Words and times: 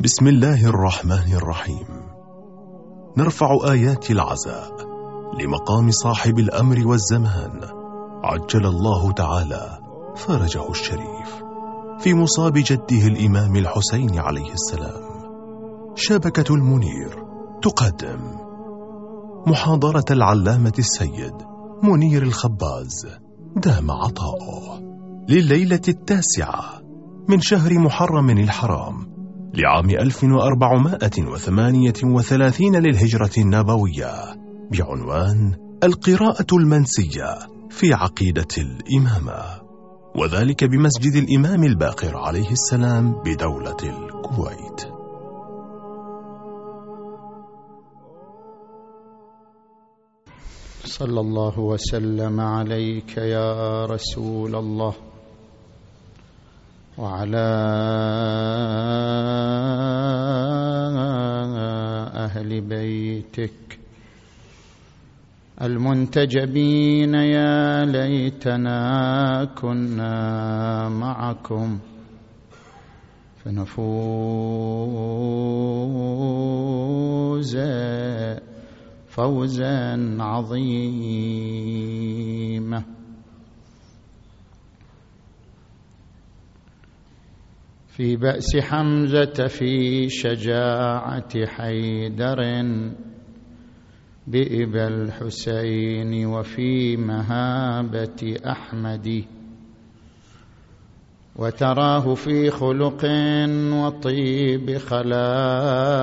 بسم 0.00 0.26
الله 0.26 0.66
الرحمن 0.66 1.32
الرحيم. 1.32 1.86
نرفع 3.16 3.70
آيات 3.70 4.10
العزاء 4.10 4.70
لمقام 5.40 5.90
صاحب 5.90 6.38
الأمر 6.38 6.86
والزمان. 6.86 7.60
عجل 8.24 8.66
الله 8.66 9.12
تعالى 9.12 9.78
فرجه 10.16 10.70
الشريف. 10.70 11.42
في 12.00 12.14
مصاب 12.14 12.52
جده 12.54 13.06
الإمام 13.06 13.56
الحسين 13.56 14.18
عليه 14.18 14.52
السلام. 14.52 15.02
شبكة 15.94 16.54
المنير 16.54 17.24
تقدم. 17.62 18.20
محاضرة 19.46 20.04
العلامة 20.10 20.74
السيد 20.78 21.34
منير 21.82 22.22
الخباز 22.22 23.06
دام 23.56 23.90
عطاؤه. 23.90 24.80
لليلة 25.28 25.82
التاسعة 25.88 26.64
من 27.28 27.40
شهر 27.40 27.78
محرم 27.78 28.30
الحرام 28.30 29.17
لعام 29.54 29.90
1438 29.90 32.76
للهجرة 32.76 33.30
النبوية 33.38 34.12
بعنوان 34.72 35.54
القراءة 35.84 36.46
المنسية 36.52 37.38
في 37.70 37.94
عقيدة 37.94 38.48
الإمامة. 38.58 39.68
وذلك 40.16 40.64
بمسجد 40.64 41.14
الإمام 41.14 41.64
الباقر 41.64 42.16
عليه 42.16 42.50
السلام 42.50 43.22
بدولة 43.24 43.76
الكويت. 43.82 44.80
صلى 50.84 51.20
الله 51.20 51.60
وسلم 51.60 52.40
عليك 52.40 53.16
يا 53.16 53.84
رسول 53.84 54.56
الله. 54.56 54.94
وعلى 56.98 57.48
أهل 62.14 62.60
بيتك 62.60 63.78
المنتجبين 65.62 67.14
يا 67.14 67.84
ليتنا 67.84 69.44
كنا 69.44 70.88
معكم 70.88 71.78
فنفوز 73.44 74.78
فوزا 79.08 80.16
عظيما. 80.20 81.38
في 87.98 88.16
بأس 88.16 88.56
حمزة 88.56 89.46
في 89.46 90.08
شجاعة 90.08 91.46
حيدر 91.46 92.42
بإبا 94.26 94.88
الحسين 94.88 96.26
وفي 96.26 96.96
مهابة 96.96 98.36
أحمد. 98.46 99.24
وتراه 101.36 102.14
في 102.14 102.50
خلق 102.50 103.04
وطيب 103.72 104.78
خلائق 104.78 106.02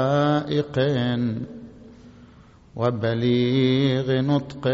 وبليغ 2.76 4.22
نطق 4.22 4.68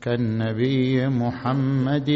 كالنبي 0.00 1.08
محمد. 1.08 2.10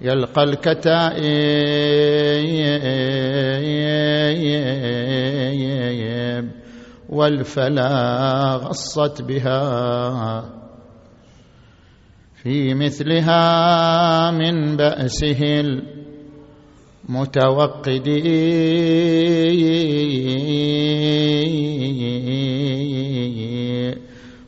يلقى 0.00 0.42
الكتائب 0.42 1.16
والفلا 7.08 8.54
غصت 8.54 9.22
بها 9.22 10.56
في 12.42 12.74
مثلها 12.74 14.30
من 14.30 14.76
بأسه 14.76 15.60
المتوقد 17.08 18.08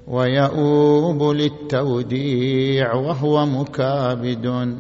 ويؤوب 0.09 1.23
للتوديع 1.23 2.95
وهو 2.95 3.47
مكابد. 3.47 4.77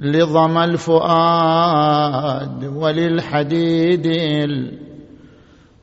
لظم 0.00 0.58
الفؤاد 0.58 2.64
وللحديد 2.64 4.06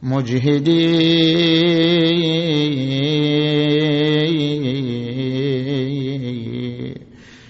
المجهد. 0.03 0.67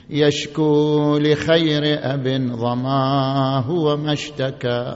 يشكو 0.10 1.18
لخير 1.18 1.84
أب 2.14 2.28
ظماه 2.52 3.72
وما 3.72 4.14
اشتكى. 4.14 4.96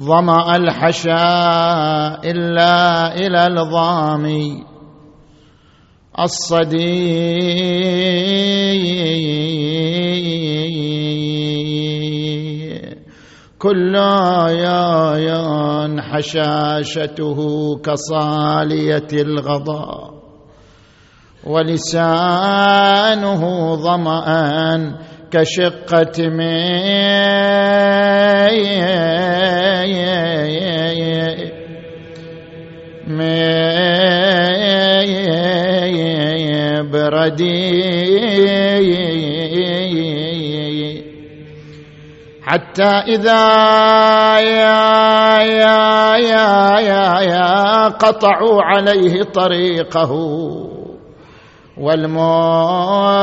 ظمأ 0.00 0.56
الحشاء 0.56 2.30
إلا 2.30 3.16
إلى 3.16 3.46
الظامي 3.46 4.73
الصدي 6.20 8.04
كل 13.58 13.94
يا 14.50 16.00
حشاشته 16.00 17.38
كصالية 17.84 19.08
الغضاء 19.12 20.14
ولسانه 21.46 22.94
ظمأ 23.76 24.98
كشقة 25.30 26.28
بردي. 36.94 37.94
حتى 42.46 42.82
إذا 42.82 43.44
يا 44.38 45.40
يا 45.42 46.16
يا 46.16 46.78
يا 46.80 47.20
يا 47.20 47.88
قطعوا 47.88 48.62
عليه 48.62 49.22
طريقه 49.22 50.12
والموت 51.78 53.14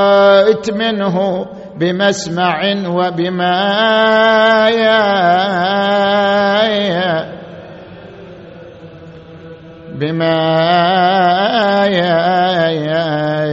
منه 0.72 1.46
بمسمع 1.78 2.62
وبما 2.88 3.72
بما 10.02 10.62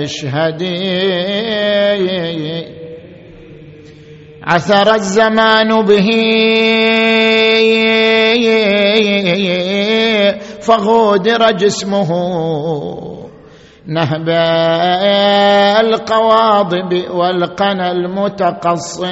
يشهد 0.08 0.62
عثر 4.42 4.94
الزمان 4.94 5.84
به. 5.84 6.08
فغودر 10.60 11.50
جسمه. 11.50 12.10
نهب 13.86 14.28
القواضب 15.80 16.92
والقنا 17.10 17.90
المتقصي. 17.90 19.04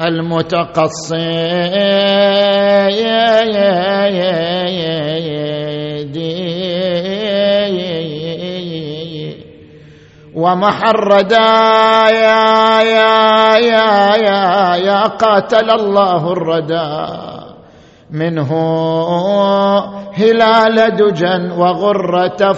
المتقصي 0.00 1.56
ومحردا 10.34 11.38
يا 12.10 12.80
يا 12.80 13.56
يا 13.56 14.16
يا 14.16 14.76
يا 14.76 15.02
قاتل 15.02 15.70
الله 15.70 16.32
الردى. 16.32 17.26
منه 18.10 18.52
هلال 20.14 20.96
دجا 20.96 21.52
وغرة 21.58 22.52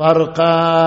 فرقا 0.00 0.80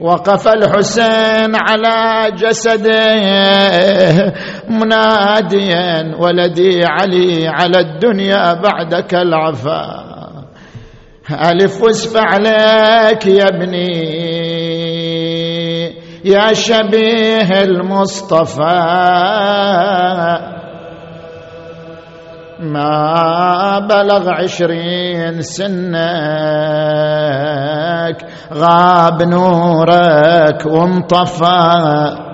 وقف 0.00 0.48
الحسين 0.48 1.52
على 1.54 2.30
جسده 2.36 3.14
مناديا 4.68 6.16
ولدي 6.18 6.84
علي 6.84 7.48
على 7.48 7.80
الدنيا 7.80 8.52
بعدك 8.52 9.14
العفا. 9.14 10.10
ألف 11.30 11.82
واسفع 11.82 12.36
لك 12.36 13.26
يا 13.26 13.48
ابني 13.48 14.20
يا 16.24 16.52
شبيه 16.52 17.62
المصطفى. 17.62 18.60
ما 22.60 23.78
بلغ 23.78 24.30
عشرين 24.30 25.40
سنك 25.42 25.80
غاب 28.52 29.22
نورك 29.22 30.66
وانطفى. 30.66 32.30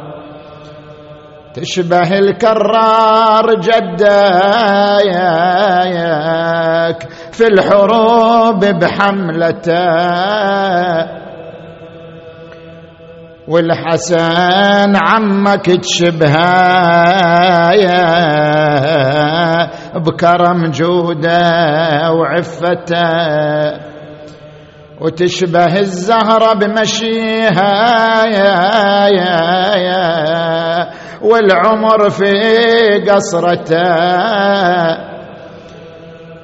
تشبه 1.55 2.19
الكرار 2.19 3.55
جدايك 3.61 4.07
في 7.33 7.47
الحروب 7.47 8.65
بحملته 8.65 9.87
والحسن 13.49 14.97
عمك 14.97 15.67
تشبهايا. 15.67 16.97
بكرم 19.99 20.71
جودة 20.71 22.13
وعفته 22.13 23.07
وتشبه 25.01 25.79
الزهرة 25.79 26.55
بمشيها 26.55 28.25
يا 28.25 29.07
يا 29.07 29.77
يا 29.77 30.91
والعمر 31.23 32.11
في 32.11 32.33
قصرته. 33.11 33.87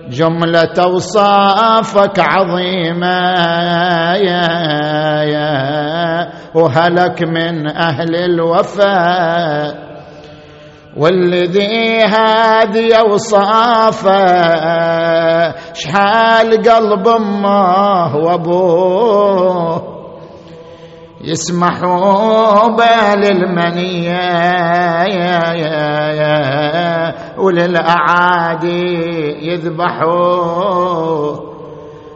جملة 0.09 0.75
أوصافك 0.79 2.19
عظيمة 2.19 3.21
يا 4.17 4.49
يا 5.23 6.29
وهلك 6.55 7.23
من 7.23 7.77
أهل 7.77 8.17
الوفاء. 8.17 9.92
والذي 10.97 11.99
هذه 12.05 12.95
أوصافه 13.01 14.25
شحال 15.73 16.63
قلب 16.63 17.09
أمه 17.09 18.17
وأبوه. 18.17 19.93
يسمحوا 21.25 22.69
يا 26.05 27.15
وللأعادي 27.39 28.83
يذبحوا. 29.43 31.37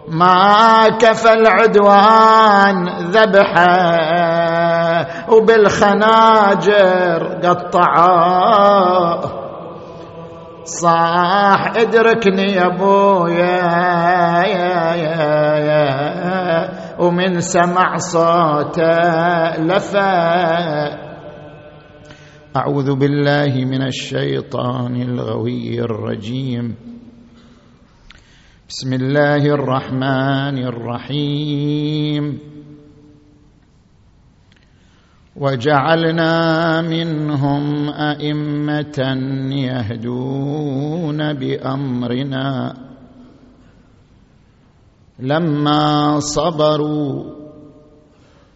ما 0.08 0.88
كفى 1.00 1.32
العدوان 1.32 2.88
ذبحه 3.10 4.45
وبالخناجر 5.32 7.20
قطعوه. 7.42 9.20
صاح 10.64 11.76
ادركني 11.76 12.42
يا 12.42 12.66
ابويا 12.66 13.62
يا 14.46 14.94
يا 14.94 15.56
يا 15.68 15.86
ومن 16.98 17.40
سمع 17.40 17.96
صوته 17.96 19.56
لفا 19.62 21.06
أعوذ 22.56 22.94
بالله 22.96 23.64
من 23.64 23.82
الشيطان 23.86 24.96
الغوي 24.96 25.80
الرجيم. 25.80 26.74
بسم 28.68 28.92
الله 28.92 29.46
الرحمن 29.46 30.58
الرحيم. 30.58 32.55
وجعلنا 35.40 36.80
منهم 36.80 37.88
أئمة 37.88 38.98
يهدون 39.52 41.32
بأمرنا. 41.32 42.74
لما 45.18 46.20
صبروا 46.20 47.24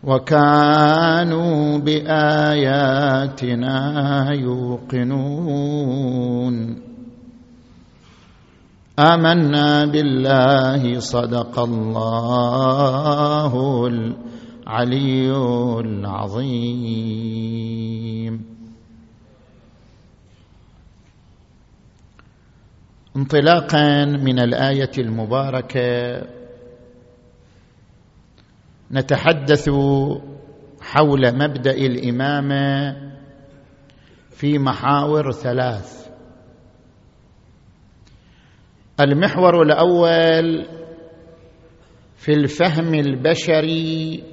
وكانوا 0.04 1.78
بآياتنا 1.78 3.68
يوقنون. 4.32 5.70
آمنا 8.98 9.84
بالله 9.84 10.98
صدق 10.98 11.58
الله 11.58 13.54
العلي 14.70 15.30
العظيم. 15.80 16.70
انطلاقا 23.16 24.04
من 24.04 24.38
الآية 24.38 24.90
المباركة 24.98 26.22
نتحدث 28.92 29.70
حول 30.80 31.34
مبدأ 31.34 31.74
الإمامة 31.74 32.96
في 34.30 34.58
محاور 34.58 35.32
ثلاث. 35.32 36.10
المحور 39.00 39.62
الأول 39.62 40.66
في 42.16 42.32
الفهم 42.32 42.94
البشري 42.94 44.29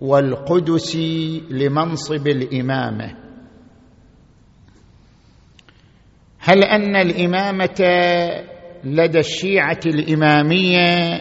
والقدسي 0.00 1.42
لمنصب 1.50 2.26
الإمامة. 2.26 3.14
هل 6.40 6.64
أن 6.64 6.96
الإمامة 6.96 7.80
لدى 8.84 9.18
الشيعة 9.18 9.80
الإمامية 9.86 11.20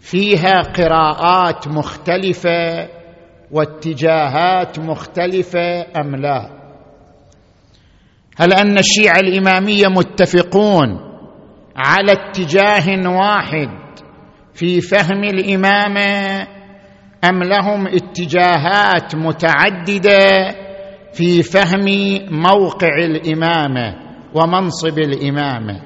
فيها 0.00 0.62
قراءات 0.62 1.68
مختلفة 1.68 2.88
واتجاهات 3.50 4.78
مختلفة 4.78 5.86
أم 6.00 6.16
لا؟ 6.16 6.58
هل 8.36 8.52
أن 8.52 8.78
الشيعة 8.78 9.18
الإمامية 9.18 9.86
متفقون 9.88 10.88
على 11.76 12.12
اتجاه 12.12 13.08
واحد 13.08 13.68
في 14.54 14.80
فهم 14.80 15.24
الإمامة 15.24 16.57
أم 17.24 17.42
لهم 17.42 17.86
اتجاهات 17.86 19.14
متعددة 19.14 20.54
في 21.12 21.42
فهم 21.42 21.84
موقع 22.30 22.96
الإمامة 23.04 23.94
ومنصب 24.34 24.98
الإمامة؟ 24.98 25.82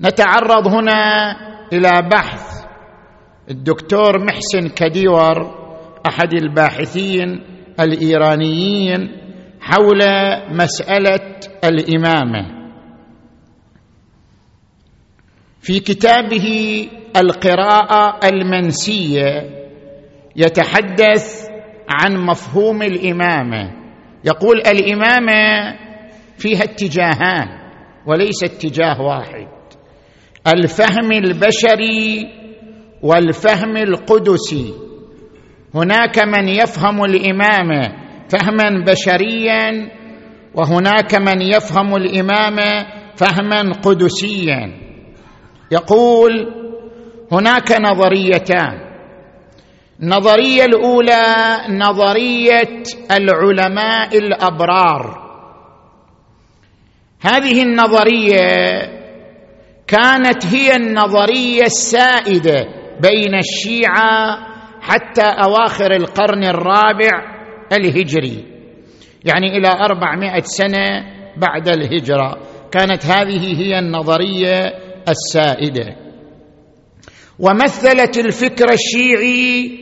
نتعرض 0.00 0.68
هنا 0.68 1.32
إلى 1.72 2.08
بحث 2.12 2.64
الدكتور 3.50 4.24
محسن 4.24 4.68
كديور 4.68 5.60
أحد 6.06 6.32
الباحثين 6.34 7.40
الإيرانيين 7.80 9.16
حول 9.60 9.98
مسألة 10.50 11.36
الإمامة. 11.64 12.60
في 15.60 15.80
كتابه 15.80 16.88
القراءة 17.16 18.26
المنسية 18.28 19.59
يتحدث 20.40 21.48
عن 21.88 22.16
مفهوم 22.16 22.82
الإمامة. 22.82 23.70
يقول 24.24 24.58
الإمامة 24.58 25.76
فيها 26.38 26.62
اتجاهان 26.62 27.48
وليس 28.06 28.44
اتجاه 28.44 29.00
واحد. 29.00 29.48
الفهم 30.46 31.12
البشري 31.12 32.28
والفهم 33.02 33.76
القدسي. 33.76 34.74
هناك 35.74 36.18
من 36.18 36.48
يفهم 36.48 37.04
الإمامة 37.04 37.82
فهما 38.28 38.84
بشريا 38.86 39.90
وهناك 40.54 41.14
من 41.14 41.42
يفهم 41.42 41.96
الإمامة 41.96 42.86
فهما 43.16 43.72
قدسيا. 43.72 44.72
يقول 45.72 46.54
هناك 47.32 47.80
نظريتان. 47.80 48.89
النظريه 50.02 50.64
الأولى 50.64 51.56
نظرية 51.68 52.82
العلماء 53.10 54.18
الأبرار. 54.18 55.30
هذه 57.20 57.62
النظرية 57.62 58.38
كانت 59.86 60.46
هي 60.46 60.76
النظرية 60.76 61.62
السائدة 61.62 62.66
بين 63.00 63.34
الشيعة 63.34 64.38
حتى 64.80 65.22
أواخر 65.22 65.92
القرن 65.92 66.44
الرابع 66.44 67.10
الهجري 67.72 68.44
يعني 69.24 69.56
إلى 69.56 69.68
أربعمائة 69.68 70.42
سنة 70.42 71.04
بعد 71.36 71.68
الهجرة. 71.68 72.38
كانت 72.72 73.06
هذه 73.06 73.60
هي 73.60 73.78
النظرية 73.78 74.74
السائدة. 75.08 75.96
ومثلت 77.38 78.18
الفكر 78.18 78.72
الشيعي 78.72 79.79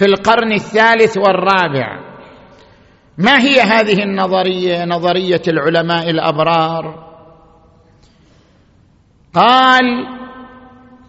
في 0.00 0.06
القرن 0.06 0.52
الثالث 0.52 1.18
والرابع. 1.18 2.00
ما 3.18 3.40
هي 3.40 3.60
هذه 3.60 4.02
النظرية 4.02 4.84
نظرية 4.84 5.42
العلماء 5.48 6.10
الأبرار؟ 6.10 7.10
قال 9.34 9.84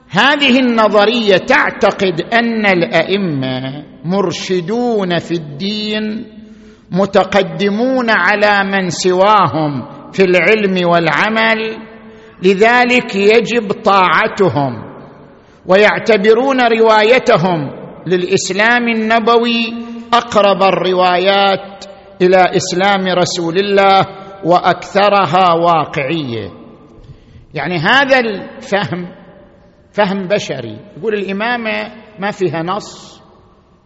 هذه 0.10 0.60
النظرية 0.60 1.38
تعتقد 1.38 2.22
أن 2.34 2.66
الأئمة 2.66 3.84
مرشدون 4.06 5.18
في 5.20 5.32
الدين 5.32 6.26
متقدمون 6.92 8.10
على 8.10 8.70
من 8.72 8.90
سواهم 8.90 9.90
في 10.12 10.24
العلم 10.24 10.90
والعمل 10.90 11.78
لذلك 12.44 13.16
يجب 13.16 13.72
طاعتهم 13.72 14.84
ويعتبرون 15.66 16.60
روايتهم 16.62 17.81
للإسلام 18.08 18.88
النبوي 18.88 19.74
أقرب 20.14 20.64
الروايات 20.64 21.86
إلى 22.22 22.38
إسلام 22.38 23.08
رسول 23.08 23.58
الله 23.58 24.06
وأكثرها 24.46 25.54
واقعية. 25.54 26.52
يعني 27.54 27.78
هذا 27.78 28.20
الفهم 28.20 29.08
فهم 29.92 30.28
بشري. 30.28 30.80
يقول 30.98 31.14
الامامه 31.14 31.92
ما 32.20 32.32
فيها 32.32 32.64
نص 32.64 33.22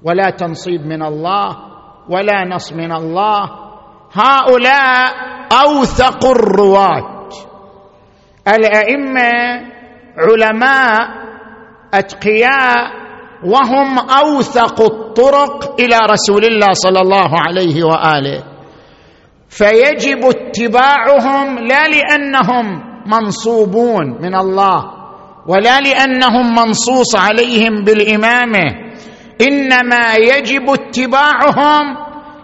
ولا 0.03 0.29
تنصيب 0.29 0.81
من 0.81 1.03
الله 1.03 1.57
ولا 2.09 2.55
نص 2.55 2.73
من 2.73 2.91
الله. 2.91 3.49
هؤلاء 4.13 5.13
أوثق 5.51 6.25
الرواة. 6.25 7.29
الأئمة 8.47 9.31
علماء 10.17 11.09
أتقياء 11.93 13.04
وهم 13.45 13.99
أوثق 13.99 14.81
الطرق 14.81 15.81
إلى 15.81 15.99
رسول 16.11 16.45
الله 16.45 16.73
صلى 16.73 17.01
الله 17.01 17.31
عليه 17.39 17.83
وآله. 17.83 18.43
فيجب 19.49 20.25
اتباعهم 20.25 21.59
لا 21.59 21.83
لأنهم 21.87 22.65
منصوبون 23.07 24.05
من 24.21 24.35
الله 24.35 24.85
ولا 25.47 25.79
لأنهم 25.79 26.55
منصوص 26.55 27.15
عليهم 27.15 27.83
بالإمامة. 27.83 28.65
إنما 29.41 30.15
يجب 30.15 30.69
اتباعهم 30.69 31.97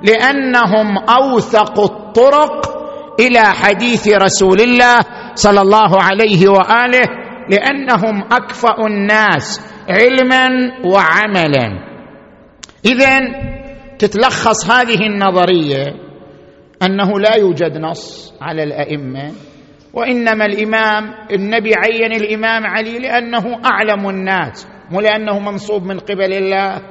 لأنهم 0.04 0.98
أوثق 0.98 1.80
الطرق 1.80 2.82
إلى 3.20 3.42
حديث 3.42 4.08
رسول 4.08 4.62
الله 4.62 5.00
صلى 5.36 5.62
الله 5.62 6.02
عليه 6.02 6.50
وآله 6.50 7.06
لأنهم 7.50 8.24
أكفأ 8.32 8.88
الناس. 8.88 9.71
علما 9.90 10.48
وعملا. 10.86 11.68
اذا 12.86 13.20
تتلخص 14.00 14.72
هذه 14.72 15.06
النظرية 15.06 15.86
أنه 16.84 17.20
لا 17.20 17.36
يوجد 17.36 17.78
نص 17.78 18.34
على 18.42 18.64
الأئمة 18.64 19.32
وإنما 19.94 20.46
الإمام 20.46 21.04
النبي 21.32 21.72
عين 21.76 22.14
الإمام 22.14 22.66
علي 22.66 23.00
لأنه 23.00 23.62
أعلم 23.66 24.10
الناس 24.10 24.68
مو 24.92 25.02
لأنه 25.02 25.40
منصوب 25.40 25.84
من 25.84 26.00
قبل 26.00 26.34
الله. 26.34 26.82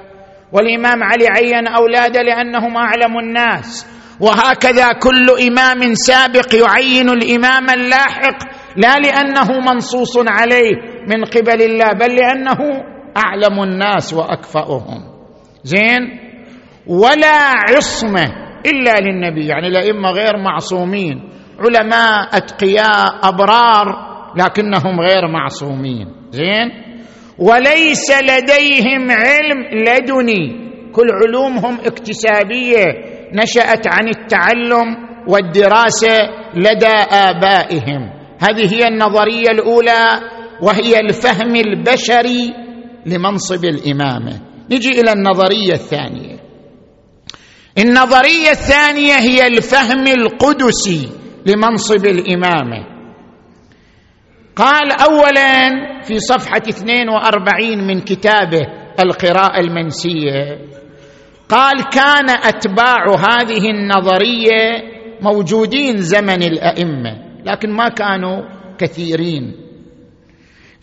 والإمام 0.53 1.03
علي 1.03 1.27
عين 1.29 1.69
أولاده 1.69 2.23
لأنهم 2.23 2.77
أعلم 2.77 3.19
الناس. 3.19 3.87
وهكذا 4.21 4.93
كل 4.93 5.27
إمام 5.49 5.95
سابق 5.95 6.55
يعين 6.55 7.09
الإمام 7.09 7.71
اللاحق 7.71 8.39
لا 8.77 8.99
لأنه 8.99 9.49
منصوص 9.73 10.17
عليه. 10.29 10.90
من 11.09 11.25
قبل 11.25 11.63
الله 11.63 11.93
بل 11.93 12.15
لأنه 12.15 12.59
أعلم 13.17 13.63
الناس 13.63 14.15
وأكفأهم. 14.15 15.11
زين؟ 15.65 16.21
ولا 16.87 17.39
عصمة 17.69 18.25
إلا 18.67 19.01
للنبي 19.01 19.47
يعني 19.47 19.67
الأئمة 19.69 20.11
غير 20.11 20.37
معصومين 20.37 21.31
علماء 21.59 22.37
أتقياء 22.37 23.29
أبرار 23.29 23.87
لكنهم 24.37 25.01
غير 25.01 25.29
معصومين. 25.29 26.07
زين؟ 26.31 26.71
وليس 27.39 28.13
لديهم 28.23 29.11
علم 29.11 29.59
لدني 29.73 30.71
كل 30.93 31.07
علومهم 31.25 31.79
اكتسابية 31.85 32.85
نشأت 33.33 33.89
عن 33.89 34.09
التعلم 34.09 34.97
والدراسة 35.29 36.19
لدى 36.55 36.97
آبائهم. 37.13 38.11
هذه 38.41 38.75
هي 38.75 38.89
النظرية 38.89 39.51
الأولى. 39.51 40.21
وهي 40.63 41.01
الفهم 41.01 41.57
البشري 41.57 42.55
لمنصب 43.07 43.65
الامامه 43.65 44.41
نجي 44.71 45.01
إلى 45.01 45.13
النظرية 45.13 45.73
الثانية. 45.73 46.41
النظرية 47.79 48.51
الثانية 48.51 49.15
هي 49.15 49.47
الفهم 49.47 50.07
القدسي 50.07 51.09
لمنصب 51.47 52.07
الامامه 52.07 52.87
قال 54.57 54.93
اولا 54.93 55.71
في 56.03 56.19
صفحة 56.19 56.63
42 56.69 57.87
من 57.87 58.01
كتابه 58.01 58.61
القراءة 59.05 59.61
المنسية. 59.61 60.59
قال 61.49 61.85
كان 61.93 62.31
أتباع 62.31 63.05
هذه 63.09 63.71
النظرية 63.71 64.83
موجودين 65.23 65.97
زمن 65.97 66.43
الأئمة 66.43 67.19
لكن 67.45 67.71
ما 67.71 67.89
كانوا 67.89 68.43
كثيرين. 68.79 69.70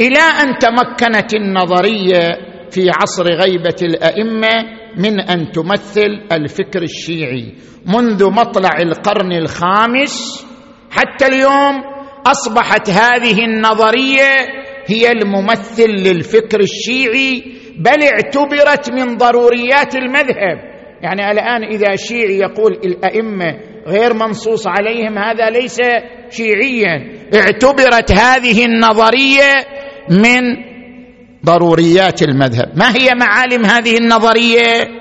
إلى 0.02 0.20
أن 0.20 0.58
تمكنت 0.58 1.34
النظرية 1.34 2.38
في 2.72 2.90
عصر 3.02 3.24
غيبة 3.24 3.76
الأئمة 3.82 4.78
من 4.98 5.20
أن 5.20 5.52
تمثل 5.52 6.22
الفكر 6.32 6.82
الشيعي 6.82 7.54
منذ 7.86 8.32
مطلع 8.32 8.78
القرن 8.80 9.32
الخامس 9.32 10.46
حتى 10.92 11.26
اليوم 11.28 11.84
أصبحت 12.26 12.90
هذه 12.90 13.46
النظرية 13.46 14.36
هي 14.88 15.12
الممثل 15.12 15.90
للفكر 15.90 16.60
الشيعي 16.60 17.44
بل 17.78 18.04
اعتبرت 18.04 18.92
من 18.92 19.18
ضروريات 19.18 19.96
المذهب. 19.96 20.78
يعني 21.02 21.32
الآن 21.32 21.64
إذا 21.64 21.96
شيعي 21.96 22.38
يقول 22.40 22.74
الأئمة 22.74 23.60
غير 23.88 24.14
منصوص 24.14 24.68
عليهم 24.68 25.18
هذا 25.18 25.50
ليس 25.50 25.78
شيعيا. 26.30 27.14
اعتبرت 27.36 28.12
هذه 28.12 28.66
النظرية 28.66 29.54
من 30.10 30.42
ضروريات 31.46 32.22
المذهب. 32.24 32.72
ما 32.76 32.96
هي 32.96 33.16
معالم 33.16 33.66
هذه 33.66 33.98
النظرية؟ 33.98 34.98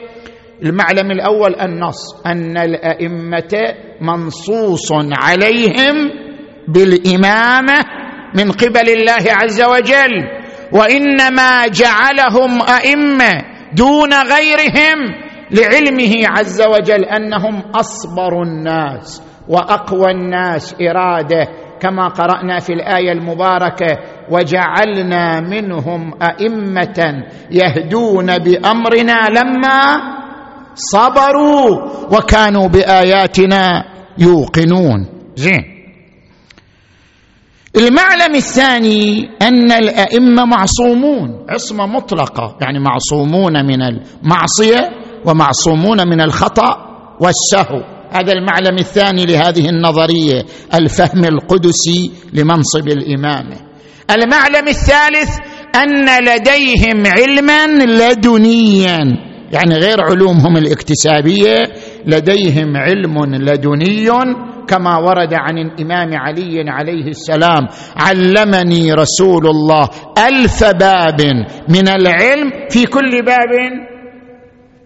المعلم 0.63 1.11
الأول 1.11 1.55
النص 1.61 2.21
أن 2.27 2.57
الأئمة 2.57 3.75
منصوص 4.01 4.93
عليهم 5.13 6.11
بالإمامة 6.69 7.81
من 8.35 8.53
قبل 8.53 8.89
الله 8.89 9.25
عز 9.31 9.63
وجل 9.63 10.25
وإنما 10.73 11.67
جعلهم 11.67 12.63
أئمة 12.63 13.33
دون 13.73 14.13
غيرهم 14.15 14.99
لعلمه 15.51 16.13
عز 16.29 16.63
وجل 16.63 17.05
أنهم 17.05 17.63
أصبر 17.75 18.43
الناس 18.43 19.23
وأقوى 19.49 20.11
الناس 20.11 20.77
إرادة 20.81 21.49
كما 21.80 22.09
قرأنا 22.09 22.61
في 22.61 22.73
الآية 22.73 23.12
المباركة 23.12 23.99
وجعلنا 24.30 25.40
منهم 25.40 26.14
أئمة 26.23 27.25
يهدون 27.50 28.38
بأمرنا 28.38 29.28
لما 29.28 30.00
صبروا 30.75 31.88
وكانوا 32.16 32.68
بآياتنا 32.68 33.85
يوقنون. 34.18 35.06
زين. 35.37 35.62
المعلم 37.76 38.35
الثاني 38.35 39.30
أن 39.42 39.73
الأئمة 39.73 40.45
معصومون. 40.45 41.47
عصمة 41.49 41.87
مطلقة 41.87 42.56
يعني 42.61 42.78
معصومون 42.78 43.66
من 43.66 43.83
المعصية 43.83 44.90
ومعصومون 45.25 46.09
من 46.09 46.21
الخطأ 46.21 46.76
والسهو. 47.21 47.96
هذا 48.21 48.33
المعلم 48.33 48.79
الثاني 48.79 49.27
لهذه 49.27 49.69
النظرية 49.69 50.43
الفهم 50.75 51.25
القدسي 51.25 52.11
لمنصب 52.33 52.89
الامامه 52.89 53.57
المعلم 54.11 54.69
الثالث 54.69 55.39
أن 55.75 56.25
لديهم 56.25 57.03
علما 57.07 57.67
لدنيا. 57.85 58.99
يعني 59.53 59.75
غير 59.75 60.01
علومهم 60.01 60.57
الاكتسابية 60.57 61.63
لديهم 62.07 62.77
علم 62.77 63.35
لدني 63.35 64.09
كما 64.69 64.97
ورد 64.97 65.35
عن 65.35 65.59
الإمام 65.59 66.15
علي 66.15 66.71
عليه 66.71 67.09
السلام 67.09 67.69
علمني 67.97 68.93
رسول 68.93 69.47
الله 69.47 69.89
ألف 70.29 70.65
باب 70.65 71.21
من 71.69 71.89
العلم. 71.89 72.51
في 72.71 72.85
كل 72.85 73.23
باب 73.23 73.53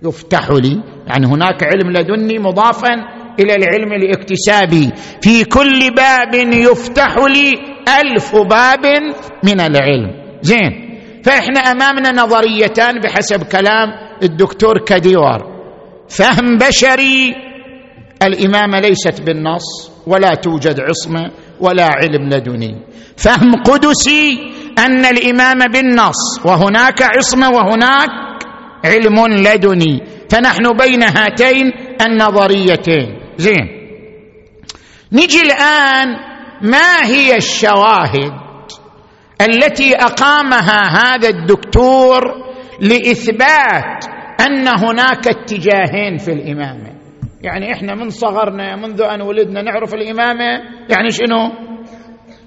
يفتح 0.02 0.50
لي. 0.50 0.82
يعني 1.06 1.26
هناك 1.26 1.64
علم 1.64 1.90
لدني 1.90 2.38
مضافا 2.38 3.19
إلى 3.38 3.54
العلم 3.54 3.92
الاكتسابي 3.92 4.90
في 5.22 5.44
كل 5.44 5.90
باب 5.94 6.34
يفتح 6.34 7.16
لي 7.16 7.52
ألف 8.00 8.36
باب 8.36 8.86
من 9.44 9.60
العلم. 9.60 10.10
زين. 10.42 10.90
فإحنا 11.24 11.60
أمامنا 11.60 12.12
نظريتان 12.12 13.00
بحسب 13.00 13.42
كلام 13.42 13.88
الدكتور 14.22 14.78
كديور 14.78 15.38
فهم 16.08 16.58
بشري 16.58 17.34
الإمامة 18.22 18.80
ليست 18.80 19.20
بالنص 19.20 19.90
ولا 20.06 20.34
توجد 20.34 20.80
عصمة 20.80 21.30
ولا 21.60 21.86
علم 21.86 22.28
لدني. 22.28 22.76
فهم 23.16 23.62
قدسي 23.62 24.38
أن 24.78 25.04
الإمامة 25.04 25.66
بالنص 25.66 26.40
وهناك 26.44 27.02
عصمة 27.02 27.50
وهناك 27.50 28.10
علم 28.84 29.26
لدني. 29.26 30.02
فنحن 30.30 30.76
بين 30.76 31.02
هاتين 31.02 31.72
النظريتين. 32.06 33.19
زين. 33.40 33.66
نجي 35.12 35.42
الآن 35.42 36.08
ما 36.62 37.04
هي 37.04 37.36
الشواهد 37.36 38.32
التي 39.40 39.94
أقامها 39.96 40.80
هذا 40.82 41.28
الدكتور 41.28 42.20
لإثبات 42.80 44.04
أن 44.40 44.68
هناك 44.68 45.28
اتجاهين 45.28 46.16
في 46.16 46.32
الإمامة؟ 46.32 46.90
يعني 47.42 47.72
إحنا 47.72 47.94
من 47.94 48.10
صغرنا 48.10 48.76
منذ 48.76 49.02
أن 49.02 49.20
ولدنا 49.22 49.62
نعرف 49.62 49.94
الإمامة 49.94 50.50
يعني 50.88 51.10
شنو؟ 51.10 51.42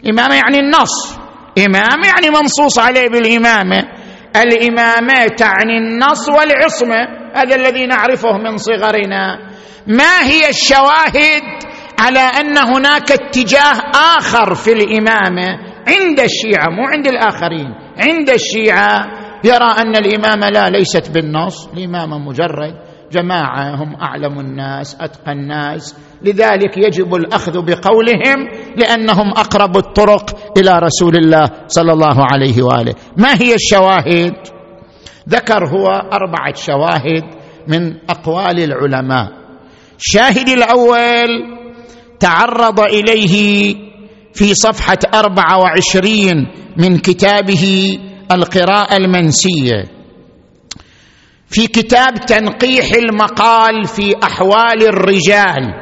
إمامة 0.10 0.36
يعني 0.36 0.60
النص. 0.60 1.18
إمام 1.58 2.00
يعني 2.06 2.30
منصوص 2.30 2.80
عليه 2.80 3.10
بالإمامة. 3.10 3.84
الإمامة 4.36 5.28
تعني 5.38 5.78
النص 5.78 6.30
والعصمة 6.30 7.02
هذا 7.36 7.56
الذي 7.56 7.86
نعرفه 7.86 8.38
من 8.38 8.58
صغرنا. 8.58 9.53
ما 9.88 10.24
هي 10.24 10.50
الشواهد 10.50 11.44
على 12.00 12.20
أن 12.20 12.58
هناك 12.58 13.12
اتجاه 13.12 13.92
آخر 14.18 14.56
في 14.56 14.72
الامامه 14.72 15.48
عند 15.88 16.20
الشيعة 16.20 16.70
مو 16.70 16.88
عند 16.88 17.08
الآخرين 17.08 17.68
عند 17.98 18.30
الشيعة؟ 18.30 19.24
يرى 19.44 19.72
أن 19.78 19.96
الامامه 19.96 20.50
لا 20.50 20.70
ليست 20.70 21.12
بالنص 21.12 21.68
الامامه 21.68 22.18
مجرد 22.18 22.74
جماعة 23.12 23.76
هم 23.76 23.96
أعلم 23.96 24.40
الناس 24.40 24.98
أتقى 25.02 25.32
الناس. 25.32 25.96
لذلك 26.22 26.78
يجب 26.78 27.16
الأخذ 27.16 27.62
بقولهم 27.62 28.50
لأنهم 28.78 29.30
أقرب 29.30 29.78
الطرق 29.78 30.58
إلى 30.58 30.80
رسول 30.80 31.16
الله 31.16 31.50
صلى 31.68 31.94
الله 31.94 32.26
عليه 32.34 32.64
وآله. 32.64 32.94
ما 33.18 33.34
هي 33.42 33.56
الشواهد؟ 33.56 34.34
ذكر 35.30 35.68
هو 35.68 35.88
أربعة 35.88 36.54
شواهد 36.56 37.24
من 37.68 37.96
أقوال 38.10 38.64
العلماء. 38.64 39.43
الشاهد 40.08 40.50
الأول 40.50 41.30
تعرض 42.20 42.80
إليه 42.80 43.76
في 44.34 44.54
صفحة 44.54 44.98
أربعة 45.14 45.58
وعشرين 45.60 46.36
من 46.78 46.98
كتابه 46.98 47.98
القراءة 48.32 48.96
المنسية. 48.98 49.84
في 51.48 51.68
كتاب 51.68 52.14
تنقيح 52.26 52.86
المقال 52.96 53.86
في 53.86 54.14
أحوال 54.24 54.84
الرجال. 54.88 55.74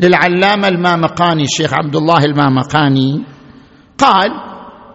للعلامة 0.00 0.68
المامقاني 0.68 1.42
الشيخ 1.42 1.74
عبد 1.74 1.96
الله 1.96 2.24
المامقاني 2.24 3.22
قال 3.98 4.30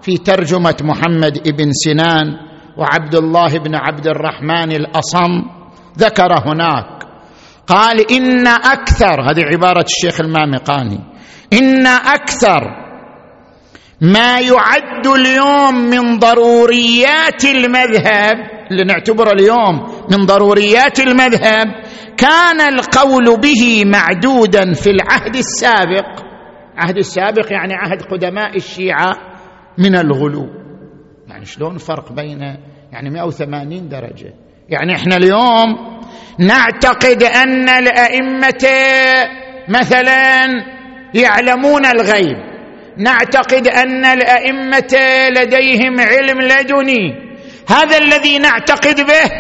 في 0.01 0.17
ترجمة 0.17 0.75
محمد 0.81 1.49
بن 1.57 1.71
سنان 1.71 2.27
وعبد 2.77 3.15
الله 3.15 3.57
بن 3.57 3.75
عبد 3.75 4.07
الرحمن 4.07 4.71
الأصم 4.71 5.31
ذكر 5.97 6.33
هناك 6.45 6.96
قال 7.67 8.11
إن 8.11 8.47
أكثر 8.47 9.21
هذه 9.31 9.43
عبارة 9.53 9.85
الشيخ 9.85 10.19
المامقاني 10.21 10.99
إن 11.53 11.87
أكثر 11.87 12.87
ما 14.01 14.39
يعد 14.39 15.07
اليوم 15.07 15.75
من 15.75 16.19
ضروريات 16.19 17.45
المذهب 17.45 18.35
اللي 18.71 18.83
نعتبره 18.83 19.31
اليوم 19.31 19.87
من 20.11 20.25
ضروريات 20.25 20.99
المذهب 20.99 21.67
كان 22.17 22.61
القول 22.61 23.39
به 23.41 23.83
معدودا 23.85 24.73
في 24.73 24.89
العهد 24.89 25.35
السابق. 25.35 26.27
عهد 26.77 26.97
السابق 26.97 27.51
يعني 27.51 27.73
عهد 27.73 28.01
قدماء 28.01 28.55
الشيعة 28.55 29.13
من 29.77 29.95
الغلو. 29.95 30.47
يعني 31.27 31.45
شلون 31.45 31.77
فرق 31.77 32.11
بين 32.11 32.39
يعني 32.91 33.09
180 33.09 33.89
درجة؟ 33.89 34.33
يعني 34.69 34.95
إحنا 34.95 35.15
اليوم 35.15 35.97
نعتقد 36.39 37.23
أن 37.23 37.69
الأئمة 37.69 38.65
مثلا 39.69 40.47
يعلمون 41.13 41.85
الغيب. 41.85 42.37
نعتقد 42.97 43.67
أن 43.67 44.05
الأئمة 44.05 44.93
لديهم 45.29 45.99
علم 45.99 46.41
لدني. 46.41 47.27
هذا 47.69 47.97
الذي 47.97 48.37
نعتقد 48.37 49.01
به 49.01 49.31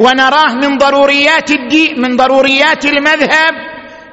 ونراه 0.00 0.54
من 0.54 0.78
ضروريات 0.78 1.50
الدين 1.50 2.00
من 2.00 2.16
ضروريات 2.16 2.84
المذهب 2.84 3.54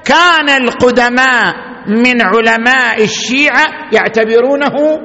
كان 0.06 0.50
القدماء 0.50 1.54
من 1.88 2.22
علماء 2.22 3.04
الشيعة 3.04 3.68
يعتبرونه 3.92 5.00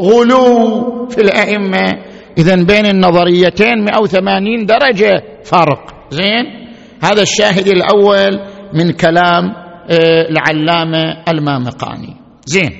غلو 0.00 1.08
في 1.08 1.18
الأئمة. 1.18 2.04
اذا 2.38 2.56
بين 2.56 2.86
النظريتين 2.86 3.84
180 3.84 4.66
درجة 4.66 5.22
فرق. 5.44 5.94
زين؟ 6.10 6.69
هذا 7.00 7.22
الشاهد 7.22 7.66
الأول 7.66 8.40
من 8.74 8.90
كلام 8.92 9.44
آه، 9.90 10.28
العلامة 10.30 11.24
المامقاني. 11.28 12.16
زين. 12.46 12.70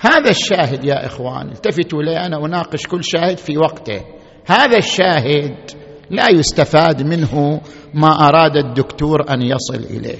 هذا 0.00 0.30
الشاهد 0.30 0.84
يا 0.84 1.06
إخوان 1.06 1.48
التفتوا 1.48 2.02
لي 2.02 2.26
أنا 2.26 2.46
أناقش 2.46 2.86
كل 2.86 3.04
شاهد 3.04 3.38
في 3.38 3.58
وقته. 3.58 4.00
هذا 4.46 4.78
الشاهد 4.78 5.56
لا 6.10 6.30
يستفاد 6.30 7.02
منه 7.02 7.60
ما 7.94 8.28
أراد 8.28 8.56
الدكتور 8.56 9.34
أن 9.34 9.42
يصل 9.42 9.84
إليه. 9.90 10.18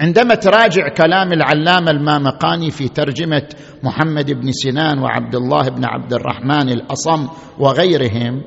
عندما 0.00 0.34
تراجع 0.34 0.88
كلام 0.88 1.32
العلامة 1.32 1.90
المامقاني 1.90 2.70
في 2.70 2.88
ترجمة 2.88 3.48
محمد 3.82 4.32
بن 4.32 4.52
سنان 4.52 4.98
وعبد 4.98 5.34
الله 5.34 5.68
بن 5.68 5.84
عبد 5.84 6.12
الرحمن 6.12 6.68
الأصم 6.68 7.28
وغيرهم 7.58 8.42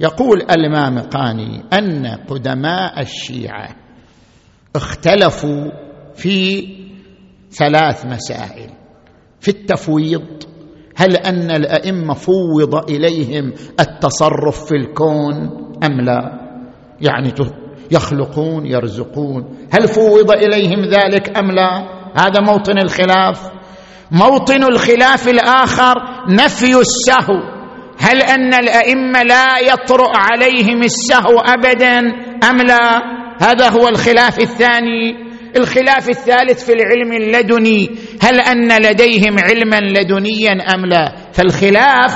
يقول 0.00 0.42
المامقاني 0.50 1.64
أن 1.72 2.06
قدماء 2.06 3.00
الشيعة 3.00 3.68
اختلفوا 4.76 5.70
في 6.14 6.66
ثلاث 7.50 8.06
مسائل. 8.06 8.70
في 9.40 9.48
التفويض 9.48 10.42
هل 10.96 11.16
أن 11.16 11.50
الأئمة 11.50 12.14
فوض 12.14 12.90
إليهم 12.90 13.52
التصرف 13.80 14.64
في 14.64 14.76
الكون 14.76 15.34
أم 15.84 16.00
لا؟ 16.00 16.40
يعني 17.00 17.32
يخلقون 17.90 18.66
يرزقون. 18.66 19.56
هل 19.72 19.88
فوض 19.88 20.30
إليهم 20.30 20.80
ذلك 20.80 21.38
أم 21.38 21.50
لا؟ 21.50 22.00
هذا 22.14 22.40
موطن 22.40 22.78
الخلاف. 22.78 23.50
موطن 24.10 24.64
الخلاف 24.64 25.28
الآخر 25.28 25.94
نفي 26.28 26.80
السهو. 26.80 27.59
هل 28.00 28.22
أن 28.22 28.54
الأئمة 28.54 29.22
لا 29.22 29.58
يطرأ 29.58 30.12
عليهم 30.16 30.82
السهو 30.82 31.38
ابدا 31.38 31.98
أم 32.50 32.56
لا؟ 32.56 33.02
هذا 33.42 33.68
هو 33.68 33.88
الخلاف 33.88 34.38
الثاني. 34.38 35.30
الخلاف 35.56 36.08
الثالث 36.08 36.64
في 36.64 36.72
العلم 36.72 37.12
اللدني 37.12 37.90
هل 38.22 38.40
أن 38.40 38.82
لديهم 38.82 39.36
علما 39.38 39.80
لدنيا 39.80 40.74
أم 40.74 40.86
لا؟ 40.86 41.16
فالخلاف 41.32 42.14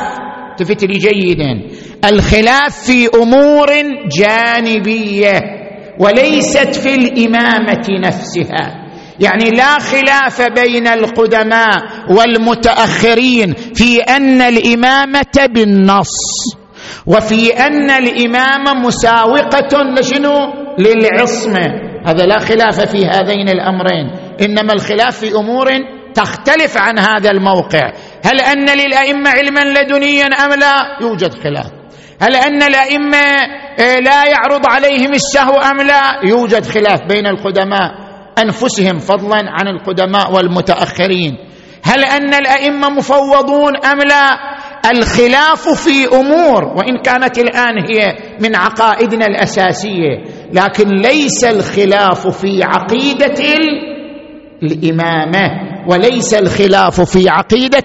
التفت 0.50 0.84
لي 0.84 0.98
جيدا 0.98 1.68
الخلاف 2.04 2.86
في 2.86 3.08
أمور 3.22 3.66
جانبية 4.18 5.40
وليست 6.00 6.74
في 6.74 6.94
الإمامة 6.94 7.86
نفسها. 8.00 8.83
يعني 9.20 9.50
لا 9.50 9.78
خلاف 9.78 10.42
بين 10.42 10.86
القدماء 10.86 11.82
والمتأخرين 12.10 13.54
في 13.74 14.00
أن 14.00 14.40
الإمامة 14.42 15.48
بالنص 15.48 16.14
وفي 17.06 17.52
أن 17.52 17.90
الإمامة 17.90 18.74
مساوقة 18.74 19.82
لشنو؟ 19.82 20.64
للعصمة. 20.78 21.66
هذا 22.06 22.26
لا 22.26 22.38
خلاف 22.38 22.80
في 22.80 23.06
هذين 23.06 23.48
الأمرين 23.48 24.10
إنما 24.42 24.72
الخلاف 24.72 25.18
في 25.18 25.34
أمور 25.34 25.70
تختلف 26.14 26.76
عن 26.76 26.98
هذا 26.98 27.30
الموقع. 27.30 27.92
هل 28.24 28.40
أن 28.40 28.78
للأئمة 28.78 29.30
علما 29.30 29.80
لدنيا 29.80 30.26
أم 30.26 30.60
لا؟ 30.60 30.98
يوجد 31.00 31.34
خلاف. 31.34 31.66
هل 32.22 32.36
أن 32.36 32.62
الأئمة 32.62 33.26
آه، 33.78 33.98
لا 33.98 34.24
يعرض 34.26 34.66
عليهم 34.66 35.12
السهو 35.12 35.58
أم 35.58 35.80
لا؟ 35.80 36.20
يوجد 36.24 36.64
خلاف 36.64 37.00
بين 37.08 37.26
القدماء. 37.26 38.03
أنفسهم 38.38 38.98
فضلا 38.98 39.36
عن 39.36 39.68
القدماء 39.68 40.32
والمتأخرين. 40.32 41.32
هل 41.82 42.04
أن 42.04 42.34
الأئمة 42.34 42.88
مفوضون 42.88 43.76
أم 43.76 43.98
لا؟ 44.08 44.54
الخلاف 44.90 45.68
في 45.68 46.06
أمور 46.06 46.64
وإن 46.64 47.02
كانت 47.04 47.38
الآن 47.38 47.74
هي 47.78 48.16
من 48.40 48.56
عقائدنا 48.56 49.26
الأساسية 49.26 50.24
لكن 50.52 50.88
ليس 50.88 51.44
الخلاف 51.44 52.26
في 52.28 52.62
عقيدة 52.62 53.54
الإمامة 54.62 55.50
وليس 55.88 56.34
الخلاف 56.34 57.00
في 57.00 57.28
عقيدة 57.28 57.84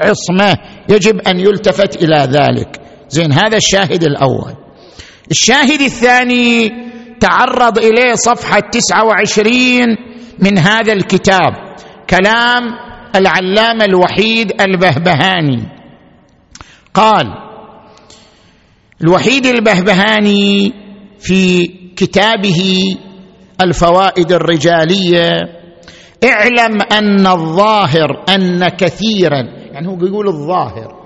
العصمة. 0.00 0.56
يجب 0.88 1.20
أن 1.28 1.40
يلتفت 1.40 2.02
إلى 2.02 2.16
ذلك. 2.16 2.80
زين 3.08 3.32
هذا 3.32 3.56
الشاهد 3.56 4.02
الأول. 4.04 4.52
الشاهد 5.30 5.80
الثاني 5.80 6.72
تعرض 7.20 7.78
إليه 7.78 8.14
صفحة 8.14 8.60
29 8.60 9.96
من 10.38 10.58
هذا 10.58 10.92
الكتاب. 10.92 11.52
كلام 12.10 12.62
العلامة 13.16 13.84
الوحيد 13.84 14.62
البهبهاني. 14.62 15.62
قال 16.94 17.26
الوحيد 19.02 19.46
البهبهاني 19.46 20.72
في 21.18 21.66
كتابه 21.96 22.80
الفوائد 23.60 24.32
الرجالية 24.32 25.30
اعلم 26.24 26.82
أن 26.92 27.26
الظاهر 27.26 28.24
أن 28.28 28.68
كثيرا 28.68 29.42
يعني 29.72 29.88
هو 29.88 30.06
يقول 30.06 30.28
الظاهر 30.28 31.00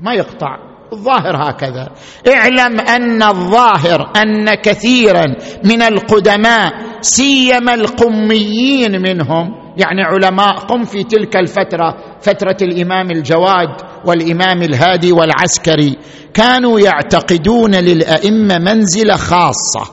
ما 0.00 0.14
يقطع. 0.14 0.71
الظاهر 0.92 1.50
هكذا. 1.50 1.90
اعلم 2.34 2.80
أن 2.80 3.22
الظاهر 3.22 4.12
أن 4.16 4.54
كثيرا 4.54 5.26
من 5.64 5.82
القدماء 5.82 6.72
سيما 7.00 7.74
القميين 7.74 9.02
منهم 9.02 9.62
يعني 9.76 10.02
علماء 10.02 10.58
قم 10.58 10.84
في 10.84 11.02
تلك 11.04 11.36
الفترة 11.36 12.18
فترة 12.20 12.56
الإمام 12.62 13.10
الجواد 13.10 13.68
والإمام 14.04 14.62
الهادي 14.62 15.12
والعسكري 15.12 15.96
كانوا 16.34 16.80
يعتقدون 16.80 17.74
للأئمة 17.74 18.58
منزله 18.58 19.16
خاصة. 19.16 19.92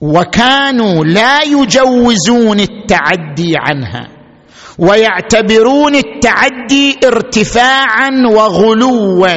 وكانوا 0.00 1.04
لا 1.04 1.42
يجوزون 1.42 2.60
التعدي 2.60 3.54
عنها. 3.56 4.21
ويعتبرون 4.78 5.94
التعدي 5.94 6.98
ارتفاعا 7.04 8.10
وغلوا. 8.26 9.28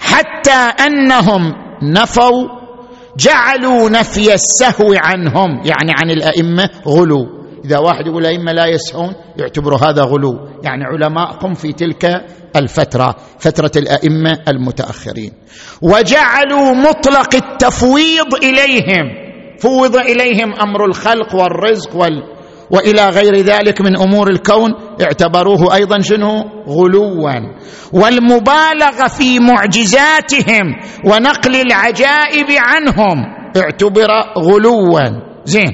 حتى 0.00 0.84
أنهم 0.86 1.54
نفوا 1.82 2.60
جعلوا 3.16 3.90
نفي 3.90 4.34
السهو 4.34 4.94
عنهم 4.96 5.50
يعني 5.50 5.92
عن 6.02 6.10
الأئمة 6.10 6.70
غلو. 6.86 7.26
إذا 7.64 7.78
واحد 7.78 8.06
يقول 8.06 8.26
الائمه 8.26 8.52
لا 8.52 8.66
يسهون 8.66 9.14
يعتبر 9.36 9.74
هذا 9.74 10.02
غلو. 10.02 10.34
يعني 10.64 10.84
علماءكم 10.84 11.54
في 11.54 11.72
تلك 11.72 12.24
الفترة 12.56 13.16
فترة 13.38 13.70
الأئمة 13.76 14.38
المتأخرين. 14.48 15.32
وجعلوا 15.82 16.74
مطلق 16.74 17.34
التفويض 17.34 18.34
إليهم. 18.34 19.30
فوض 19.58 19.96
إليهم 19.96 20.54
أمر 20.62 20.84
الخلق 20.84 21.34
والرزق 21.34 21.96
وال 21.96 22.39
وإلى 22.70 23.08
غير 23.08 23.36
ذلك 23.36 23.80
من 23.80 24.00
أمور 24.00 24.30
الكون 24.30 24.70
اعتبروه 25.02 25.74
أيضا 25.74 26.00
شنو؟ 26.00 26.44
غلوا. 26.68 27.32
والمبالغة 27.92 29.08
في 29.08 29.38
معجزاتهم 29.38 30.66
ونقل 31.04 31.56
العجائب 31.56 32.46
عنهم 32.50 33.24
اعتبر 33.56 34.08
غلوا. 34.38 35.00
زين. 35.44 35.72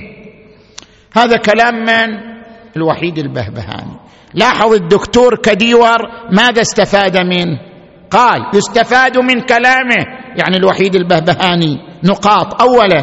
هذا 1.16 1.36
كلام 1.36 1.74
من؟ 1.74 2.36
الوحيد 2.76 3.18
البهبهاني. 3.18 3.96
لاحظ 4.34 4.72
الدكتور 4.72 5.36
كديور 5.42 5.98
ماذا 6.32 6.62
استفاد 6.62 7.16
منه 7.16 7.58
قال 8.10 8.40
يستفاد 8.54 9.18
من 9.18 9.40
كلامه. 9.40 10.04
يعني 10.36 10.56
الوحيد 10.56 10.94
البهبهاني. 10.94 11.76
نقاط. 12.04 12.62
اولا 12.62 13.02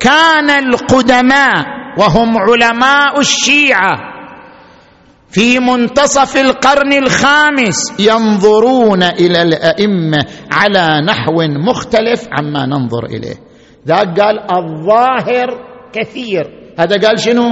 كان 0.00 0.50
القدماء 0.50 1.79
وهم 1.98 2.38
علماء 2.38 3.20
الشيعة. 3.20 4.10
في 5.30 5.58
منتصف 5.58 6.36
القرن 6.36 6.92
الخامس 6.92 8.00
ينظرون 8.00 9.02
إلى 9.02 9.42
الأئمة 9.42 10.26
على 10.52 11.06
نحو 11.06 11.42
مختلف 11.42 12.28
عما 12.32 12.66
ننظر 12.66 13.04
إليه. 13.04 13.34
ذاك 13.86 14.20
قال 14.20 14.38
الظاهر 14.38 15.48
كثير. 15.92 16.74
هذا 16.78 17.06
قال 17.06 17.20
شنو؟ 17.20 17.42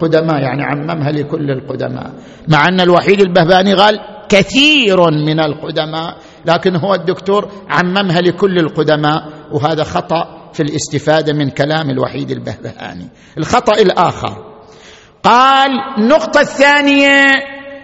قدماء 0.00 0.40
يعني 0.40 0.62
عممها 0.62 1.12
لكل 1.12 1.50
القدماء. 1.50 2.10
مع 2.48 2.68
أن 2.68 2.80
الوحيد 2.80 3.20
البهباني 3.20 3.74
قال 3.74 4.00
كثير 4.28 5.10
من 5.10 5.40
القدماء 5.40 6.16
لكن 6.46 6.76
هو 6.76 6.94
الدكتور 6.94 7.48
عممها 7.70 8.20
لكل 8.20 8.58
القدماء 8.58 9.28
وهذا 9.52 9.84
خطأ. 9.84 10.41
في 10.52 10.60
الاستفادة 10.60 11.32
من 11.32 11.50
كلام 11.50 11.90
الوحيد 11.90 12.30
البهبهاني. 12.30 13.08
الخطأ 13.38 13.80
الآخر. 13.82 14.52
قال 15.22 15.70
النقطة 15.98 16.40
الثانية 16.40 17.24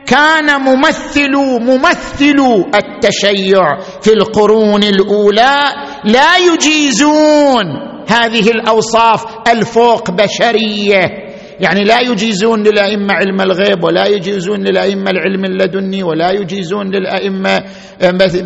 كان 0.07 0.61
ممثل 0.61 1.37
ممثل 1.61 2.65
التشيع 2.75 3.79
في 4.01 4.13
القرون 4.13 4.83
الأولى 4.85 5.65
لا 6.05 6.37
يجيزون 6.37 7.65
هذه 8.09 8.51
الأوصاف 8.51 9.25
الفوق 9.53 10.11
بشرية. 10.11 11.29
يعني 11.61 11.85
لا 11.85 12.01
يجيزون 12.01 12.63
للأئمة 12.63 13.15
علم 13.15 13.41
الغيب 13.41 13.85
ولا 13.85 14.07
يجيزون 14.07 14.61
للأئمة 14.61 15.11
العلم 15.11 15.45
اللدني 15.45 16.03
ولا 16.03 16.31
يجيزون 16.31 16.91
للأئمة 16.91 17.65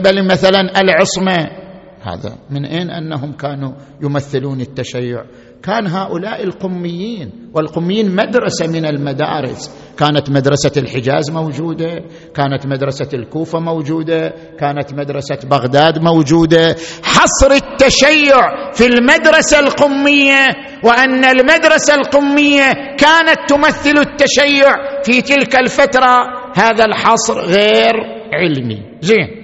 بل 0.05 0.27
مثلا 0.27 0.81
العصمة. 0.81 1.62
هذا. 2.03 2.39
من 2.51 2.65
أين 2.65 2.91
أنهم 2.91 3.33
كانوا 3.33 3.73
يمثلون 4.03 4.61
التشيع؟ 4.61 5.25
كان 5.63 5.87
هؤلاء 5.87 6.45
القميين 6.45 7.51
والقميين 7.55 8.17
مدرسة 8.17 8.67
من 8.67 8.87
المدارس. 8.87 9.71
كانت 9.99 10.31
مدرسة 10.31 10.73
الحجاز 10.77 11.31
موجودة 11.31 12.05
كانت 12.35 12.67
مدرسة 12.67 13.09
الكوفة 13.15 13.59
موجودة 13.61 14.35
كانت 14.59 14.95
مدرسة 14.95 15.39
بغداد 15.45 15.99
موجودة. 15.99 16.77
حصر 17.05 17.53
التشيع 17.53 18.73
في 18.73 18.87
المدرسة 18.87 19.61
القمية 19.61 20.47
وأن 20.85 21.25
المدرسة 21.25 21.95
القمية 21.95 22.73
كانت 22.99 23.39
تمثل 23.49 23.99
التشيع 23.99 25.03
في 25.03 25.23
تلك 25.23 25.57
الفترة. 25.57 26.17
هذا 26.55 26.85
الحصر 26.85 27.41
غير 27.41 27.95
علمي. 28.33 28.83
زين. 29.01 29.42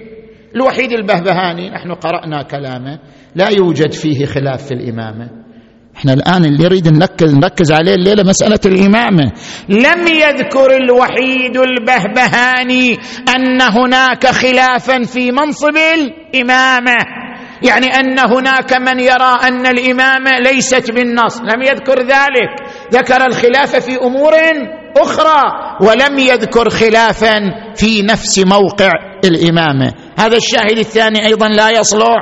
الوحيد 0.55 0.91
البهبهاني. 0.91 1.69
نحن 1.69 1.91
قرأنا 1.91 2.43
كلامه. 2.43 2.99
لا 3.35 3.49
يوجد 3.49 3.91
فيه 3.91 4.25
خلاف 4.25 4.65
في 4.65 4.73
الإمامة. 4.73 5.29
إحنا 5.97 6.13
الآن 6.13 6.45
اللي 6.45 6.63
يريد 6.63 6.87
نركز 6.87 7.35
نركز 7.35 7.71
عليه 7.71 7.93
الليلة 7.93 8.23
مسألة 8.23 8.59
الإمامة. 8.65 9.31
لم 9.69 10.07
يذكر 10.07 10.75
الوحيد 10.75 11.57
البهبهاني 11.57 12.97
أن 13.35 13.61
هناك 13.61 14.27
خلافا 14.27 15.03
في 15.03 15.31
منصب 15.31 15.77
الإمامة. 15.95 16.95
يعني 17.63 17.87
أن 17.87 18.19
هناك 18.19 18.73
من 18.73 18.99
يرى 18.99 19.33
أن 19.43 19.65
الإمامة 19.65 20.39
ليست 20.39 20.91
بالنص. 20.91 21.41
لم 21.41 21.61
يذكر 21.61 21.99
ذلك. 21.99 22.49
ذكر 22.93 23.25
الخلاف 23.25 23.75
في 23.75 23.97
أمور 23.97 24.33
أخرى 24.97 25.43
ولم 25.81 26.19
يذكر 26.19 26.69
خلافا 26.69 27.39
في 27.75 28.01
نفس 28.01 28.39
موقع 28.39 28.91
الامامه 29.25 29.93
هذا 30.19 30.37
الشاهد 30.37 30.77
الثاني 30.77 31.25
أيضا 31.25 31.47
لا 31.47 31.69
يصلح. 31.69 32.19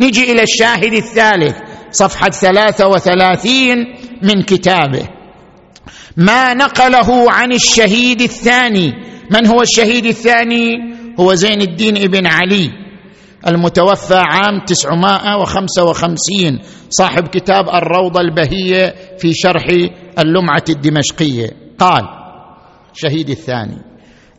نجي 0.00 0.32
إلى 0.32 0.42
الشاهد 0.42 0.92
الثالث 0.92 1.56
صفحة 1.90 2.30
ثلاثة 2.30 2.88
وثلاثين 2.88 3.76
من 4.22 4.42
كتابه. 4.42 5.08
ما 6.16 6.54
نقله 6.54 7.32
عن 7.32 7.52
الشهيد 7.52 8.20
الثاني. 8.20 8.92
من 9.30 9.46
هو 9.46 9.62
الشهيد 9.62 10.04
الثاني؟ 10.04 10.70
هو 11.20 11.34
زين 11.34 11.60
الدين 11.60 11.96
ابن 11.96 12.26
علي 12.26 12.70
المتوفى 13.46 14.14
عام 14.14 14.60
955 14.66 16.58
صاحب 16.90 17.28
كتاب 17.28 17.68
الروضة 17.68 18.20
البهية 18.20 18.94
في 19.18 19.34
شرح 19.34 19.66
اللمعة 20.18 20.64
الدمشقية. 20.68 21.67
قال 21.78 22.04
شهيد 22.94 23.30
الثاني 23.30 23.78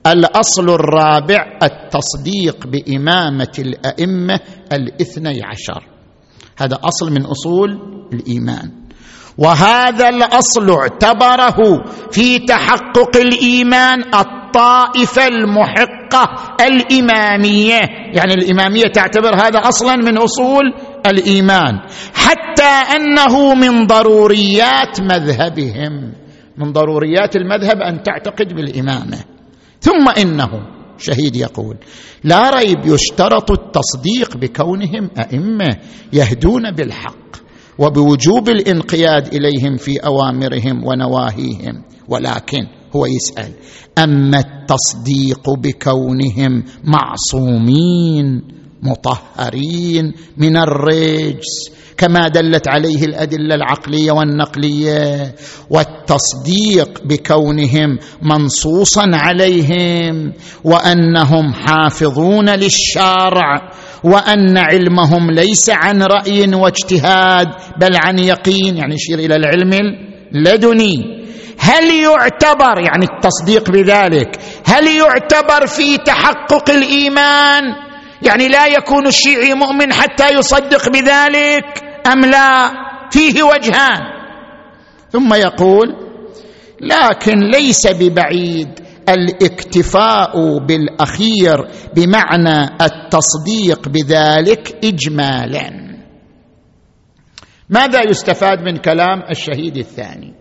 الأصل 0.07 0.69
الرابع 0.69 1.59
التصديق 1.63 2.67
بإمامة 2.67 3.53
الأئمة 3.59 4.39
الاثني 4.71 5.43
عشر. 5.43 5.83
هذا 6.57 6.77
أصل 6.83 7.11
من 7.11 7.25
أصول 7.25 7.79
الإيمان. 8.13 8.71
وهذا 9.37 10.09
الأصل 10.09 10.69
اعتبره 10.71 11.83
في 12.11 12.39
تحقق 12.39 13.17
الإيمان 13.17 14.03
الطائفة 14.15 15.27
المحقة 15.27 16.55
الإمامية. 16.61 17.79
يعني 18.13 18.33
الإمامية 18.33 18.83
تعتبر 18.93 19.35
هذا 19.35 19.59
أصلا 19.59 19.95
من 19.95 20.17
أصول 20.17 20.63
الإيمان 21.07 21.79
حتى 22.13 22.95
أنه 22.95 23.53
من 23.53 23.87
ضروريات 23.87 25.01
مذهبهم. 25.01 26.13
من 26.59 26.71
ضروريات 26.73 27.35
المذهب 27.35 27.81
أن 27.81 28.03
تعتقد 28.03 28.53
بالإمامة. 28.53 29.17
ثم 29.81 30.09
إنه 30.17 30.49
شهيد 30.97 31.35
يقول 31.35 31.77
لا 32.23 32.49
ريب 32.49 32.77
يشترط 32.85 33.51
التصديق 33.51 34.37
بكونهم 34.37 35.09
أئمة 35.19 35.77
يهدون 36.13 36.71
بالحق 36.71 37.35
وبوجوب 37.79 38.49
الانقياد 38.49 39.33
إليهم 39.33 39.77
في 39.77 39.97
أوامرهم 39.97 40.87
ونواهيهم. 40.87 41.83
ولكن 42.07 42.67
هو 42.95 43.05
يسأل 43.05 43.51
أما 43.97 44.39
التصديق 44.39 45.49
بكونهم 45.49 46.63
معصومين 46.83 48.41
مطهرين 48.83 50.13
من 50.37 50.57
الرجس 50.57 51.71
كما 51.99 52.27
دلت 52.27 52.67
عليه 52.67 53.05
الأدلة 53.05 53.55
العقلية 53.55 54.11
والنقلية 54.11 55.35
والتصديق 55.69 57.01
بكونهم 57.05 57.99
منصوصا 58.21 59.11
عليهم 59.13 60.33
وأنهم 60.63 61.53
حافظون 61.53 62.49
للشرع 62.49 63.71
وأن 64.03 64.57
علمهم 64.57 65.31
ليس 65.31 65.69
عن 65.69 66.01
رأي 66.01 66.55
واجتهاد 66.55 67.47
بل 67.77 67.95
عن 67.95 68.19
يقين. 68.19 68.77
يعني 68.77 68.93
يشير 68.93 69.19
إلى 69.19 69.35
العلم 69.35 69.73
اللدني. 70.35 71.19
هل 71.59 72.03
يعتبر 72.03 72.79
يعني 72.79 73.05
التصديق 73.15 73.71
بذلك 73.71 74.39
هل 74.65 74.87
يعتبر 74.87 75.67
في 75.67 75.97
تحقق 75.97 76.69
الإيمان؟ 76.69 77.63
يعني 78.21 78.47
لا 78.47 78.67
يكون 78.67 79.07
الشيعي 79.07 79.53
مؤمن 79.53 79.93
حتى 79.93 80.33
يصدق 80.33 80.89
بذلك. 80.89 81.88
أم 82.07 82.25
لا؟ 82.25 82.71
فيه 83.11 83.43
وجهان. 83.43 84.01
ثم 85.09 85.33
يقول 85.33 85.95
لكن 86.81 87.39
ليس 87.39 87.87
ببعيد 87.87 88.69
الاكتفاء 89.09 90.57
بالأخير 90.57 91.67
بمعنى 91.95 92.63
التصديق 92.81 93.89
بذلك 93.89 94.77
اجمالا. 94.83 95.89
ماذا 97.69 98.01
يستفاد 98.09 98.61
من 98.61 98.77
كلام 98.77 99.23
الشهيد 99.31 99.77
الثاني؟ 99.77 100.33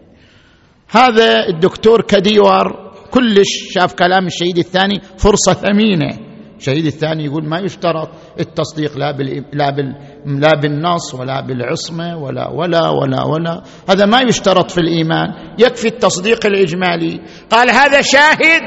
هذا 0.90 1.49
الدكتور 1.49 2.03
كديور 2.03 2.92
كلش 3.11 3.73
شاف 3.75 3.94
كلام 3.94 4.27
الشهيد 4.27 4.59
الثاني 4.59 5.01
فرصة 5.18 5.53
ثمينة. 5.53 6.28
الشهيد 6.59 6.87
الثاني 6.87 7.25
يقول 7.25 7.49
ما 7.49 7.59
يشترط 7.59 8.09
التصديق 8.40 8.99
لا 8.99 9.11
بال 9.11 9.44
لا 9.53 9.71
بال 9.71 9.94
لا 10.40 10.61
بالنص 10.61 11.14
ولا 11.14 11.40
بالعصمة 11.40 12.16
ولا 12.16 12.49
ولا 12.49 12.88
ولا 12.88 13.25
ولا 13.25 13.62
هذا 13.90 14.07
ما 14.07 14.21
يشترط 14.21 14.71
في 14.71 14.79
الإيمان 14.79 15.29
يكفي 15.59 15.88
التصديق 15.88 16.47
الإجمالي. 16.47 17.21
قال 17.51 17.71
هذا 17.71 18.01
شاهد 18.01 18.62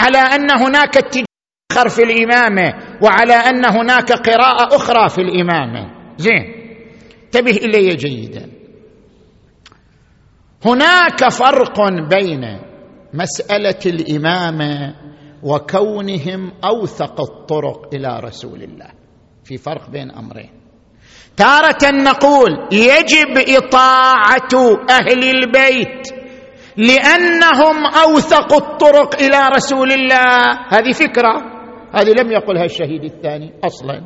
على 0.00 0.18
أن 0.18 0.50
هناك 0.50 0.96
اتجاه 0.96 1.88
في 1.88 2.02
الإمامة 2.02 2.74
وعلى 3.02 3.34
أن 3.34 3.64
هناك 3.64 4.12
قراءة 4.12 4.76
أخرى 4.76 5.08
في 5.08 5.18
الإمامة. 5.18 5.90
زين. 6.18 6.44
انتبه 7.24 7.56
إلي 7.56 7.96
جيدا. 7.96 8.50
هناك 10.64 11.28
فرق 11.28 11.80
بين 11.88 12.60
مسألة 13.14 13.80
الإمامة 13.86 14.94
وكونهم 15.42 16.52
أوثق 16.64 17.20
الطرق 17.20 17.94
إلى 17.94 18.20
رسول 18.24 18.62
الله. 18.62 18.90
في 19.44 19.56
فرق 19.56 19.90
بين 19.90 20.10
أمرين. 20.10 20.50
تارة 21.36 21.90
نقول 21.90 22.50
يجب 22.72 23.38
إطاعة 23.48 24.78
أهل 24.90 25.24
البيت 25.24 26.08
لأنهم 26.76 27.86
أوثق 27.86 28.54
الطرق 28.54 29.14
إلى 29.22 29.48
رسول 29.56 29.92
الله. 29.92 30.58
هذه 30.68 30.92
فكرة. 30.92 31.34
هذه 31.94 32.10
لم 32.20 32.32
يقلها 32.32 32.64
الشهيد 32.64 33.04
الثاني 33.04 33.52
أصلا. 33.64 34.00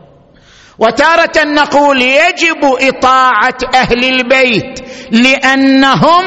وتارة 0.79 1.45
نقول 1.45 2.03
يجب 2.03 2.65
إطاعة 2.65 3.59
أهل 3.75 4.05
البيت 4.05 4.81
لأنهم 5.13 6.25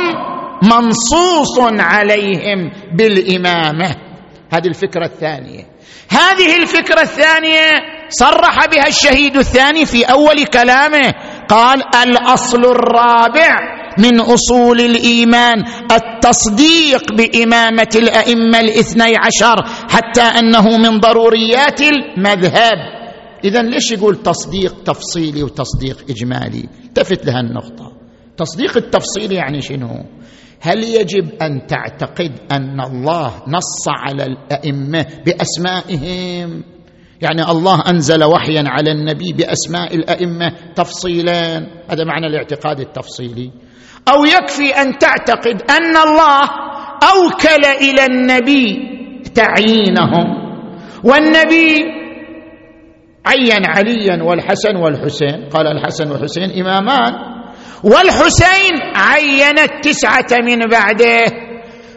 منصوص 0.63 1.59
عليهم 1.79 2.71
بالإمامة. 2.97 4.12
هذه 4.53 4.67
الفكرة 4.67 5.05
الثانية. 5.05 5.63
هذه 6.09 6.57
الفكرة 6.61 7.01
الثانية 7.01 7.67
صرح 8.09 8.65
بها 8.65 8.87
الشهيد 8.87 9.37
الثاني 9.37 9.85
في 9.85 10.03
أول 10.03 10.45
كلامه. 10.45 11.13
قال 11.49 11.83
الأصل 12.03 12.65
الرابع 12.65 13.57
من 13.97 14.19
أصول 14.19 14.81
الإيمان 14.81 15.63
التصديق 15.91 17.13
بإمامة 17.13 17.89
الأئمة 17.95 18.59
الاثني 18.59 19.17
عشر 19.17 19.65
حتى 19.89 20.21
أنه 20.21 20.77
من 20.77 20.99
ضروريات 20.99 21.81
المذهب. 21.81 22.77
اذا 23.43 23.61
ليش 23.61 23.91
يقول 23.91 24.15
تصديق 24.15 24.83
تفصيلي 24.83 25.43
وتصديق 25.43 26.05
إجمالي؟ 26.09 26.69
التفت 26.85 27.25
لها 27.25 27.39
النقطة. 27.39 27.91
تصديق 28.37 28.77
التفصيلي 28.77 29.35
يعني 29.35 29.61
شنو؟ 29.61 30.05
هل 30.65 30.83
يجب 30.83 31.29
أن 31.41 31.67
تعتقد 31.67 32.31
أن 32.51 32.81
الله 32.81 33.31
نص 33.47 33.87
على 33.87 34.23
الأئمة 34.23 35.05
بأسمائهم؟ 35.25 36.63
يعني 37.21 37.43
الله 37.51 37.89
أنزل 37.89 38.23
وحيا 38.23 38.63
على 38.67 38.91
النبي 38.91 39.33
بأسماء 39.33 39.95
الأئمة 39.95 40.53
تفصيلا. 40.75 41.57
هذا 41.89 42.03
معنى 42.03 42.27
الاعتقاد 42.27 42.79
التفصيلي. 42.79 43.51
أو 44.09 44.25
يكفي 44.25 44.81
أن 44.81 44.97
تعتقد 44.97 45.61
أن 45.71 45.97
الله 45.97 46.41
أوكل 47.03 47.65
إلى 47.81 48.05
النبي 48.05 48.77
تعيينهم. 49.35 50.25
والنبي 51.03 51.83
عين 53.25 53.65
عليا 53.65 54.23
والحسن 54.23 54.75
والحسين. 54.75 55.49
قال 55.49 55.67
الحسن 55.67 56.11
والحسين 56.11 56.49
إمامان. 56.61 57.32
والحسين 57.83 58.73
عين 58.95 59.59
التسعه 59.59 60.41
من 60.41 60.59
بعده 60.59 61.25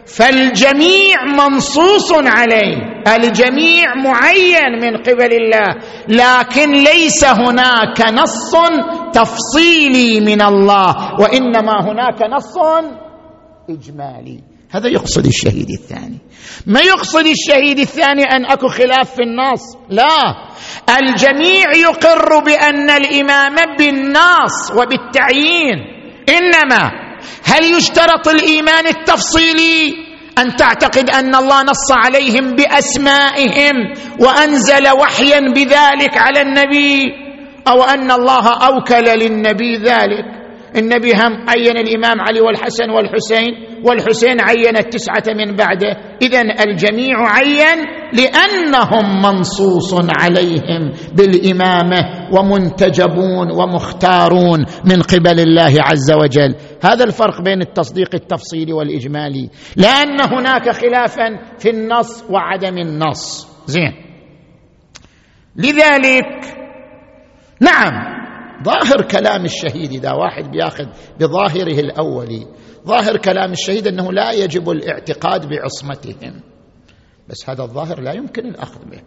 فالجميع 0.05 1.23
منصوص 1.37 2.11
عليه 2.13 2.77
الجميع 3.07 3.95
معين 3.95 4.71
من 4.81 4.97
قبل 4.97 5.33
الله 5.33 5.67
لكن 6.07 6.71
ليس 6.71 7.25
هناك 7.25 8.01
نص 8.13 8.55
تفصيلي 9.13 10.19
من 10.19 10.41
الله 10.41 11.21
وإنما 11.21 11.91
هناك 11.91 12.21
نص 12.31 12.57
إجمالي. 13.69 14.39
هذا 14.71 14.87
يقصد 14.87 15.25
الشهيد 15.25 15.69
الثاني. 15.69 16.17
ما 16.67 16.79
يقصد 16.79 17.25
الشهيد 17.25 17.79
الثاني 17.79 18.23
أن 18.23 18.45
أكو 18.45 18.67
خلاف 18.67 19.15
في 19.15 19.23
النص؟ 19.23 19.61
لا. 19.89 20.35
الجميع 20.99 21.71
يقر 21.75 22.39
بأن 22.39 22.89
الإمام 22.89 23.55
بالنص 23.77 24.71
وبالتعيين. 24.71 25.77
إنما 26.29 26.91
هل 27.43 27.63
يشترط 27.77 28.27
الإيمان 28.27 28.87
التفصيلي 28.87 29.93
أن 30.37 30.55
تعتقد 30.55 31.09
أن 31.09 31.35
الله 31.35 31.63
نص 31.63 31.91
عليهم 31.91 32.55
بأسمائهم 32.55 33.75
وأنزل 34.19 34.87
وحيا 35.01 35.39
بذلك 35.39 36.17
على 36.17 36.41
النبي 36.41 37.03
أو 37.67 37.83
أن 37.83 38.11
الله 38.11 38.47
أوكل 38.67 39.05
للنبي 39.19 39.77
ذلك؟ 39.77 40.36
النبي 40.75 41.11
هم 41.11 41.49
عين 41.49 41.77
الإمام 41.77 42.21
علي 42.21 42.41
والحسن 42.41 42.89
والحسين 42.89 43.67
والحسين 43.83 44.41
عين 44.41 44.77
التسعة 44.77 45.23
من 45.27 45.55
بعده. 45.55 46.17
اذا 46.21 46.41
الجميع 46.41 47.15
عين 47.19 47.85
لأنهم 48.13 49.21
منصوص 49.21 49.93
عليهم 49.93 50.91
بالإمامة 51.15 52.29
ومنتجبون 52.31 53.51
ومختارون 53.51 54.65
من 54.85 55.01
قبل 55.01 55.39
الله 55.39 55.73
عز 55.79 56.11
وجل. 56.11 56.55
هذا 56.83 57.03
الفرق 57.03 57.41
بين 57.41 57.61
التصديق 57.61 58.09
التفصيلي 58.15 58.73
والإجمالي. 58.73 59.49
لأن 59.75 60.21
هناك 60.21 60.69
خلافا 60.69 61.39
في 61.57 61.69
النص 61.69 62.23
وعدم 62.29 62.77
النص. 62.77 63.47
زين. 63.65 63.93
لذلك 65.55 66.57
نعم. 67.61 68.26
ظاهر 68.63 69.01
كلام 69.01 69.45
الشهيد 69.45 69.91
إذا 69.91 70.11
واحد 70.11 70.51
بياخذ 70.51 70.85
بظاهره 71.19 71.79
الاولي 71.79 72.47
ظاهر 72.87 73.17
كلام 73.17 73.51
الشهيد 73.51 73.87
أنه 73.87 74.11
لا 74.11 74.31
يجب 74.31 74.69
الاعتقاد 74.69 75.49
بعصمتهم. 75.49 76.41
بس 77.29 77.49
هذا 77.49 77.63
الظاهر 77.63 78.01
لا 78.01 78.13
يمكن 78.13 78.45
الأخذ 78.45 78.79
به. 78.85 79.01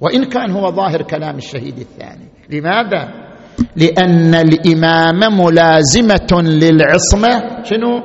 وإن 0.00 0.24
كان 0.24 0.50
هو 0.50 0.70
ظاهر 0.70 1.02
كلام 1.02 1.36
الشهيد 1.36 1.78
الثاني. 1.78 2.28
لماذا؟ 2.50 3.28
لأن 3.76 4.34
الامامه 4.34 5.44
ملازمة 5.44 6.42
للعصمة 6.42 7.62
شنو؟ 7.64 8.00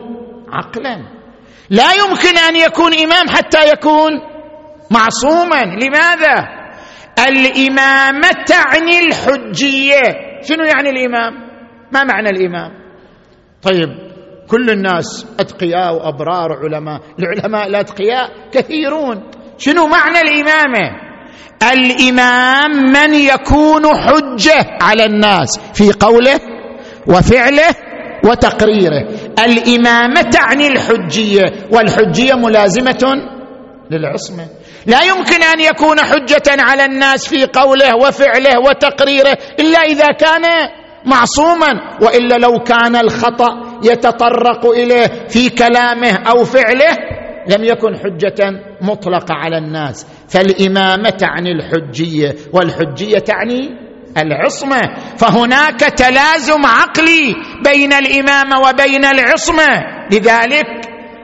عقلا. 0.49 0.97
لا 1.69 1.87
يمكن 1.93 2.37
أن 2.49 2.55
يكون 2.55 2.93
إمام 2.93 3.29
حتى 3.29 3.69
يكون 3.73 4.11
معصوما. 4.91 5.63
لماذا؟ 5.65 6.47
الإمامة 7.27 8.29
تعني 8.45 8.99
الحجية. 8.99 10.32
شنو 10.43 10.63
يعني 10.63 10.89
الامام 10.89 11.33
ما 11.91 12.03
معنى 12.03 12.29
الامام 12.29 12.71
طيب 13.61 13.89
كل 14.47 14.69
الناس 14.69 15.25
أتقياء 15.39 15.95
وأبرار 15.95 16.51
وعلماء 16.51 17.01
العلماء 17.19 17.67
الأتقياء 17.67 18.29
كثيرون. 18.51 19.23
شنو 19.57 19.87
معنى 19.87 20.21
الإمامة؟ 20.21 20.85
الإمام 21.73 22.71
من 22.71 23.13
يكون 23.15 23.85
حجة 23.85 24.77
على 24.81 25.05
الناس 25.05 25.59
في 25.73 25.91
قوله 25.99 26.39
وفعله 27.07 27.75
وتقريره. 28.25 29.07
الإمامة 29.45 30.21
تعني 30.21 30.67
الحجية 30.67 31.43
والحجية 31.71 32.33
ملازمة 32.33 33.03
للعصمة. 33.91 34.47
لا 34.85 35.01
يمكن 35.03 35.43
أن 35.43 35.59
يكون 35.59 35.99
حجة 35.99 36.43
على 36.47 36.85
الناس 36.85 37.27
في 37.27 37.45
قوله 37.45 37.95
وفعله 37.95 38.59
وتقريره 38.59 39.37
إلا 39.59 39.79
إذا 39.79 40.07
كان 40.19 40.69
معصوما 41.05 41.97
وإلا 42.01 42.35
لو 42.35 42.59
كان 42.59 42.95
الخطأ 42.95 43.79
يتطرق 43.83 44.65
إليه 44.65 45.27
في 45.29 45.49
كلامه 45.49 46.11
أو 46.29 46.43
فعله 46.43 46.97
لم 47.47 47.63
يكن 47.63 47.97
حجة 47.97 48.51
مطلقة 48.81 49.33
على 49.35 49.57
الناس. 49.57 50.07
فالإمامة 50.29 51.09
تعني 51.09 51.51
الحجية 51.51 52.35
والحجية 52.53 53.17
تعني 53.17 53.69
العصمة. 54.17 54.81
فهناك 55.17 55.79
تلازم 55.79 56.65
عقلي 56.65 57.35
بين 57.65 57.93
الامامه 57.93 58.59
وبين 58.59 59.05
العصمة. 59.05 59.83
لذلك 60.11 60.65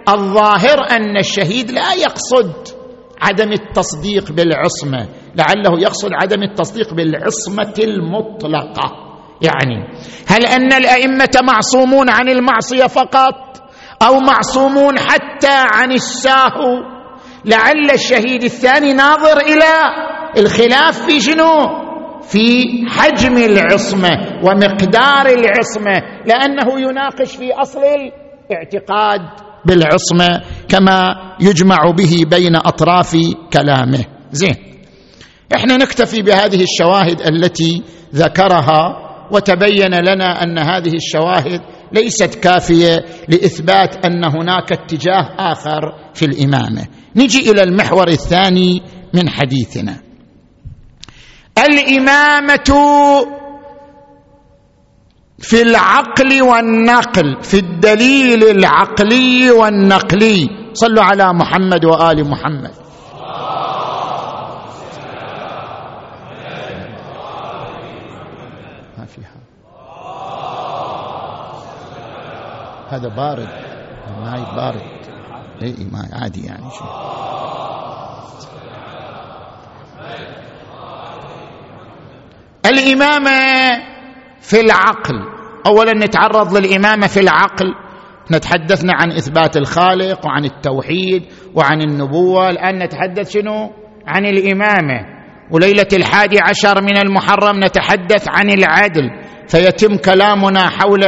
الظاهر 0.09 0.91
أن 0.91 1.17
الشهيد 1.17 1.71
لا 1.71 1.93
يقصد 1.93 2.78
عدم 3.21 3.51
التصديق 3.51 4.31
بالعصمة. 4.31 5.07
لعله 5.35 5.81
يقصد 5.81 6.09
عدم 6.13 6.43
التصديق 6.43 6.93
بالعصمة 6.93 7.73
المطلقة. 7.79 9.09
يعني 9.41 9.87
هل 10.27 10.45
أن 10.45 10.73
الأئمة 10.73 11.39
معصومون 11.43 12.09
عن 12.09 12.29
المعصية 12.29 12.87
فقط؟ 12.87 13.33
أو 14.07 14.19
معصومون 14.19 14.99
حتى 14.99 15.63
عن 15.73 15.91
الساهو 15.91 16.99
لعل 17.45 17.91
الشهيد 17.93 18.43
الثاني 18.43 18.93
ناظر 18.93 19.37
إلى 19.37 19.73
الخلاف 20.37 21.05
في 21.05 21.21
شنو؟ 21.21 21.79
في 22.21 22.65
حجم 22.89 23.37
العصمة 23.37 24.09
ومقدار 24.43 25.25
العصمة. 25.25 26.01
لأنه 26.25 26.89
يناقش 26.89 27.35
في 27.35 27.53
أصل 27.53 27.79
الاعتقاد 27.79 29.21
بالعصمة. 29.65 30.41
كما 30.69 31.15
يجمع 31.39 31.91
به 31.91 32.23
بين 32.29 32.55
أطراف 32.55 33.17
كلامه. 33.53 34.05
زين. 34.31 34.55
إحنا 35.55 35.77
نكتفي 35.77 36.21
بهذه 36.21 36.63
الشواهد 36.63 37.21
التي 37.21 37.83
ذكرها 38.15 39.09
وتبين 39.31 39.95
لنا 39.95 40.43
أن 40.43 40.57
هذه 40.57 40.93
الشواهد 40.93 41.61
ليست 41.91 42.35
كافية 42.35 43.05
لإثبات 43.29 44.05
أن 44.05 44.25
هناك 44.25 44.71
اتجاه 44.71 45.35
آخر 45.39 45.81
في 46.13 46.25
الإمامة. 46.25 46.87
نجي 47.15 47.51
إلى 47.51 47.63
المحور 47.63 48.07
الثاني 48.07 48.81
من 49.13 49.29
حديثنا. 49.29 49.97
الإمامة 51.57 52.69
في 55.39 55.61
العقل 55.61 56.41
والنقل 56.41 57.37
في 57.43 57.53
الدليل 57.53 58.43
العقلي 58.43 59.51
والنقلي. 59.51 60.58
صلوا 60.73 61.03
على 61.03 61.33
محمد 61.33 61.85
وآل 61.85 62.29
محمد. 62.29 62.71
ما 68.97 69.05
فيها. 69.05 69.35
هذا 72.89 73.07
بارد. 73.07 73.49
ماي 74.21 74.41
بارد. 74.55 74.81
اي 75.61 75.75
ماي 75.91 76.21
عادي 76.21 76.45
يعني 76.45 76.71
شو. 76.71 76.85
الإمامة 82.65 83.29
في 84.41 84.59
العقل. 84.59 85.15
اولا 85.65 85.93
نتعرض 85.93 86.57
للإمامة 86.57 87.07
في 87.07 87.19
العقل. 87.19 87.75
نتحدثنا 88.31 88.93
عن 88.95 89.11
إثبات 89.11 89.57
الخالق 89.57 90.25
وعن 90.25 90.45
التوحيد 90.45 91.23
وعن 91.55 91.81
النبوة. 91.81 92.49
الآن 92.49 92.83
نتحدث 92.83 93.33
شنو؟ 93.33 93.71
عن 94.07 94.25
الإمامة. 94.25 95.19
وليلة 95.51 95.87
الحادي 95.93 96.37
عشر 96.41 96.81
من 96.81 96.97
المحرم 96.97 97.63
نتحدث 97.63 98.27
عن 98.29 98.49
العدل 98.49 99.09
فيتم 99.47 99.97
كلامنا 99.97 100.69
حول 100.69 101.03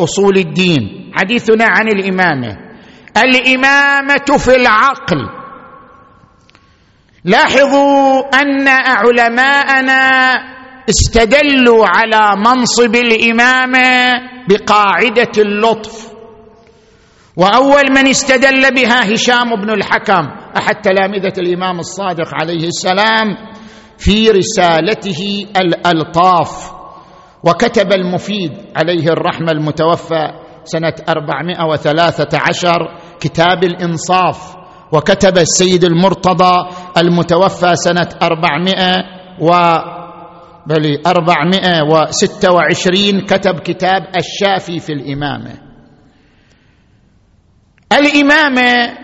أصول 0.00 0.36
الدين. 0.36 1.12
حديثنا 1.14 1.64
عن 1.64 1.88
الإمامة. 1.88 2.56
الإمامة 3.16 4.38
في 4.38 4.56
العقل. 4.56 5.28
لاحظوا 7.24 8.20
أن 8.42 8.68
علماءنا 8.68 10.32
استدلوا 10.88 11.86
على 11.86 12.40
منصب 12.40 12.96
الإمامة 12.96 14.12
بقاعدة 14.48 15.32
اللطف. 15.38 16.09
وأول 17.40 17.90
من 17.90 18.06
استدل 18.06 18.74
بها 18.74 19.14
هشام 19.14 19.56
بن 19.56 19.70
الحكم 19.70 20.28
أحد 20.56 20.74
تلامذة 20.74 21.32
الإمام 21.38 21.78
الصادق 21.78 22.34
عليه 22.34 22.66
السلام 22.66 23.36
في 23.98 24.30
رسالته 24.30 25.46
الألطاف 25.60 26.72
وكتب 27.44 27.92
المفيد 27.92 28.52
عليه 28.76 29.04
الرحمة 29.08 29.52
المتوفى 29.52 30.28
سنة 30.64 30.94
413 31.08 32.70
كتاب 33.20 33.64
الإنصاف 33.64 34.56
وكتب 34.92 35.38
السيد 35.38 35.84
المرتضى 35.84 36.68
المتوفى 36.98 37.74
سنة 37.74 38.08
400 38.22 38.74
و 39.40 39.50
بل 40.66 41.02
أربعمائة 41.06 41.82
وستة 41.82 42.52
وعشرين 42.52 43.20
كتب 43.20 43.60
كتاب 43.60 44.02
الشافي 44.16 44.78
في 44.78 44.92
الإمامة. 44.92 45.69
الإمامة 47.92 48.98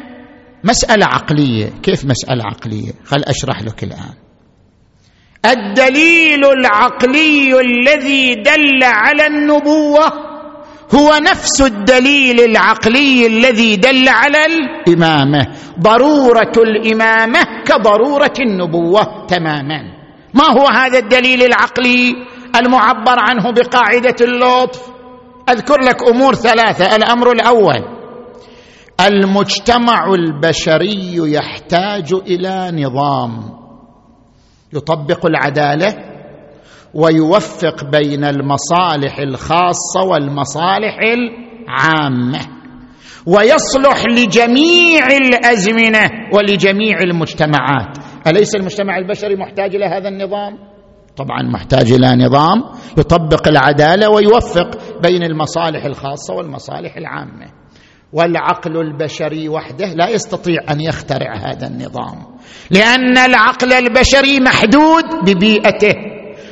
مسألة 0.64 1.06
عقلية. 1.06 1.66
كيف 1.82 2.04
مسألة 2.04 2.44
عقلية؟ 2.44 2.92
خل 3.04 3.22
أشرح 3.24 3.62
لك 3.62 3.82
الآن. 3.82 4.14
الدليل 5.44 6.44
العقلي 6.44 7.60
الذي 7.60 8.34
دل 8.34 8.84
على 8.84 9.26
النبوة 9.26 10.06
هو 10.94 11.18
نفس 11.22 11.60
الدليل 11.62 12.40
العقلي 12.40 13.26
الذي 13.26 13.76
دل 13.76 14.08
على 14.08 14.38
الإمامة. 14.46 15.46
ضرورة 15.80 16.52
الإمامة 16.56 17.40
كضرورة 17.64 18.34
النبوة 18.40 19.26
تماماً. 19.26 19.82
ما 20.34 20.44
هو 20.44 20.66
هذا 20.66 20.98
الدليل 20.98 21.42
العقلي 21.42 22.14
المعبر 22.56 23.16
عنه 23.18 23.52
بقاعدة 23.52 24.16
اللطف؟ 24.20 24.80
أذكر 25.50 25.80
لك 25.80 26.08
أمور 26.08 26.34
ثلاثة. 26.34 26.96
الأمر 26.96 27.32
الأول 27.32 27.95
المجتمع 29.00 30.14
البشري 30.14 31.32
يحتاج 31.32 32.14
إلى 32.14 32.84
نظام 32.84 33.56
يطبق 34.72 35.26
العدالة 35.26 35.96
ويوفق 36.94 37.84
بين 37.84 38.24
المصالح 38.24 39.18
الخاصة 39.18 40.00
والمصالح 40.10 40.98
العامة 40.98 42.40
ويصلح 43.26 44.02
لجميع 44.10 45.06
الأزمنة 45.06 46.10
ولجميع 46.32 46.98
المجتمعات. 47.00 47.98
أليس 48.26 48.54
المجتمع 48.56 48.98
البشري 48.98 49.36
محتاج 49.36 49.74
إلى 49.74 49.84
هذا 49.84 50.08
النظام؟ 50.08 50.58
طبعا 51.16 51.42
محتاج 51.42 51.92
إلى 51.92 52.26
نظام 52.26 52.64
يطبق 52.98 53.48
العدالة 53.48 54.10
ويوفق 54.10 55.00
بين 55.02 55.22
المصالح 55.22 55.84
الخاصة 55.84 56.34
والمصالح 56.34 56.96
العامة. 56.96 57.65
والعقل 58.12 58.76
البشري 58.76 59.48
وحده 59.48 59.86
لا 59.86 60.08
يستطيع 60.08 60.60
أن 60.70 60.80
يخترع 60.80 61.36
هذا 61.36 61.66
النظام. 61.66 62.38
لأن 62.70 63.18
العقل 63.18 63.72
البشري 63.72 64.40
محدود 64.40 65.04
ببيئته 65.24 65.94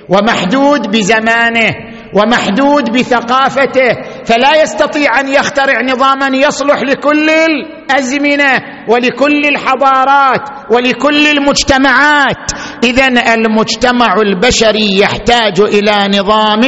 ومحدود 0.09 0.97
بزمانه 0.97 1.71
ومحدود 2.15 2.99
بثقافته 2.99 3.93
فلا 4.25 4.63
يستطيع 4.63 5.21
أن 5.21 5.29
يخترع 5.29 5.81
نظاما 5.83 6.37
يصلح 6.37 6.83
لكل 6.83 7.31
الأزمنة 7.31 8.53
ولكل 8.89 9.47
الحضارات 9.47 10.49
ولكل 10.71 11.27
المجتمعات. 11.27 12.51
اذا 12.85 13.35
المجتمع 13.35 14.15
البشري 14.15 15.01
يحتاج 15.01 15.61
إلى 15.61 16.19
نظام 16.19 16.63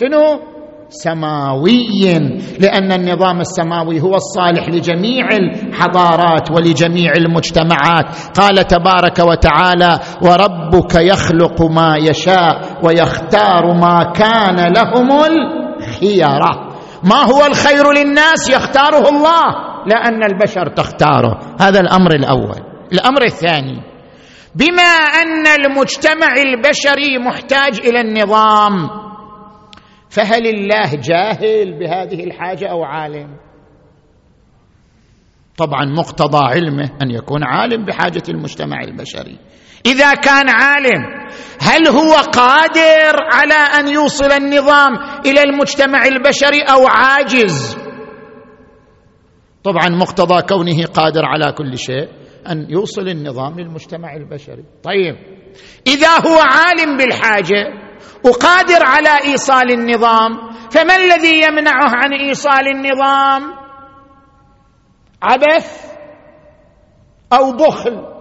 شنو؟ 0.00 0.55
سماوي 0.88 2.14
لأن 2.60 2.92
النظام 2.92 3.40
السماوي 3.40 4.00
هو 4.00 4.14
الصالح 4.14 4.68
لجميع 4.68 5.28
الحضارات 5.32 6.50
ولجميع 6.50 7.12
المجتمعات. 7.16 8.06
قال 8.40 8.66
تبارك 8.66 9.18
وتعالى 9.18 10.00
وربك 10.22 10.94
يخلق 10.94 11.62
ما 11.62 11.96
يشاء 11.96 12.60
ويختار 12.84 13.74
ما 13.74 14.12
كان 14.14 14.72
لهم 14.72 15.08
خيره 16.00 16.66
ما 17.04 17.22
هو 17.22 17.46
الخير 17.46 17.92
للناس؟ 17.92 18.50
يختاره 18.50 19.08
الله 19.08 19.44
لا 19.86 19.96
ان 20.08 20.22
البشر 20.24 20.66
تختاره. 20.66 21.40
هذا 21.60 21.80
الأمر 21.80 22.14
الأول. 22.14 22.60
الأمر 22.92 23.22
الثاني 23.22 23.82
بما 24.54 24.92
أن 25.22 25.46
المجتمع 25.46 26.32
البشري 26.36 27.18
محتاج 27.18 27.80
إلى 27.84 28.00
النظام 28.00 29.05
فهل 30.10 30.46
الله 30.46 30.90
جاهل 30.94 31.78
بهذه 31.78 32.24
الحاجة 32.24 32.66
أو 32.70 32.84
عالم؟ 32.84 33.36
طبعا 35.56 35.84
مقتضى 35.84 36.44
علمه 36.44 36.90
أن 37.02 37.10
يكون 37.10 37.44
عالم 37.44 37.84
بحاجة 37.84 38.22
المجتمع 38.28 38.80
البشري. 38.80 39.38
إذا 39.86 40.14
كان 40.14 40.48
عالم 40.48 41.26
هل 41.60 41.88
هو 41.88 42.12
قادر 42.14 43.16
على 43.32 43.54
أن 43.54 43.88
يوصل 43.88 44.32
النظام 44.32 44.92
إلى 45.26 45.42
المجتمع 45.42 46.06
البشري 46.06 46.60
أو 46.60 46.86
عاجز؟ 46.86 47.76
طبعا 49.64 49.88
مقتضى 49.88 50.42
كونه 50.42 50.86
قادر 50.86 51.24
على 51.24 51.52
كل 51.52 51.78
شيء 51.78 52.08
أن 52.50 52.66
يوصل 52.70 53.08
النظام 53.08 53.60
للمجتمع 53.60 54.16
البشري. 54.16 54.64
طيب 54.82 55.16
إذا 55.86 56.08
هو 56.08 56.38
عالم 56.38 56.96
بالحاجة 56.96 57.85
وقادر 58.24 58.86
على 58.86 59.24
إيصال 59.24 59.72
النظام 59.72 60.30
فما 60.70 60.96
الذي 60.96 61.42
يمنعه 61.42 61.90
عن 61.94 62.12
إيصال 62.12 62.68
النظام؟ 62.68 63.42
عبث 65.22 65.84
أو 67.32 67.52
بخل 67.52 68.16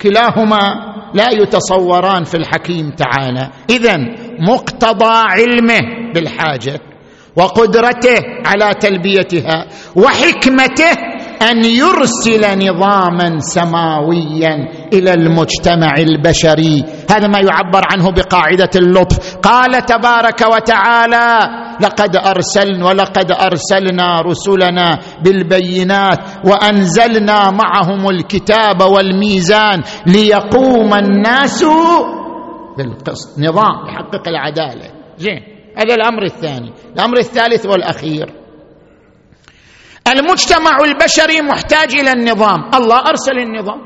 كلاهما 0.00 0.94
لا 1.14 1.26
يتصوران 1.30 2.24
في 2.24 2.34
الحكيم 2.34 2.90
تعالى. 2.90 3.50
اذا 3.70 3.96
مقتضى 4.40 5.14
علمه 5.14 6.12
بالحاجة 6.14 6.80
وقدرته 7.36 8.20
على 8.46 8.74
تلبيتها 8.74 9.66
وحكمته 9.96 11.17
أن 11.42 11.64
يرسل 11.64 12.68
نظاما 12.68 13.38
سماويا 13.38 14.54
إلى 14.92 15.12
المجتمع 15.14 15.94
البشري. 15.98 16.84
هذا 17.10 17.26
ما 17.28 17.38
يعبر 17.38 17.82
عنه 17.92 18.10
بقاعدة 18.10 18.70
اللطف. 18.76 19.36
قال 19.36 19.84
تبارك 19.84 20.40
وتعالى 20.54 21.38
لقد 21.80 22.16
أرسلنا 22.16 22.86
ولقد 22.86 23.32
أرسلنا 23.32 24.20
رسلنا 24.20 24.98
بالبينات 25.24 26.18
وأنزلنا 26.44 27.50
معهم 27.50 28.10
الكتاب 28.10 28.82
والميزان 28.82 29.82
ليقوم 30.06 30.94
الناس 30.94 31.64
بالقسط. 32.78 33.38
نظام 33.38 33.86
يحقق 33.88 34.28
العدالة. 34.28 34.90
زين 35.16 35.42
هذا 35.76 35.94
الأمر 35.94 36.22
الثاني. 36.24 36.72
الأمر 36.96 37.18
الثالث 37.18 37.66
والأخير 37.66 38.47
المجتمع 40.08 40.76
البشري 40.84 41.42
محتاج 41.42 41.94
إلى 41.94 42.12
النظام. 42.12 42.70
الله 42.74 42.98
أرسل 42.98 43.38
النظام. 43.38 43.80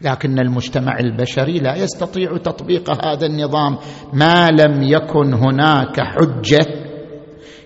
لكن 0.00 0.38
المجتمع 0.38 0.98
البشري 0.98 1.58
لا 1.58 1.76
يستطيع 1.76 2.36
تطبيق 2.36 2.90
هذا 3.06 3.26
النظام. 3.26 3.78
ما 4.12 4.50
لم 4.50 4.82
يكن 4.82 5.34
هناك 5.34 6.00
حجة 6.00 6.66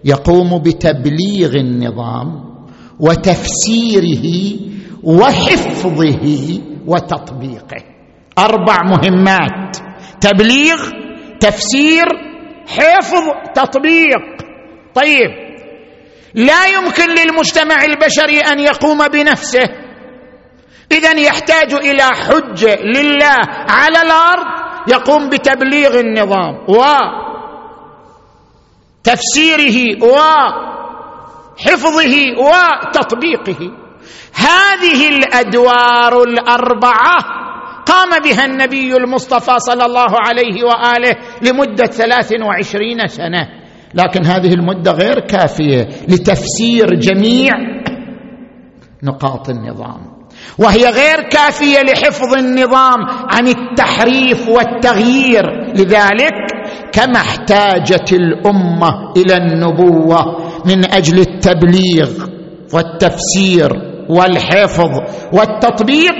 يقوم 0.05 0.59
بتبليغ 0.59 1.57
النظام 1.57 2.45
وتفسيره 3.01 4.57
وحفظه 5.03 6.61
وتطبيقه. 6.87 7.85
أربع 8.39 8.77
مهمات 8.83 9.77
تبليغ 10.21 10.91
تفسير 11.41 12.07
حفظ 12.67 13.25
تطبيق. 13.55 14.25
طيب 14.95 15.48
لا 16.35 16.67
يمكن 16.67 17.15
للمجتمع 17.15 17.85
البشري 17.85 18.41
أن 18.41 18.59
يقوم 18.59 19.09
بنفسه. 19.09 19.69
اذا 20.93 21.19
يحتاج 21.19 21.75
إلى 21.75 22.03
حجه 22.03 22.79
لله 22.83 23.39
على 23.69 24.03
الأرض 24.03 24.47
يقوم 24.89 25.29
بتبليغ 25.29 26.01
النظام. 26.01 26.59
وتفسيره 29.05 30.05
وحفظه 31.65 32.15
وتطبيقه 32.39 33.73
هذه 34.35 35.09
الأدوار 35.09 36.23
الأربعة 36.23 37.19
قام 37.87 38.19
بها 38.23 38.45
النبي 38.45 38.97
المصطفى 38.97 39.59
صلى 39.59 39.87
الله 39.87 40.17
عليه 40.29 40.65
وآله 40.65 41.17
لمدة 41.43 41.87
ثلاث 41.87 42.33
وعشرين 42.43 43.09
سنة. 43.09 43.58
لكن 43.95 44.27
هذه 44.27 44.55
المدة 44.55 44.93
غير 44.93 45.21
كافية 45.21 45.89
لتفسير 46.09 46.95
جميع 46.95 47.53
نقاط 49.03 49.49
النظام. 49.51 50.19
وهي 50.59 50.85
غير 50.85 51.29
كافية 51.31 51.79
لحفظ 51.79 52.37
النظام 52.39 52.99
عن 53.09 53.49
التحريف 53.49 54.49
والتغيير. 54.49 55.45
لذلك 55.75 56.35
كما 56.93 57.17
احتاجت 57.21 58.13
الأمة 58.13 59.13
إلى 59.17 59.37
النبوة 59.37 60.39
من 60.67 60.93
أجل 60.93 61.19
التبليغ 61.19 62.27
والتفسير 62.75 63.73
والحفظ 64.11 64.91
والتطبيق 65.33 66.15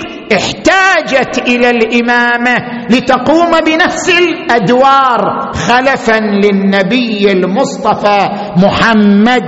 احتاجت 1.13 1.47
إلى 1.47 1.69
الإمامة 1.69 2.55
لتقوم 2.89 3.51
بنفس 3.65 4.09
الأدوار 4.09 5.51
خلفا 5.53 6.19
للنبي 6.19 7.31
المصطفى 7.31 8.29
محمد 8.57 9.43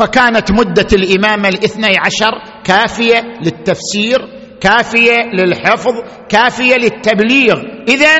فكانت 0.00 0.50
مدة 0.52 0.86
الإمامة 0.92 1.48
الاثني 1.48 1.98
عشر 1.98 2.32
كافية 2.64 3.20
للتفسير 3.42 4.18
كافية 4.60 5.16
للحفظ 5.34 5.94
كافية 6.28 6.76
للتبليغ. 6.76 7.56
إذا 7.88 8.16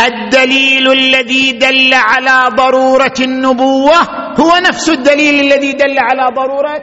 الدليل 0.00 0.92
الذي 0.92 1.52
دل 1.52 1.94
على 1.94 2.56
ضرورة 2.56 3.14
النبوة 3.20 3.96
هو 4.40 4.52
نفس 4.68 4.88
الدليل 4.88 5.46
الذي 5.46 5.72
دل 5.72 5.96
على 5.98 6.34
ضرورة 6.36 6.82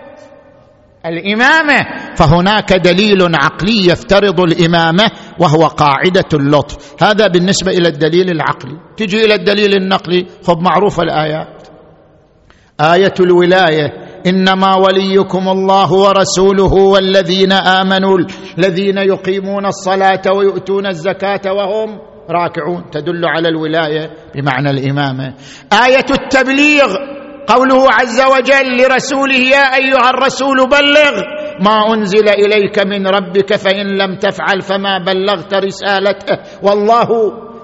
الإمامة. 1.06 1.86
فهناك 2.16 2.74
دليل 2.74 3.36
عقلي 3.36 3.88
يفترض 3.88 4.40
الإمامة 4.42 5.12
وهو 5.40 5.68
قاعدة 5.68 6.30
اللطف. 6.34 7.04
هذا 7.04 7.28
بالنسبة 7.28 7.72
إلى 7.72 7.88
الدليل 7.88 8.30
العقلي. 8.30 8.78
تجي 8.98 9.26
إلى 9.26 9.36
الدليل 9.36 9.74
النقلي 9.74 10.26
خب 10.44 10.62
معروف 10.62 11.00
الآيات. 11.00 11.57
آية 12.82 13.14
الولاية. 13.20 13.94
إنما 14.28 14.76
وليكم 14.76 15.48
الله 15.50 15.94
ورسوله 15.94 16.74
والذين 16.74 17.52
آمنوا 17.52 18.18
الذين 18.58 18.98
يقيمون 18.98 19.66
الصلاة 19.66 20.22
ويؤتون 20.38 20.88
الزكاة 20.88 21.54
وهم 21.54 22.00
راكعون. 22.30 22.90
تدل 22.92 23.26
على 23.26 23.50
الولاية 23.50 24.12
بمعنى 24.36 24.70
الإمامة. 24.70 25.34
آية 25.86 26.06
التبليغ 26.12 26.96
قوله 27.48 27.88
عز 27.92 28.22
وجل 28.22 28.84
لرسوله 28.84 29.36
يا 29.36 29.76
أيها 29.76 30.10
الرسول 30.10 30.58
بلغ 30.70 31.12
ما 31.62 31.94
أنزل 31.94 32.30
إليك 32.30 32.80
من 32.80 33.08
ربك 33.08 33.56
فإن 33.56 33.88
لم 33.98 34.16
تفعل 34.16 34.62
فما 34.62 34.98
بلغت 34.98 35.54
رسالته. 35.54 36.38
والله 36.64 37.08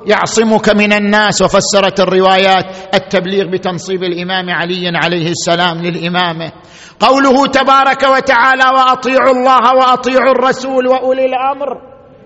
يعصمك 0.07 0.69
من 0.69 0.93
الناس. 0.93 1.41
وفسرت 1.41 1.99
الروايات 1.99 2.65
التبليغ 2.93 3.51
بتنصيب 3.51 4.03
الإمام 4.03 4.49
علي 4.49 4.91
عليه 4.95 5.31
السلام 5.31 5.77
للامامه 5.77 6.51
قوله 6.99 7.47
تبارك 7.47 8.03
وتعالى 8.03 8.63
وأطيعوا 8.75 9.31
الله 9.31 9.75
وأطيعوا 9.75 10.31
الرسول 10.31 10.87
وأولي 10.87 11.25
الأمر 11.25 11.69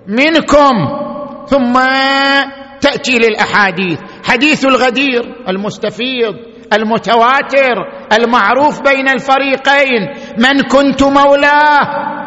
منكم. 0.08 0.76
ثم 1.48 1.74
تأتي 2.82 3.18
للأحاديث. 3.18 4.00
حديث 4.26 4.66
الغدير 4.66 5.24
المستفيض 5.50 6.34
المتواتر 6.74 7.76
المعروف 8.14 8.82
بين 8.82 9.10
الفريقين 9.10 10.02
من 10.38 10.62
كنت 10.62 11.04
مولاه 11.04 12.18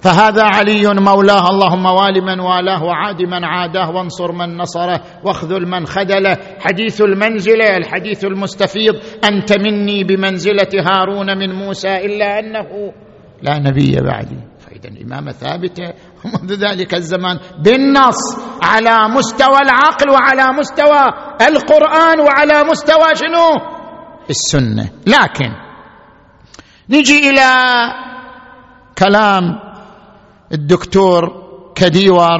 فهذا 0.00 0.42
علي 0.42 0.94
مولاه 0.94 1.50
اللهم 1.50 1.86
وال 1.86 2.24
من 2.24 2.40
والاه 2.40 2.84
وعاد 2.84 3.22
من 3.22 3.44
عاداه 3.44 3.90
وانصر 3.90 4.32
من 4.32 4.56
نصره 4.56 5.00
واخذل 5.24 5.66
من 5.66 5.86
خذله. 5.86 6.36
حديث 6.60 7.00
المنزله 7.00 7.76
الحديث 7.76 8.24
المستفيض 8.24 8.94
أنت 9.24 9.58
مني 9.58 10.04
بمنزلة 10.04 10.72
هارون 10.74 11.38
من 11.38 11.54
موسى 11.54 11.96
إلا 11.96 12.38
أنه 12.38 12.92
لا 13.42 13.58
نبي 13.58 13.96
بعدي. 14.00 14.38
فإذا 14.58 14.88
الإمامة 14.88 15.32
ثابتة 15.32 15.92
ومنذ 16.24 16.54
ذلك 16.54 16.94
الزمان 16.94 17.38
بالنص 17.64 18.38
على 18.62 19.14
مستوى 19.14 19.58
العقل 19.62 20.10
وعلى 20.10 20.58
مستوى 20.58 21.00
القرآن 21.48 22.20
وعلى 22.20 22.64
مستوى 22.70 23.14
شنو؟ 23.14 23.66
السنة. 24.30 24.90
لكن 25.06 25.50
نجي 26.90 27.30
إلى 27.30 27.50
كلام 28.98 29.69
الدكتور 30.52 31.22
كديور 31.74 32.38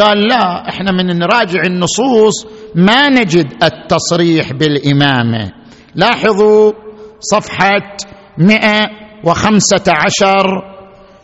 قال 0.00 0.28
لا 0.28 0.68
إحنا 0.68 0.92
من 0.92 1.18
نراجع 1.18 1.60
النصوص 1.66 2.46
ما 2.74 3.08
نجد 3.08 3.52
التصريح 3.62 4.52
بالإمامة. 4.52 5.52
لاحظوا 5.94 6.72
صفحة 7.20 7.96
115 8.38 10.64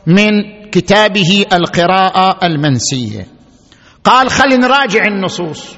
من 0.06 0.30
كتابه 0.70 1.46
القراءة 1.52 2.46
المنسية. 2.46 3.26
قال 4.04 4.30
خلينا 4.30 4.66
نراجع 4.66 5.04
النصوص. 5.04 5.76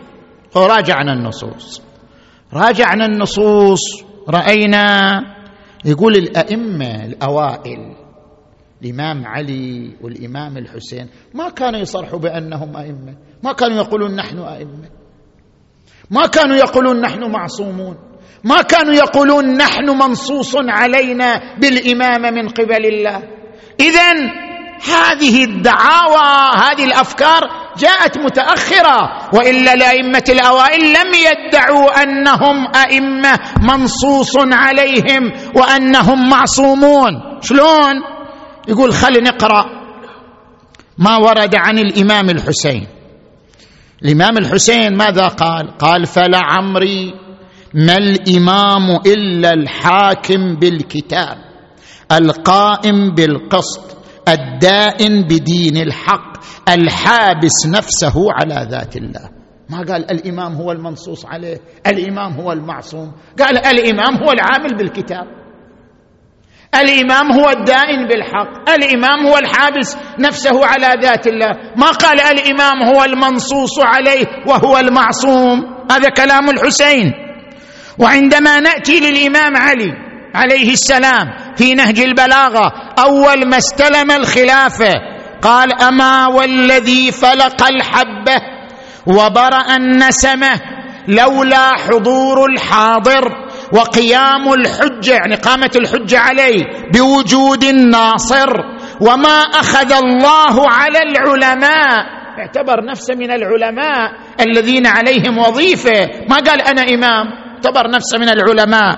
وراجعنا 0.55 1.12
النصوص. 1.12 1.82
راجعنا 2.53 3.07
النصوص 3.07 3.80
رأينا 4.28 5.20
يقول 5.84 6.16
الأئمة 6.16 7.05
الأوائل 7.05 7.97
الإمام 8.83 9.27
علي 9.27 9.97
والإمام 10.03 10.57
الحسين 10.57 11.09
ما 11.35 11.49
كانوا 11.49 11.81
يصرحوا 11.81 12.18
بأنهم 12.18 12.77
أئمة 12.77 13.14
ما 13.43 13.53
كانوا 13.53 13.77
يقولون 13.77 14.16
نحن 14.16 14.39
أئمة 14.39 14.89
ما 16.11 16.27
كانوا 16.27 16.57
يقولون 16.57 17.01
نحن 17.01 17.31
معصومون 17.31 17.97
ما 18.45 18.62
كانوا 18.62 18.95
يقولون 18.95 19.57
نحن 19.57 19.89
منصوص 19.91 20.57
علينا 20.57 21.59
بالامامه 21.59 22.31
من 22.31 22.49
قبل 22.49 22.87
الله. 22.87 23.22
اذا 23.81 24.12
هذه 24.85 25.45
الدعاوى 25.45 26.53
هذه 26.57 26.85
الأفكار 26.85 27.41
جاءت 27.79 28.18
متأخرة 28.18 29.29
وإلا 29.35 29.74
الائمه 29.74 30.24
الأوائل 30.29 30.81
لم 30.81 31.11
يدعوا 31.14 32.03
أنهم 32.03 32.66
أئمة 32.77 33.39
منصوص 33.62 34.37
عليهم 34.37 35.33
وأنهم 35.55 36.29
معصومون. 36.31 37.41
شلون؟ 37.41 38.16
يقول 38.69 38.93
خل 38.93 39.23
نقرأ 39.23 39.64
ما 40.99 41.17
ورد 41.17 41.55
عن 41.55 41.79
الإمام 41.79 42.31
الحسين. 42.31 42.87
الإمام 44.03 44.39
الحسين 44.39 44.97
ماذا 44.97 45.29
قال؟ 45.29 45.79
قال 45.79 46.07
فلعمري 46.07 47.14
ما 47.75 47.97
الإمام 47.97 49.01
إلا 49.07 49.53
الحاكم 49.53 50.57
بالكتاب 50.57 51.37
القائم 52.12 53.14
بالقسط 53.14 53.97
الدائن 54.29 55.23
بدين 55.23 55.77
الحق 55.77 56.37
الحابس 56.69 57.67
نفسه 57.67 58.14
على 58.33 58.69
ذات 58.71 58.97
الله. 58.97 59.31
ما 59.71 59.79
قال 59.79 60.11
الإمام 60.11 60.53
هو 60.55 60.73
المنصوص 60.73 61.27
عليه 61.27 61.61
الإمام 61.87 62.33
هو 62.33 62.53
المعصوم 62.53 63.12
قال 63.39 63.59
الإمام 63.59 64.17
هو 64.17 64.33
العامل 64.33 64.77
بالكتاب. 64.77 65.27
الإمام 66.75 67.33
هو 67.33 67.51
الدائن 67.51 68.07
بالحق 68.07 68.71
الإمام 68.71 69.27
هو 69.27 69.39
الحابس 69.39 69.97
نفسه 70.19 70.67
على 70.67 71.01
ذات 71.03 71.27
الله. 71.27 71.51
ما 71.77 71.91
قال 71.91 72.21
الإمام 72.21 72.83
هو 72.83 73.05
المنصوص 73.05 73.79
عليه 73.79 74.27
وهو 74.47 74.79
المعصوم؟ 74.79 75.77
هذا 75.91 76.09
كلام 76.09 76.51
الحسين. 76.51 77.12
وعندما 77.99 78.61
نأتي 78.61 79.01
للإمام 79.01 79.57
علي 79.57 79.93
عليه 80.35 80.73
السلام 80.73 81.27
في 81.57 81.75
نهج 81.75 82.01
البلاغة 82.01 82.73
أول 82.99 83.49
ما 83.49 83.59
استلم 83.59 84.11
الخلافة 84.11 84.93
قال 85.43 85.83
أما 85.83 86.27
والذي 86.27 87.12
فلق 87.12 87.67
الحبة 87.67 88.41
وبرأ 89.07 89.77
النسمة 89.77 90.61
لولا 91.09 91.77
حضور 91.77 92.51
الحاضر 92.53 93.45
وقيام 93.73 94.53
الحجة 94.53 95.14
يعني 95.14 95.35
قامت 95.35 95.77
الحجة 95.77 96.19
عليه 96.19 96.64
بوجود 96.95 97.64
الناصر 97.64 98.51
وما 99.01 99.39
أخذ 99.41 99.93
الله 99.93 100.71
على 100.71 100.99
العلماء 100.99 102.17
اعتبر 102.39 102.85
نفسه 102.85 103.14
من 103.14 103.31
العلماء 103.31 104.12
الذين 104.41 104.87
عليهم 104.87 105.39
وظيفة. 105.39 106.11
ما 106.29 106.37
قال 106.37 106.62
أنا 106.62 106.83
إمام 106.83 107.27
اعتبر 107.55 107.91
نفسه 107.91 108.19
من 108.19 108.29
العلماء. 108.29 108.97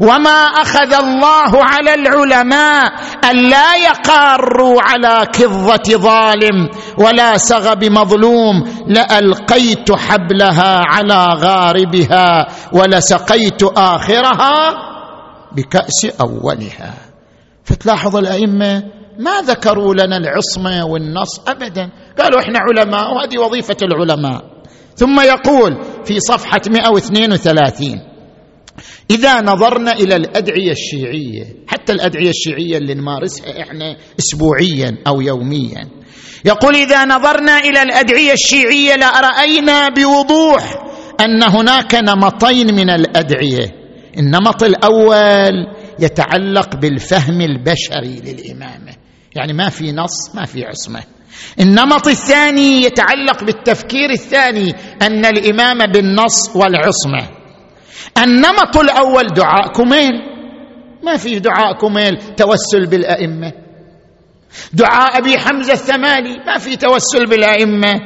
وما 0.00 0.40
أخذ 0.62 0.92
الله 0.94 1.64
على 1.64 1.94
العلماء 1.94 2.92
الا 3.30 3.74
يقاروا 3.76 4.82
على 4.82 5.26
كظة 5.32 5.96
ظالم 5.96 6.68
ولا 6.98 7.36
سغب 7.36 7.84
مظلوم 7.84 8.64
لألقيت 8.86 9.92
حبلها 9.92 10.82
على 10.86 11.28
غاربها 11.34 12.46
ولسقيت 12.72 13.62
آخرها 13.62 14.72
بكأس 15.56 16.04
أولها. 16.20 16.94
فتلاحظ 17.64 18.16
الأئمة 18.16 18.82
ما 19.18 19.40
ذكروا 19.40 19.94
لنا 19.94 20.16
العصمة 20.16 20.84
والنص 20.84 21.40
ابدا. 21.48 21.90
قالوا 22.18 22.40
إحنا 22.40 22.58
علماء 22.58 23.14
وهذه 23.14 23.38
وظيفة 23.38 23.76
العلماء. 23.82 24.42
ثم 24.96 25.20
يقول 25.20 25.84
في 26.04 26.20
صفحة 26.20 26.60
132 26.68 28.17
إذا 29.10 29.40
نظرنا 29.40 29.92
إلى 29.92 30.16
الأدعية 30.16 30.72
الشيعية 30.72 31.44
حتى 31.66 31.92
الأدعية 31.92 32.30
الشيعية 32.30 32.76
اللي 32.76 32.94
نمارسها 32.94 33.62
إحنا 33.62 33.96
اسبوعيا 34.18 34.96
أو 35.06 35.20
يوميا. 35.20 35.88
يقول 36.44 36.76
إذا 36.76 37.04
نظرنا 37.04 37.58
إلى 37.58 37.82
الأدعية 37.82 38.32
الشيعية 38.32 38.94
لأرأينا 38.96 39.88
بوضوح 39.88 40.84
أن 41.20 41.42
هناك 41.42 41.94
نمطين 41.94 42.74
من 42.74 42.90
الأدعية. 42.90 43.74
النمط 44.18 44.62
الأول 44.62 45.66
يتعلق 46.00 46.76
بالفهم 46.76 47.40
البشري 47.40 48.20
للإمامة. 48.24 48.92
يعني 49.36 49.52
ما 49.52 49.68
في 49.68 49.92
نص 49.92 50.34
ما 50.34 50.44
في 50.44 50.64
عصمة. 50.64 51.02
النمط 51.60 52.08
الثاني 52.08 52.82
يتعلق 52.82 53.44
بالتفكير 53.44 54.10
الثاني 54.10 54.74
أن 55.02 55.24
الإمامة 55.24 55.84
بالنص 55.86 56.56
والعصمة. 56.56 57.37
النمط 58.22 58.76
الأول 58.76 59.26
دعاء 59.26 59.72
كميل 59.72 60.12
ما 61.02 61.16
في 61.16 61.38
دعاء 61.38 61.72
كميل 61.72 62.18
توسل 62.36 62.86
بالأئمة. 62.86 63.52
دعاء 64.72 65.18
أبي 65.18 65.38
حمزة 65.38 65.72
الثمالي 65.72 66.36
ما 66.46 66.58
في 66.58 66.76
توسل 66.76 67.26
بالأئمة. 67.26 68.00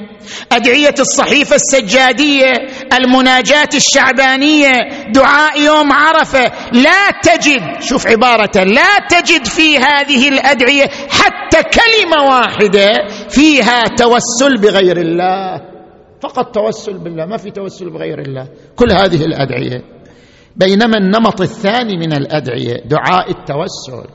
أدعية 0.53 0.95
الصحيفة 1.01 1.57
السجادية 1.57 2.53
المناجاة 2.93 3.69
الشعبانية 3.75 4.73
دعاء 5.09 5.61
يوم 5.61 5.93
عرفة. 5.93 6.53
لا 6.73 7.11
تجد 7.23 7.83
شوف 7.83 8.07
عبارة 8.07 8.65
لا 8.65 8.99
تجد 9.11 9.47
في 9.47 9.79
هذه 9.79 10.29
الأدعية 10.29 10.87
حتى 11.11 11.63
كلمة 11.63 12.23
واحدة 12.23 12.91
فيها 13.29 13.83
توسل 13.83 14.61
بغير 14.61 14.97
الله. 14.97 15.72
فقط 16.23 16.55
توسل 16.55 16.99
بالله 16.99 17.27
ما 17.27 17.37
في 17.37 17.51
توسل 17.51 17.91
بغير 17.91 18.19
الله. 18.19 18.49
كل 18.77 18.91
هذه 18.93 19.25
الأدعية. 19.25 19.83
بينما 20.57 20.97
النمط 20.99 21.41
الثاني 21.41 21.97
من 21.97 22.13
الأدعية 22.13 22.77
دعاء 22.87 23.31
التوسل. 23.31 24.09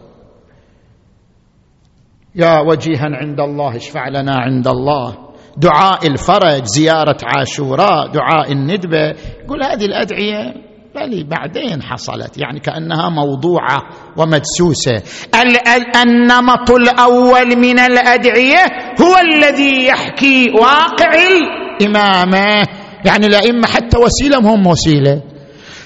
يا 2.35 2.59
وجيها 2.59 3.05
عند 3.11 3.39
الله 3.39 3.75
اشفع 3.75 4.07
لنا 4.07 4.35
عند 4.35 4.67
الله. 4.67 5.17
دعاء 5.57 6.07
الفرج 6.07 6.63
زيارة 6.63 7.17
عاشوراء 7.23 8.07
دعاء 8.11 8.51
الندبة. 8.51 9.15
يقول 9.43 9.63
هذه 9.63 9.85
الأدعية 9.85 10.53
بل 10.95 11.27
بعدين 11.29 11.81
حصلت. 11.81 12.37
يعني 12.37 12.59
كأنها 12.59 13.09
موضوعة 13.09 13.77
ومدسوسة. 14.17 15.03
النمط 16.05 16.71
الأول 16.71 17.57
من 17.57 17.79
الأدعية 17.79 18.65
هو 19.01 19.15
الذي 19.17 19.85
يحكي 19.85 20.51
واقع 20.51 21.11
الامامه 21.81 22.67
يعني 23.05 23.25
الائمه 23.25 23.67
حتى 23.67 23.97
وسيلة 23.97 24.37
هم 24.37 24.67
وسيلة. 24.67 25.21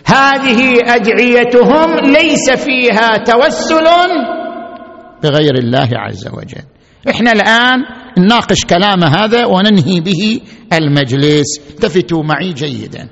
هذه 0.05 0.77
أدعيتهم 0.95 1.99
ليس 1.99 2.49
فيها 2.49 3.17
توسل 3.17 3.87
بغير 5.23 5.55
الله 5.55 5.89
عز 5.93 6.27
وجل. 6.27 6.63
إحنا 7.09 7.31
الآن 7.31 7.79
نناقش 8.17 8.65
كلام 8.69 9.03
هذا 9.03 9.45
وننهي 9.45 9.99
به 9.99 10.41
المجلس. 10.73 11.59
التفتوا 11.69 12.23
معي 12.23 12.53
جيدا. 12.53 13.09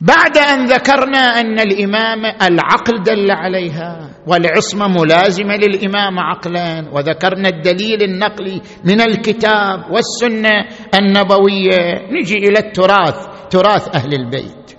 بعد 0.00 0.38
أن 0.38 0.66
ذكرنا 0.66 1.18
أن 1.18 1.60
الامامه 1.60 2.28
العقل 2.42 3.02
دل 3.02 3.30
عليها 3.30 4.09
والعصمة 4.26 4.88
ملازمة 4.88 5.54
للامامه 5.56 6.22
عقلا 6.22 6.90
وذكرنا 6.92 7.48
الدليل 7.48 8.02
النقلي 8.02 8.60
من 8.84 9.00
الكتاب 9.00 9.84
والسنة 9.90 10.68
النبوية. 10.94 12.08
نجي 12.12 12.34
إلى 12.34 12.58
التراث 12.58 13.26
تراث 13.50 13.96
أهل 13.96 14.14
البيت. 14.14 14.76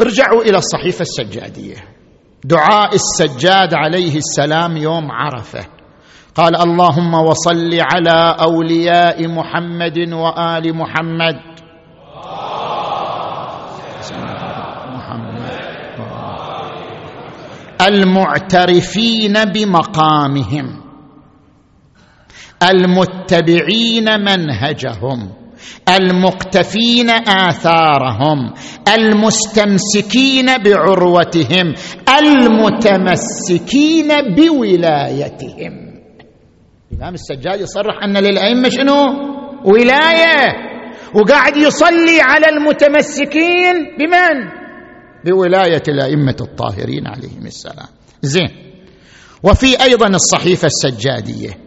ارجعوا 0.00 0.42
إلى 0.42 0.58
الصحيفة 0.58 1.00
السجادية. 1.00 1.76
دعاء 2.44 2.94
السجاد 2.94 3.74
عليه 3.74 4.16
السلام 4.16 4.76
يوم 4.76 5.10
عرفة. 5.10 5.66
قال 6.34 6.56
اللهم 6.56 7.14
وصل 7.14 7.70
على 7.80 8.36
أولياء 8.40 9.28
محمد 9.28 10.12
وآل 10.12 10.76
محمد. 10.76 11.54
المعترفين 17.80 19.44
بمقامهم 19.44 20.84
المتبعين 22.62 24.04
منهجهم 24.20 25.30
المقتفين 25.88 27.10
آثارهم 27.28 28.54
المستمسكين 28.94 30.46
بعروتهم 30.58 31.74
المتمسكين 32.18 34.08
بولايتهم. 34.36 35.94
الإمام 36.92 37.14
السجاد 37.14 37.60
يصرح 37.60 38.02
أن 38.04 38.16
للأئمة 38.16 38.68
شنو؟ 38.68 39.04
ولاية. 39.64 40.52
وقاعد 41.14 41.56
يصلي 41.56 42.20
على 42.20 42.48
المتمسكين 42.48 43.74
بمن؟ 43.98 44.63
بولاية 45.24 45.82
الأئمة 45.88 46.36
الطاهرين 46.40 47.06
عليهم 47.06 47.46
السلام. 47.46 47.88
زين. 48.22 48.48
وفي 49.42 49.82
أيضا 49.82 50.06
الصحيفة 50.06 50.66
السجادية. 50.66 51.58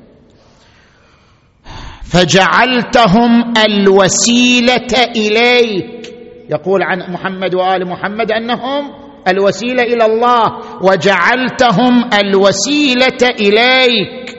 فجعلتهم 2.03 3.53
الوسيلة 3.57 5.03
إليك. 5.15 6.15
يقول 6.49 6.83
عن 6.83 7.13
محمد 7.13 7.55
وآل 7.55 7.87
محمد 7.87 8.31
أنهم 8.31 9.07
الوسيلة 9.27 9.83
إلى 9.83 10.05
الله. 10.05 10.43
وجعلتهم 10.81 12.09
الوسيلة 12.13 13.29
إليك. 13.39 14.37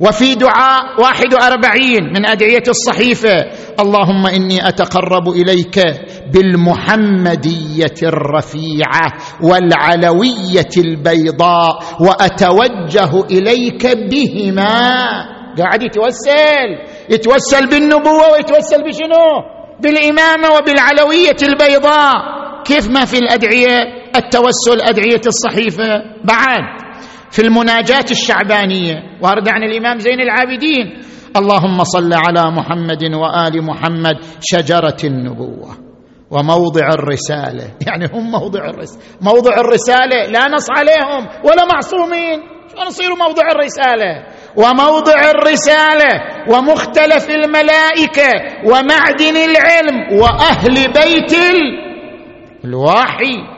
وفي 0.00 0.34
دعاء 0.34 1.00
واحد 1.00 1.34
وأربعين 1.34 2.04
من 2.04 2.26
أدعية 2.26 2.62
الصحيفة. 2.68 3.34
اللهم 3.80 4.26
إني 4.26 4.68
أتقرب 4.68 5.28
إليك. 5.28 5.78
بالمحمدية 6.32 7.98
الرفيعة 8.02 9.12
والعلوية 9.42 10.72
البيضاء 10.78 11.78
وأتوجه 12.00 13.24
إليك 13.30 13.86
بهما. 13.86 14.66
قاعد 15.58 15.82
يتوسل 15.82 16.68
يتوسل 17.10 17.66
بالنبوة 17.66 18.32
ويتوسل 18.32 18.82
بشنو؟ 18.84 19.26
بالإمامة 19.80 20.48
وبالعلوية 20.58 21.36
البيضاء. 21.42 22.14
كيف 22.64 22.90
ما 22.90 23.04
في 23.04 23.18
الأدعية 23.18 23.80
التوسل 24.16 24.80
أدعية 24.82 25.20
الصحيفة. 25.26 25.88
بعد 26.24 26.80
في 27.30 27.42
المناجاة 27.42 28.04
الشعبانية. 28.10 28.94
وأرد 29.22 29.48
عن 29.48 29.62
الإمام 29.62 29.98
زين 29.98 30.20
العابدين 30.20 31.02
اللهم 31.36 31.84
صل 31.84 32.12
على 32.12 32.50
محمد 32.50 33.04
وآل 33.14 33.62
محمد 33.62 34.16
شجرة 34.40 34.96
النبوة. 35.04 35.85
وموضع 36.30 36.88
الرسالة. 36.88 37.64
يعني 37.86 38.06
هم 38.12 38.30
موضع 38.30 38.60
الرساله 38.60 39.02
موضع 39.20 39.54
الرسالة 39.60 40.26
لا 40.30 40.48
نص 40.54 40.66
عليهم 40.70 41.28
ولا 41.44 41.64
معصومين. 41.72 42.40
شو 42.76 42.86
نصير 42.86 43.14
موضع 43.14 43.42
الرسالة؟ 43.50 44.26
وموضع 44.56 45.30
الرسالة 45.30 46.12
ومختلف 46.50 47.30
الملائكة 47.30 48.32
ومعدن 48.64 49.36
العلم 49.36 50.20
وأهل 50.20 50.74
بيت 50.74 51.32
الوحي. 52.64 53.56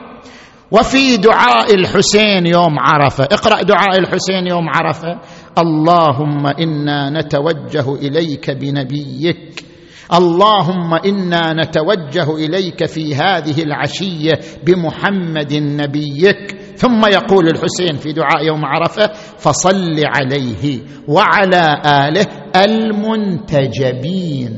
وفي 0.71 1.17
دعاء 1.17 1.73
الحسين 1.75 2.47
يوم 2.47 2.79
عرفة. 2.79 3.23
اقرأ 3.23 3.61
دعاء 3.61 3.99
الحسين 3.99 4.47
يوم 4.47 4.69
عرفة. 4.69 5.19
اللهم 5.57 6.47
إنا 6.47 7.09
نتوجه 7.09 7.95
إليك 7.95 8.51
بنبيك. 8.51 9.68
اللهم 10.13 10.93
إنا 10.93 11.53
نتوجه 11.53 12.35
إليك 12.35 12.85
في 12.85 13.15
هذه 13.15 13.63
العشية 13.63 14.39
بمحمد 14.63 15.53
نبيك. 15.53 16.55
ثم 16.75 17.05
يقول 17.05 17.47
الحسين 17.47 17.97
في 17.97 18.13
دعاء 18.13 18.45
يوم 18.45 18.65
عرفة 18.65 19.07
فصل 19.37 19.95
عليه 20.05 20.79
وعلى 21.07 21.81
آله 21.85 22.25
المنتجبين. 22.65 24.51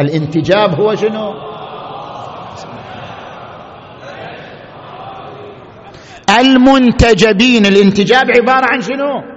الانتجاب 0.00 0.80
هو 0.80 0.94
شنو؟ 0.94 1.32
المنتجبين. 6.40 7.66
الانتجاب 7.66 8.24
عبارة 8.40 8.66
عن 8.66 8.80
شنو؟ 8.80 9.33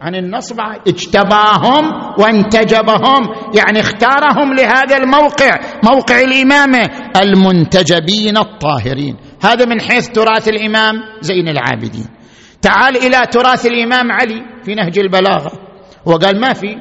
عن 0.00 0.14
النصب 0.14 0.60
اجتباهم 0.88 1.84
وانتجبهم. 2.18 3.22
يعني 3.58 3.80
اختارهم 3.80 4.54
لهذا 4.54 4.96
الموقع 4.96 5.60
موقع 5.84 6.20
الامامه 6.20 6.90
المنتجبين 7.16 8.36
الطاهرين. 8.36 9.16
هذا 9.42 9.64
من 9.64 9.80
حيث 9.80 10.08
تراث 10.08 10.48
الإمام 10.48 10.94
زين 11.20 11.48
العابدين. 11.48 12.06
تعال 12.62 12.96
إلى 12.96 13.26
تراث 13.26 13.66
الإمام 13.66 14.12
علي 14.12 14.42
في 14.64 14.74
نهج 14.74 14.98
البلاغة. 14.98 15.52
هو 16.08 16.16
قال 16.16 16.40
ما 16.40 16.52
في؟ 16.52 16.76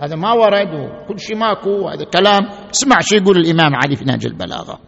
هذا 0.00 0.16
ما 0.16 0.32
ورد 0.32 0.68
وكل 0.74 1.20
شيء 1.20 1.36
ماكو 1.36 1.88
هذا 1.88 2.04
كلام. 2.04 2.42
اسمع 2.70 3.00
شو 3.00 3.16
يقول 3.16 3.36
الإمام 3.36 3.74
علي 3.74 3.96
في 3.96 4.04
نهج 4.04 4.26
البلاغة. 4.26 4.78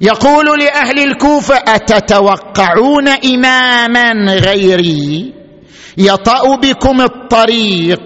يقول 0.00 0.60
لأهل 0.60 0.98
الكوفة 0.98 1.54
أتتوقعون 1.54 3.08
إماما 3.08 4.34
غيري؟ 4.34 5.41
يطا 5.98 6.56
بكم 6.56 7.00
الطريق 7.00 8.00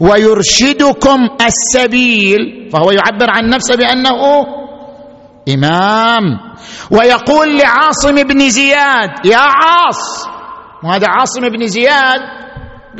ويرشدكم 0.00 1.28
السبيل 1.46 2.70
فهو 2.72 2.90
يعبر 2.90 3.26
عن 3.30 3.48
نفسه 3.48 3.76
بأنه 3.76 4.46
إمام. 5.48 6.22
ويقول 6.90 7.58
لعاصم 7.58 8.14
بن 8.14 8.50
زياد 8.50 9.10
يا 9.24 9.38
عاص. 9.38 10.26
وهذا 10.84 11.06
عاصم 11.08 11.48
بن 11.48 11.66
زياد؟ 11.66 12.20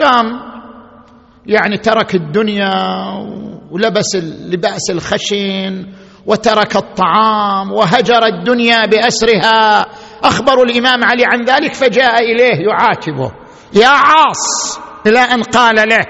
قام 0.03 0.25
يعني 1.47 1.79
ترك 1.79 2.15
الدنيا 2.15 2.73
ولبس 3.71 4.17
لباس 4.51 4.91
الخشن 4.91 5.87
وترك 6.27 6.77
الطعام 6.77 7.73
وهجر 7.73 8.27
الدنيا 8.27 8.87
بأسرها. 8.87 9.87
اخبروا 10.25 10.65
الإمام 10.65 11.05
علي 11.05 11.25
عن 11.27 11.45
ذلك 11.45 11.75
فجاء 11.75 12.19
إليه 12.19 12.67
يعاتبه. 12.69 13.42
يا 13.75 13.89
عاص 13.89 14.79
إلى 15.07 15.19
أن 15.19 15.43
قال 15.43 15.89
له 15.89 16.05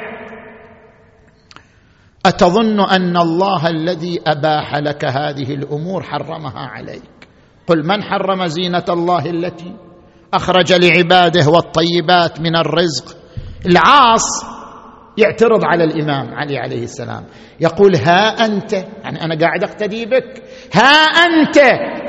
أتظن 2.27 2.81
أن 2.81 3.17
الله 3.17 3.69
الذي 3.69 4.21
أباح 4.27 4.75
لك 4.77 5.05
هذه 5.05 5.55
الأمور 5.55 6.03
حرمها 6.03 6.61
عليك؟ 6.61 7.03
قل 7.67 7.87
من 7.87 8.03
حرم 8.03 8.47
زينة 8.47 8.85
الله 8.89 9.27
التي 9.27 9.75
أخرج 10.35 10.73
لعباده 10.73 11.49
والطيبات 11.51 12.41
من 12.41 12.57
الرزق؟ 12.57 13.17
العاص 13.67 14.45
يعترض 15.19 15.65
على 15.65 15.85
الإمام 15.85 16.35
علي 16.35 16.59
عليه 16.59 16.83
السلام 16.83 17.25
يقول 17.61 17.97
ها 17.97 18.45
أنت 18.45 18.73
يعني 18.73 19.25
أنا 19.25 19.39
قاعد 19.41 19.65
أقتدي 19.65 20.07
بك 20.07 20.43
ها 20.75 21.05
أنت 21.05 21.59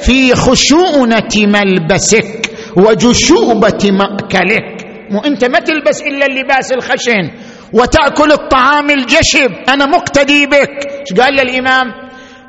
في 0.01 0.35
خشونة 0.35 1.29
ملبسك 1.35 2.51
وجشوبة 2.77 3.91
مأكلك. 3.91 4.92
مو 5.11 5.19
انت 5.19 5.45
ما 5.45 5.59
تلبس 5.59 6.01
إلا 6.01 6.25
اللباس 6.25 6.71
الخشن 6.71 7.31
وتأكل 7.73 8.31
الطعام 8.31 8.89
الجشب. 8.89 9.51
أنا 9.69 9.85
مقتدي 9.85 10.45
بك. 10.45 10.69
إيش 10.99 11.19
قال 11.19 11.33
للامام 11.33 11.93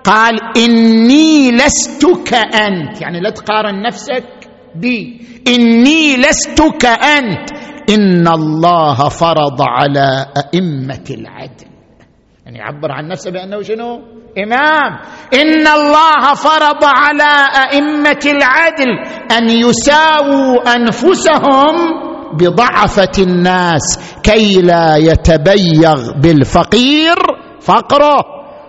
قال 0.04 0.34
إني 0.56 1.50
لست 1.52 2.06
كانت 2.26 3.00
يعني 3.00 3.20
لا 3.20 3.30
تقارن 3.30 3.82
نفسك 3.82 4.24
بي. 4.74 5.20
إني 5.48 6.16
لست 6.16 6.62
كانت 6.80 7.50
إن 7.90 8.28
الله 8.28 9.08
فرض 9.08 9.62
على 9.62 10.26
أئمة 10.36 11.04
العدل. 11.10 11.66
يعني 12.46 12.58
يعبر 12.58 12.92
عن 12.92 13.08
نفسه 13.08 13.30
بأنه 13.30 13.62
شنو؟ 13.62 14.02
إمام. 14.38 14.98
إن 15.34 15.66
الله 15.66 16.34
فرض 16.34 16.84
على 16.84 17.32
أئمة 17.70 18.22
العدل 18.26 18.90
أن 19.32 19.50
يساووا 19.50 20.76
أنفسهم 20.76 21.74
بضعفة 22.38 23.12
الناس 23.18 23.98
كي 24.22 24.62
لا 24.62 24.96
يتبيغ 24.96 26.12
بالفقير 26.12 27.16
فقره. 27.60 28.24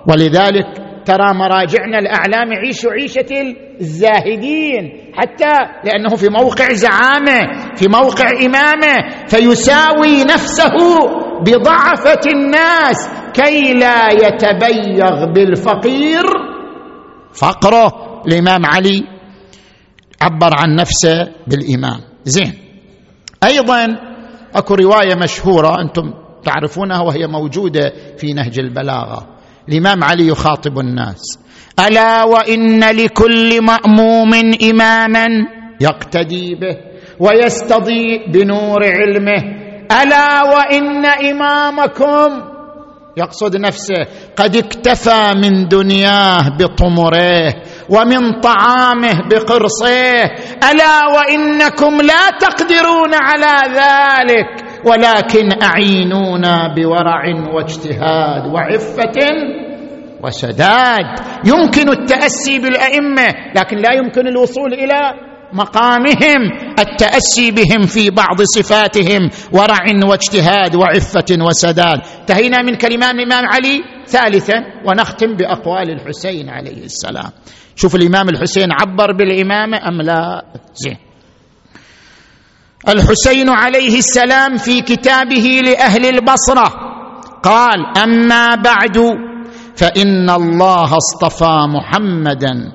ولذلك 0.07 0.65
ترى 1.05 1.33
مراجعنا 1.33 1.99
الأعلام 1.99 2.51
يعيش 2.51 2.85
عيشة 2.85 3.55
الزاهدين 3.81 5.13
حتى 5.13 5.53
لأنه 5.83 6.15
في 6.15 6.29
موقع 6.29 6.73
زعامة 6.73 7.39
في 7.75 7.87
موقع 7.87 8.29
إمامة 8.45 9.25
فيساوي 9.27 10.23
نفسه 10.23 10.77
بضعفة 11.41 12.21
الناس 12.33 13.09
كي 13.33 13.73
لا 13.73 14.09
يتبيغ 14.09 15.25
بالفقير 15.33 16.23
فقره. 17.33 18.05
الإمام 18.27 18.65
علي 18.65 19.03
عبر 20.21 20.49
عن 20.59 20.75
نفسه 20.75 21.27
بالامام 21.47 21.99
زين. 22.23 22.64
أيضا 23.45 23.97
أكو 24.55 24.73
رواية 24.73 25.15
مشهورة 25.15 25.81
أنتم 25.81 26.13
تعرفونها 26.43 27.01
وهي 27.01 27.27
موجودة 27.27 27.93
في 28.17 28.33
نهج 28.33 28.59
البلاغة. 28.59 29.27
الإمام 29.69 30.03
علي 30.03 30.27
يخاطب 30.27 30.79
الناس. 30.79 31.21
ألا 31.87 32.23
وإن 32.23 32.83
لكل 32.83 33.61
مأموم 33.61 34.33
اماما 34.63 35.25
يقتدي 35.81 36.55
به 36.55 36.77
ويستضيء 37.19 38.31
بنور 38.31 38.83
علمه. 38.83 39.43
ألا 39.91 40.43
وإن 40.43 41.05
إمامكم 41.05 42.55
يقصد 43.17 43.57
نفسه 43.57 44.05
قد 44.35 44.55
اكتفى 44.55 45.33
من 45.35 45.67
دنياه 45.67 46.49
بطمره 46.59 47.53
ومن 47.89 48.41
طعامه 48.41 49.27
بقرصه. 49.29 50.23
ألا 50.71 51.07
وإنكم 51.15 52.01
لا 52.01 52.29
تقدرون 52.39 53.13
على 53.13 53.73
ذلك 53.73 54.65
ولكن 54.85 55.49
أعينونا 55.63 56.73
بورع 56.75 57.23
واجتهاد 57.53 58.53
وعفة 58.53 59.19
وسداد 60.23 61.05
يمكن 61.45 61.89
التأسي 61.89 62.59
بالأئمة 62.59 63.33
لكن 63.55 63.77
لا 63.77 63.93
يمكن 63.93 64.27
الوصول 64.27 64.73
إلى 64.73 65.13
مقامهم. 65.53 66.41
التأسي 66.79 67.51
بهم 67.51 67.81
في 67.87 68.09
بعض 68.09 68.41
صفاتهم 68.41 69.29
ورع 69.51 70.09
واجتهاد 70.09 70.75
وعفة 70.75 71.37
وسداد 71.41 71.99
انتهينا 72.19 72.61
من 72.61 72.75
كلمات 72.75 73.15
الامام 73.15 73.45
علي 73.45 73.83
ثالثا 74.05 74.63
ونختم 74.85 75.35
بأقوال 75.35 75.91
الحسين 75.91 76.49
عليه 76.49 76.83
السلام. 76.83 77.31
شوف 77.75 77.95
الإمام 77.95 78.29
الحسين 78.29 78.71
عبر 78.71 79.11
بالامامه 79.11 79.87
أم 79.87 80.01
لا؟ 80.01 80.45
زين. 80.73 80.97
الحسين 82.87 83.49
عليه 83.49 83.97
السلام 83.97 84.57
في 84.57 84.81
كتابه 84.81 85.61
لأهل 85.65 86.05
البصرة 86.05 86.67
قال 87.43 87.97
أما 87.97 88.55
بعد 88.55 88.97
فإن 89.75 90.29
الله 90.29 90.97
اصطفى 90.97 91.67
محمدا. 91.67 92.71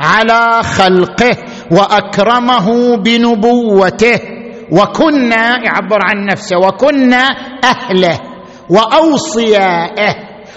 على 0.00 0.62
خلقه 0.62 1.36
وأكرمه 1.70 2.96
بنبوته. 2.96 4.18
وكنا 4.72 5.64
يعبر 5.64 5.98
عن 6.02 6.26
نفسه 6.26 6.56
وكنا 6.58 7.28
أهله. 7.64 8.31
واوصيائه 8.74 10.14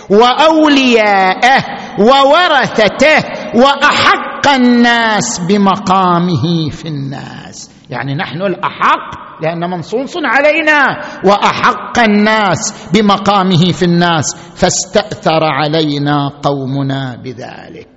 واوليائه 0.10 1.64
وورثته 2.00 3.24
وأحق 3.56 4.48
الناس 4.56 5.40
بمقامه 5.40 6.70
في 6.70 6.88
الناس. 6.88 7.72
يعني 7.90 8.16
نحن 8.16 8.42
الأحق 8.42 9.42
لأن 9.42 9.70
منصوص 9.70 10.14
علينا. 10.18 11.02
وأحق 11.26 12.00
الناس 12.00 12.90
بمقامه 12.94 13.72
في 13.72 13.86
الناس. 13.86 14.36
فاستأثر 14.56 15.44
علينا 15.44 16.30
قومنا 16.44 17.16
بذلك. 17.24 17.88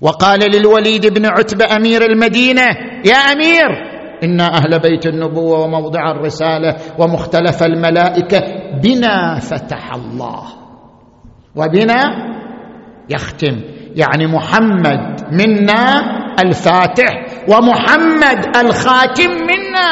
وقال 0.00 0.40
للوليد 0.40 1.06
بن 1.06 1.26
عتبة 1.26 1.76
أمير 1.76 2.04
المدينة 2.04 2.66
يا 3.04 3.16
أمير 3.16 3.93
أنا 4.24 4.56
أهل 4.56 4.78
بيت 4.78 5.06
النبوة 5.06 5.58
وموضع 5.58 6.10
الرسالة 6.10 6.76
ومختلف 6.98 7.62
الملائكة 7.62 8.40
بنا 8.82 9.38
فتح 9.38 9.94
الله. 9.94 10.42
وبنا 11.56 12.00
يختم. 13.10 13.60
يعني 13.96 14.26
محمد 14.26 15.32
منا 15.32 16.00
الفاتح 16.42 17.26
ومحمد 17.48 18.56
الخاتم 18.56 19.30
منا. 19.30 19.90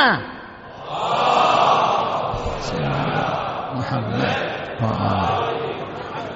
محمد 3.76 4.36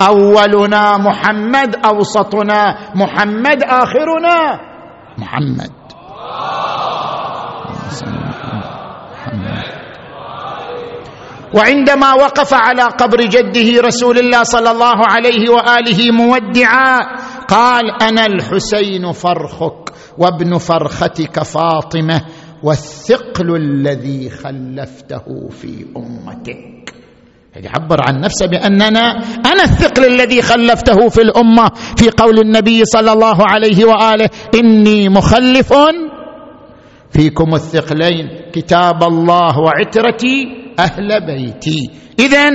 أولنا 0.02 0.96
محمد 0.96 1.76
أوسطنا 1.86 2.76
محمد 2.94 3.62
آخرنا 3.62 4.60
محمد. 5.18 5.85
وعندما 11.54 12.14
وقف 12.14 12.54
على 12.54 12.82
قبر 12.82 13.20
جده 13.24 13.82
رسول 13.82 14.18
الله 14.18 14.42
صلى 14.42 14.70
الله 14.70 14.98
عليه 15.06 15.50
وآله 15.50 16.10
مودعا 16.12 16.98
قال 17.48 18.02
أنا 18.02 18.26
الحسين 18.26 19.12
فرخك 19.12 19.92
وابن 20.18 20.58
فرختك 20.58 21.42
فاطمة 21.42 22.22
والثقل 22.62 23.56
الذي 23.56 24.30
خلفته 24.30 25.48
في 25.50 25.86
أمتك. 25.96 26.94
يعبر 27.56 27.96
عن 28.08 28.20
نفسه 28.20 28.46
بأننا 28.46 29.10
أنا 29.46 29.64
الثقل 29.64 30.04
الذي 30.04 30.42
خلفته 30.42 31.08
في 31.08 31.22
الأمة 31.22 31.70
في 31.96 32.10
قول 32.10 32.40
النبي 32.40 32.84
صلى 32.84 33.12
الله 33.12 33.36
عليه 33.40 33.84
وآله 33.84 34.30
إني 34.54 35.08
مخلف 35.08 35.72
فيكم 37.16 37.54
الثقلين. 37.54 38.50
كتاب 38.52 39.02
الله 39.02 39.58
وعترتي 39.58 40.46
أهل 40.78 41.26
بيتي. 41.26 41.90
اذا 42.18 42.50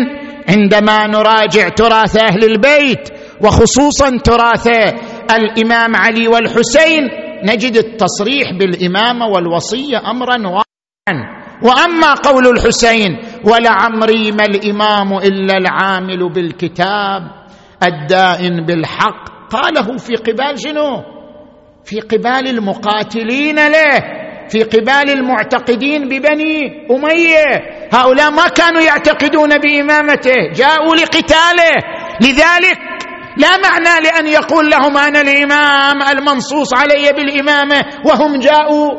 عندما 0.50 1.08
نراجع 1.08 1.70
تراث 1.70 2.18
أهل 2.18 2.44
البيت 2.44 3.10
وخصوصا 3.44 4.18
تراث 4.18 4.68
الإمام 5.32 5.96
علي 5.96 6.28
والحسين 6.28 7.10
نجد 7.44 7.76
التصريح 7.78 8.52
بالامامه 8.60 9.26
والوصية 9.28 9.98
امرا 9.98 10.38
واضحا 10.38 11.16
وأما 11.64 12.14
قول 12.14 12.48
الحسين 12.48 13.18
ولعمري 13.46 14.32
ما 14.32 14.46
الإمام 14.46 15.14
إلا 15.14 15.58
العامل 15.58 16.34
بالكتاب 16.34 17.22
الدائن 17.84 18.66
بالحق. 18.66 19.50
قاله 19.50 19.98
في 19.98 20.16
قبال 20.16 20.60
شنو؟ 20.60 21.04
في 21.84 22.00
قبال 22.00 22.48
المقاتلين 22.48 23.56
له. 23.56 24.21
في 24.50 24.64
قبال 24.64 25.10
المعتقدين 25.10 26.08
ببني 26.08 26.86
أمية. 26.92 27.46
هؤلاء 27.94 28.32
ما 28.32 28.48
كانوا 28.48 28.82
يعتقدون 28.82 29.58
بإمامته 29.58 30.52
جاءوا 30.56 30.96
لقتاله. 30.96 31.72
لذلك 32.22 32.80
لا 33.38 33.58
معنى 33.58 34.04
لأن 34.04 34.28
يقول 34.28 34.70
لهم 34.70 34.98
أنا 34.98 35.22
الإمام 35.22 36.02
المنصوص 36.18 36.74
علي 36.74 37.12
بالإمامة 37.12 37.86
وهم 38.06 38.40
جاءوا 38.40 38.92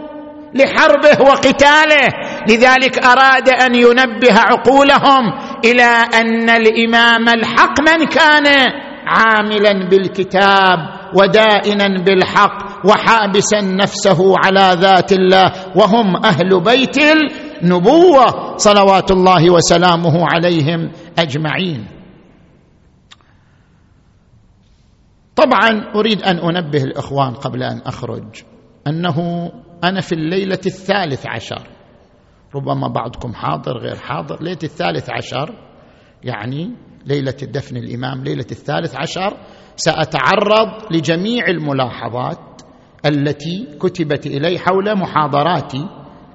لحربه 0.54 1.22
وقتاله. 1.30 2.08
لذلك 2.48 3.04
أراد 3.04 3.48
أن 3.48 3.74
ينبه 3.74 4.34
عقولهم 4.38 5.32
إلى 5.64 6.06
أن 6.20 6.50
الإمام 6.50 7.28
الحق 7.28 7.80
من 7.80 8.06
كان 8.06 8.72
عاملا 9.06 9.88
بالكتاب 9.88 10.78
ودائنا 11.14 12.04
بالحق. 12.04 12.71
وحابسا 12.84 13.60
نفسه 13.60 14.34
على 14.44 14.80
ذات 14.80 15.12
الله 15.12 15.52
وهم 15.76 16.16
أهل 16.24 16.60
بيت 16.60 16.96
النبوة 17.62 18.56
صلوات 18.56 19.10
الله 19.10 19.50
وسلامه 19.52 20.26
عليهم 20.34 20.92
أجمعين. 21.18 21.86
طبعا 25.36 25.92
أريد 25.94 26.22
أن 26.22 26.38
أنبه 26.38 26.82
الإخوان 26.84 27.34
قبل 27.34 27.62
أن 27.62 27.78
أخرج 27.86 28.42
أنه 28.86 29.48
أنا 29.84 30.00
في 30.00 30.12
الليلة 30.12 30.60
الثالث 30.66 31.26
عشر 31.26 31.66
ربما 32.54 32.88
بعضكم 32.88 33.34
حاضر 33.34 33.78
غير 33.78 33.96
حاضر 33.96 34.42
ليلة 34.42 34.58
الثالث 34.62 35.10
عشر 35.10 35.54
يعني 36.24 36.70
ليلة 37.06 37.36
الدفن 37.42 37.76
الإمام 37.76 38.24
ليلة 38.24 38.46
الثالث 38.50 38.96
عشر 38.96 39.36
سأتعرض 39.76 40.92
لجميع 40.92 41.46
الملاحظات 41.48 42.38
التي 43.06 43.68
كتبت 43.80 44.26
إلي 44.26 44.58
حول 44.58 44.98
محاضراتي 44.98 45.86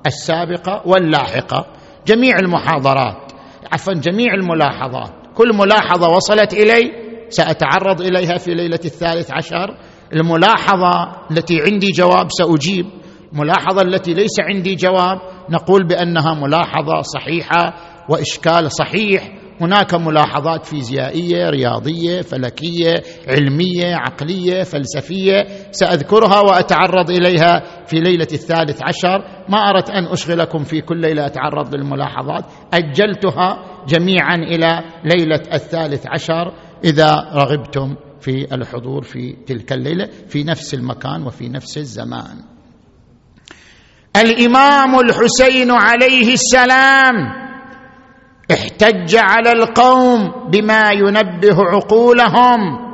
السابقة 0.06 0.82
واللاحقة. 0.86 1.66
جميع 2.08 2.40
المحاضرات 2.40 3.32
عفوا 3.72 3.94
جميع 3.94 4.34
الملاحظات. 4.34 5.12
كل 5.36 5.56
ملاحظة 5.56 6.10
وصلت 6.10 6.54
إلي 6.54 6.92
سأتعرض 7.30 8.02
إليها 8.02 8.38
في 8.38 8.54
ليلة 8.54 8.80
الثالث 8.86 9.32
عشر. 9.32 9.78
الملاحظة 10.14 11.12
التي 11.32 11.62
عندي 11.62 11.92
جواب 11.92 12.28
سأجيب. 12.30 12.86
الملاحظه 13.34 13.82
التي 13.82 14.14
ليس 14.14 14.40
عندي 14.40 14.76
جواب 14.76 15.20
نقول 15.50 15.88
بأنها 15.88 16.34
ملاحظة 16.34 17.02
صحيحة 17.02 17.74
وإشكال 18.10 18.72
صحيح 18.72 19.38
هناك 19.62 19.94
ملاحظات 19.94 20.66
فيزيائية 20.66 21.50
رياضية 21.50 22.22
فلكية 22.22 23.04
علمية 23.28 23.96
عقلية 23.96 24.64
فلسفية 24.64 25.48
سأذكرها 25.72 26.40
وأتعرض 26.40 27.10
إليها 27.10 27.86
في 27.86 28.00
ليلة 28.00 28.28
الثالث 28.34 28.80
عشر. 28.84 29.24
ما 29.50 29.58
أردت 29.58 29.90
أن 29.90 30.06
أشغلكم 30.06 30.64
في 30.64 30.82
كل 30.82 31.02
ليلة 31.02 31.26
أتعرض 31.26 31.76
للملاحظات. 31.76 32.46
أجلتها 32.74 33.64
جميعا 33.88 34.36
إلى 34.36 34.84
ليلة 35.06 35.42
الثالث 35.54 36.08
عشر 36.08 36.54
إذا 36.84 37.30
رغبتم 37.34 37.96
في 38.20 38.56
الحضور 38.56 39.02
في 39.02 39.36
تلك 39.48 39.74
الليلة 39.74 40.10
في 40.28 40.44
نفس 40.44 40.74
المكان 40.74 41.24
وفي 41.24 41.50
نفس 41.50 41.78
الزمان. 41.78 42.38
الإمام 44.16 45.00
الحسين 45.00 45.72
عليه 45.72 46.34
السلام 46.34 47.47
احتج 48.52 49.16
على 49.16 49.52
القوم 49.52 50.32
بما 50.52 50.92
ينبه 50.92 51.64
عقولهم 51.64 52.88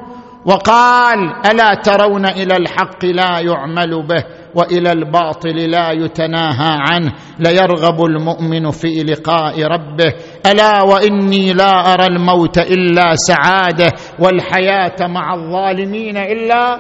وقال 0.46 1.20
ألا 1.52 1.82
ترون 1.84 2.26
إلى 2.26 2.58
الحق 2.58 3.06
لا 3.06 3.40
يعمل 3.40 4.08
به 4.08 4.24
وإلى 4.56 4.92
الباطل 4.92 5.56
لا 5.56 5.92
يتناهى 5.92 6.78
عنه؟ 6.92 7.14
ليرغب 7.40 8.06
المؤمن 8.06 8.72
في 8.72 9.04
لقاء 9.04 9.64
ربه. 9.64 10.14
ألا 10.52 10.82
وإني 10.82 11.54
لا 11.54 11.94
أرى 11.94 12.06
الموت 12.06 12.58
إلا 12.58 13.16
سعادة 13.16 13.92
والحياة 14.20 15.08
مع 15.08 15.34
الظالمين 15.34 16.18
إلا 16.18 16.80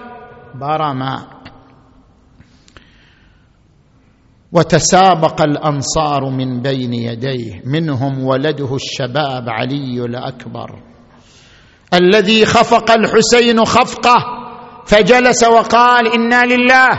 برما 0.55 1.32
وتسابق 4.53 5.41
الأنصار 5.41 6.29
من 6.29 6.61
بين 6.61 6.93
يديه 6.93 7.61
منهم 7.65 8.25
ولده 8.25 8.75
الشباب 8.75 9.49
علي 9.49 10.05
الأكبر. 10.05 10.69
الذي 11.93 12.45
خفق 12.45 12.91
الحسين 12.91 13.65
خفقه 13.65 14.15
فجلس 14.85 15.43
وقال 15.43 16.13
إنا 16.13 16.45
لله 16.45 16.89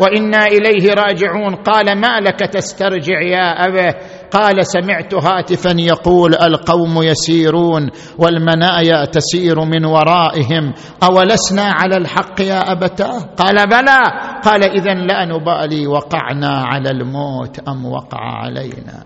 وإنا 0.00 0.46
إليه 0.46 0.94
راجعون. 0.94 1.54
قال 1.54 2.00
ما 2.00 2.20
لك 2.20 2.40
تسترجع 2.52 3.20
يا 3.20 3.66
ابه 3.66 3.94
قال 4.32 4.66
سمعت 4.66 5.14
هاتفا 5.14 5.74
يقول 5.78 6.34
القوم 6.34 7.02
يسيرون 7.02 7.90
والمنايا 8.18 9.04
تسير 9.04 9.64
من 9.64 9.84
ورائهم. 9.84 10.72
أولسنا 11.02 11.62
على 11.62 11.96
الحق 11.96 12.40
يا 12.40 12.72
أبتاه؟ 12.72 13.18
قال 13.18 13.68
بلى. 13.68 13.98
قال 14.44 14.64
اذا 14.64 14.94
لا 14.94 15.24
نبالي 15.24 15.86
وقعنا 15.86 16.64
على 16.66 16.90
الموت 16.90 17.58
أم 17.68 17.86
وقع 17.86 18.20
علينا؟ 18.20 19.04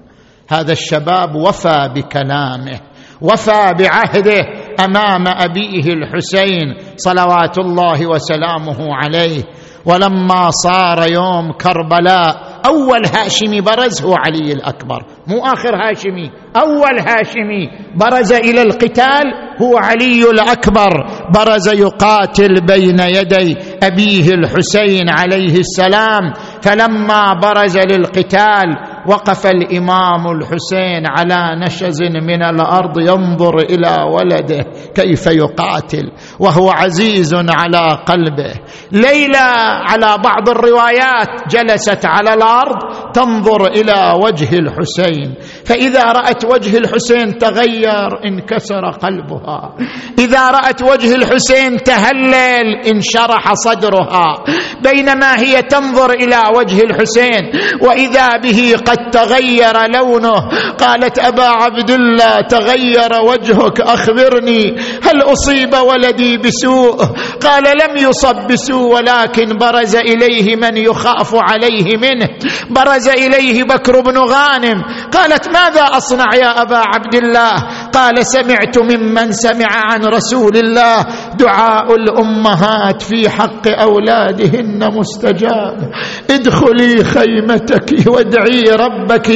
هذا 0.49 0.72
الشباب 0.72 1.35
وفى 1.35 1.91
بكلامه 1.95 2.81
وفى 3.20 3.72
بعهده 3.79 4.43
أمام 4.81 5.25
أبيه 5.29 5.93
الحسين 5.93 6.77
صلوات 6.97 7.59
الله 7.59 8.07
وسلامه 8.07 8.95
عليه. 8.95 9.43
ولما 9.87 10.51
صار 10.51 11.12
يوم 11.12 11.53
كربلاء 11.53 12.53
أول 12.66 13.06
هاشمي 13.06 13.60
برز 13.60 14.02
هو 14.02 14.14
علي 14.14 14.52
الأكبر 14.52 15.04
مو 15.26 15.38
آخر 15.44 15.74
هاشمي 15.76 16.30
أول 16.56 16.98
هاشمي 16.98 17.68
برز 17.96 18.32
إلى 18.32 18.62
القتال 18.62 19.24
هو 19.62 19.78
علي 19.78 20.30
الأكبر 20.30 20.90
برز 21.34 21.68
يقاتل 21.68 22.54
بين 22.66 23.00
يدي 23.00 23.56
أبيه 23.82 24.28
الحسين 24.34 25.08
عليه 25.08 25.58
السلام 25.58 26.32
فلما 26.62 27.40
برز 27.42 27.78
للقتال 27.78 28.93
وقف 29.07 29.46
الإمام 29.46 30.26
الحسين 30.26 31.07
على 31.07 31.61
نشز 31.66 32.02
من 32.02 32.42
الأرض 32.42 32.98
ينظر 32.98 33.59
إلى 33.59 33.96
ولده 34.12 34.64
كيف 34.94 35.26
يقاتل 35.26 36.12
وهو 36.40 36.70
عزيز 36.70 37.34
على 37.34 37.98
قلبه. 38.07 38.55
ليلى 38.92 39.48
على 39.88 40.18
بعض 40.24 40.48
الروايات 40.48 41.28
جلست 41.50 42.07
على 42.07 42.34
الأرض 42.34 42.78
تنظر 43.12 43.66
إلى 43.66 44.20
وجه 44.24 44.59
الحسين 44.59 45.34
فإذا 45.66 46.02
رأت 46.02 46.44
وجه 46.44 46.78
الحسين 46.78 47.38
تغير 47.38 48.24
انكسر 48.26 48.90
قلبها. 48.90 49.74
إذا 50.18 50.50
رأت 50.50 50.82
وجه 50.82 51.14
الحسين 51.14 51.76
تهلل 51.76 52.86
انشرح 52.86 53.55
صدرها. 53.55 54.44
بينما 54.82 55.38
هي 55.38 55.62
تنظر 55.62 56.11
إلى 56.11 56.38
وجه 56.57 56.80
الحسين 56.80 57.42
وإذا 57.82 58.36
به 58.36 58.74
قد 58.86 58.93
تغير 58.95 59.76
لونه. 59.90 60.49
قالت 60.78 61.18
أبا 61.18 61.49
عبد 61.49 61.90
الله 61.90 62.40
تغير 62.40 63.12
وجهك 63.28 63.80
أخبرني 63.80 64.76
هل 65.03 65.22
أصيب 65.22 65.74
ولدي 65.74 66.36
بسوء؟ 66.38 67.05
قال 67.42 67.64
لم 67.64 68.09
يصب 68.09 68.36
بسوء 68.47 68.95
ولكن 68.95 69.57
برز 69.57 69.97
إليه 69.97 70.57
من 70.57 70.76
يخاف 70.76 71.34
عليه 71.34 71.97
منه. 71.97 72.28
برز 72.70 73.09
إليه 73.09 73.62
بكر 73.62 74.01
بن 74.01 74.18
غانم. 74.18 74.82
قالت 75.12 75.49
ماذا 75.49 75.82
أصنع 75.82 76.34
يا 76.34 76.62
أبا 76.62 76.78
عبد 76.78 77.14
الله 77.14 77.53
قال 77.92 78.26
سمعت 78.26 78.78
ممن 78.78 79.32
سمع 79.32 79.68
عن 79.70 80.05
رسول 80.05 80.57
الله 80.57 81.07
دعاء 81.37 81.95
الأمهات 81.95 83.03
في 83.03 83.30
حق 83.30 83.68
أولادهن 83.68 84.91
مستجاب. 84.95 85.91
ادخلي 86.30 87.05
خيمتك 87.05 88.07
وادعي 88.07 88.62
ربك. 88.62 89.30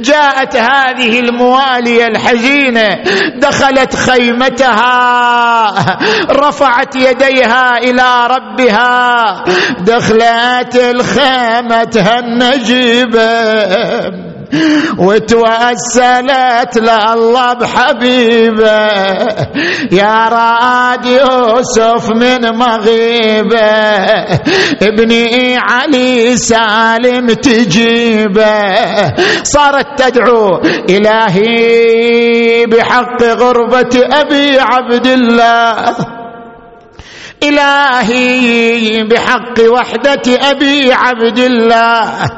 جاءت 0.00 0.56
هذه 0.56 1.20
المواليه 1.20 2.06
الحزينة 2.06 2.88
دخلت 3.36 3.96
خيمتها 3.96 4.94
رفعت 6.30 6.96
يديها 6.96 7.78
إلى 7.78 8.26
ربها. 8.30 9.44
دخلت 9.80 10.76
الخيمة 10.76 12.18
النجيبة. 12.18 13.24
وتوسلت 14.98 16.78
لله 16.78 17.52
بحبيبه. 17.54 18.88
يا 19.92 20.28
راد 20.28 21.06
يوسف 21.06 22.10
من 22.10 22.58
مغيبه. 22.58 23.58
ابني 24.82 25.56
علي 25.56 26.36
سالم 26.36 27.26
تجيبه. 27.26 28.74
صارت 29.42 30.02
تدعو 30.02 30.60
إلهي 30.90 32.66
بحق 32.66 33.22
غربة 33.22 33.94
أبي 34.12 34.58
عبد 34.58 35.06
الله. 35.06 36.23
إلهي 37.42 39.02
بحق 39.04 39.60
وحدة 39.68 40.22
أبي 40.50 40.92
عبد 40.92 41.38
الله. 41.38 42.30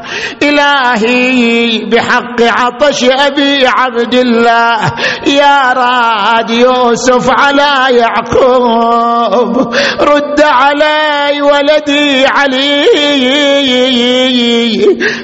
إلهي 0.42 1.84
بحق 1.84 2.42
عطش 2.42 3.04
أبي 3.04 3.66
عبد 3.66 4.14
الله. 4.14 4.92
يا 5.26 5.72
راد 5.72 6.50
يوسف 6.50 7.30
على 7.30 7.96
يعقوب 7.96 9.74
رد 10.00 10.40
علي 10.40 11.42
ولدي 11.42 12.26
علي. 12.26 12.86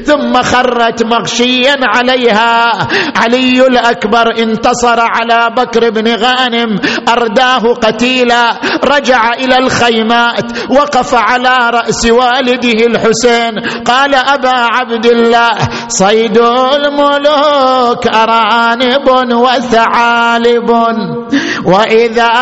ثم 0.06 0.42
خرت 0.42 1.02
مغشيا 1.02 1.76
عليها. 1.82 2.88
علي 3.16 3.66
الأكبر 3.66 4.38
انتصر 4.38 5.00
على 5.00 5.50
بكر 5.56 5.90
بن 5.90 6.14
غانم 6.14 6.80
أرداه 7.08 7.74
قتيلا. 7.74 8.60
رجع 8.84 9.32
إلى 9.32 9.61
الخيمات 9.62 10.70
وقف 10.70 11.14
على 11.14 11.56
رأس 11.70 12.06
والده 12.10 12.86
الحسين. 12.86 13.54
قال 13.84 14.14
أبا 14.14 14.54
عبد 14.54 15.06
الله 15.06 15.52
صيد 15.88 16.38
الملوك 16.38 18.06
أرانب 18.06 19.08
وثعالب. 19.32 20.70
وإذا 21.64 22.32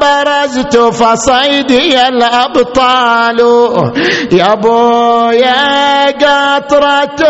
برزت 0.00 0.76
فصيدي 0.76 2.08
الأبطال. 2.08 3.40
يا 4.32 4.54
بويا 4.54 6.06
قطرة 6.06 7.22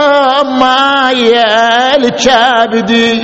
ماي 0.42 1.34
الكبدي 1.96 3.22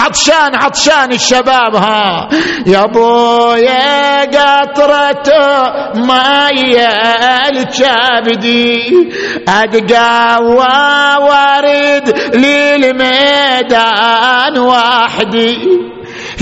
عطشان 0.00 0.54
عطشان 0.54 1.12
الشباب 1.12 1.74
ها. 1.76 2.28
يا 2.66 2.86
بويا 2.86 4.24
قطرة 4.24 5.28
ماي 5.94 6.86
الكبدي 7.48 9.08
أدقى 9.48 10.38
وارد 11.22 12.34
للميدان 13.20 14.58
وحدي. 14.58 15.58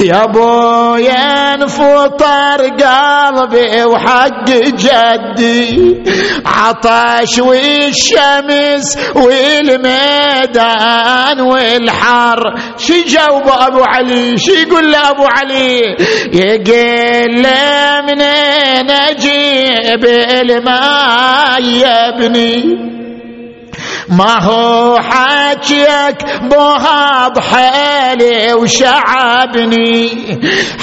يا 0.01 0.27
بويا 0.27 1.55
انفطر 1.55 2.61
قلبي 2.63 3.85
وحق 3.85 4.45
جدي. 4.51 6.03
عطش 6.47 7.39
والشمس 7.39 8.99
والميدان 9.15 10.61
والحر. 11.41 12.55
شي 12.79 13.03
جاوب 13.03 13.49
أبو 13.49 13.83
علي؟ 13.85 14.39
شي 14.39 14.63
يقول 14.63 14.93
له 14.93 15.11
أبو 15.11 15.25
علي؟ 15.25 15.97
يقول 16.33 17.43
له 17.43 18.03
منين 18.03 18.91
أجيب 18.91 20.05
الماء 20.05 21.63
يا 21.63 22.09
ابني؟ 22.09 22.98
ما 24.11 24.43
هو 24.43 24.99
حاجيك 25.01 26.25
بوها 26.43 27.29
بحالي 27.29 28.53
وشعبني. 28.55 30.41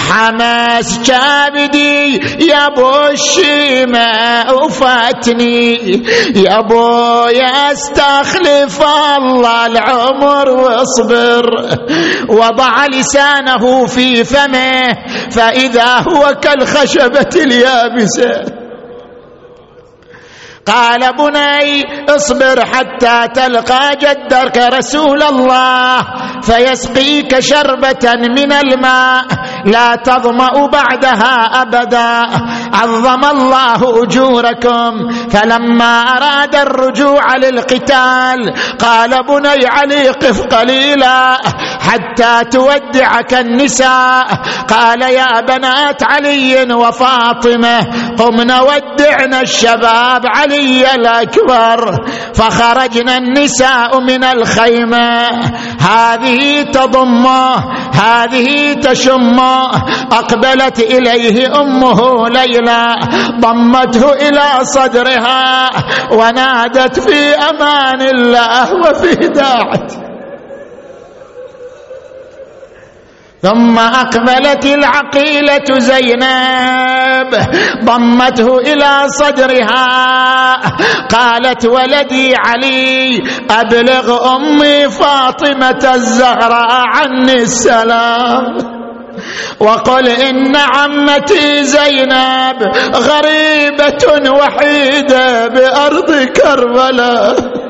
حماس 0.10 1.00
كبدي 1.00 2.16
يا 2.46 2.68
أبو 2.68 2.92
الشيمة 3.12 4.54
وفاتني. 4.54 5.76
يا 6.36 6.60
أبو 6.60 7.28
يستخلف 7.28 8.82
الله 9.18 9.66
العمر 9.66 10.50
واصبر. 10.50 11.46
وضع 12.30 12.86
لسانه 12.86 13.86
في 13.86 14.24
فمه 14.24 14.94
فإذا 15.32 16.04
هو 16.08 16.36
كالخشبة 16.42 17.30
اليابسة. 17.36 18.65
قال 20.66 21.14
بني 21.18 21.84
اصبر 22.10 22.66
حتى 22.66 23.28
تلقى 23.34 23.96
جدك 24.02 24.58
رسول 24.58 25.24
الله 25.24 25.98
فيسقيك 26.42 27.40
شربة 27.40 28.06
من 28.16 28.52
الماء 28.52 29.26
لا 29.66 29.96
تظمأ 29.96 30.68
بعدها 30.68 31.62
أبدا. 31.62 32.26
عظم 32.74 33.26
الله 33.26 34.04
أجوركم 34.04 34.92
فلما 35.30 36.02
أراد 36.02 36.56
الرجوع 36.56 37.36
للقتال 37.36 38.54
قال 38.80 39.12
بني 39.24 39.66
علي 39.68 40.10
قف 40.10 40.42
قليلا 40.42 41.38
حتى 41.80 42.44
تودعك 42.52 43.34
النساء. 43.34 44.28
قال 44.70 45.02
يا 45.02 45.42
بنات 45.42 46.04
علي 46.04 46.74
وفاطمة 46.74 47.80
قمن 48.18 48.52
ودعنا 48.52 49.42
الشباب 49.42 50.22
علي. 50.26 50.55
علي 50.56 50.96
الأكبر 50.96 52.06
فخرجنا 52.34 53.18
النساء 53.18 54.00
من 54.00 54.24
الخيمة. 54.24 55.30
هذه 55.80 56.62
تضمه 56.62 57.56
هذه 57.94 58.74
تشمه 58.74 59.66
أقبلت 60.12 60.80
إليه 60.80 61.62
أمه 61.62 62.30
ليلى 62.30 62.96
ضمته 63.40 64.14
إلى 64.14 64.50
صدرها 64.62 65.70
ونادت 66.12 67.00
في 67.00 67.36
أمان 67.36 68.02
الله 68.02 68.74
وفي 68.74 69.16
داعته. 69.28 70.05
ثم 73.46 73.78
أقبلت 73.80 74.66
العقيلة 74.66 75.70
زينب 75.78 77.30
ضمته 77.84 78.58
إلى 78.60 78.92
صدرها. 79.08 79.86
قالت 81.10 81.66
ولدي 81.66 82.36
علي 82.36 83.24
أبلغ 83.50 84.36
أمي 84.36 84.90
فاطمة 84.90 85.92
الزهراء 85.94 86.72
عني 86.72 87.34
السلام. 87.34 88.58
وقل 89.60 90.08
إن 90.08 90.56
عمتي 90.56 91.64
زينب 91.64 92.60
غريبة 92.96 94.32
وحيدة 94.32 95.48
بأرض 95.48 96.12
كربلاء. 96.34 97.65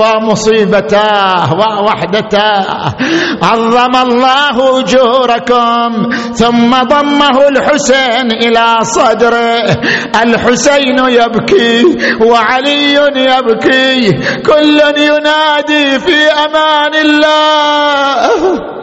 ومصيبتاه 0.00 1.52
ووحدتاه 1.54 2.94
عظم 3.42 3.96
الله 3.96 4.80
أجوركم 4.80 6.10
ثم 6.34 6.70
ضمه 6.70 7.48
الحسين 7.48 8.32
إلى 8.32 8.78
صدره. 8.82 9.76
الحسين 10.22 10.98
يبكي 11.08 11.98
وعلي 12.20 12.94
يبكي 13.16 14.12
كل 14.46 14.80
ينادي 14.96 15.98
في 16.00 16.18
أمان 16.46 16.94
الله. 16.94 18.79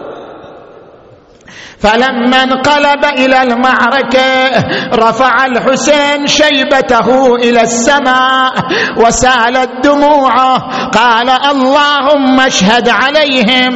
فلما 1.80 2.44
انقلب 2.44 3.06
إلى 3.18 3.42
المعركة 3.44 4.50
رفع 4.94 5.46
الحسين 5.46 6.28
شيبته 6.28 7.36
إلى 7.36 7.62
السماء 7.62 8.54
وسالت 8.98 9.70
دموعه 9.84 10.58
قال 10.90 11.30
اللهم 11.30 12.40
اشهد 12.40 12.90
عليهم 12.90 13.74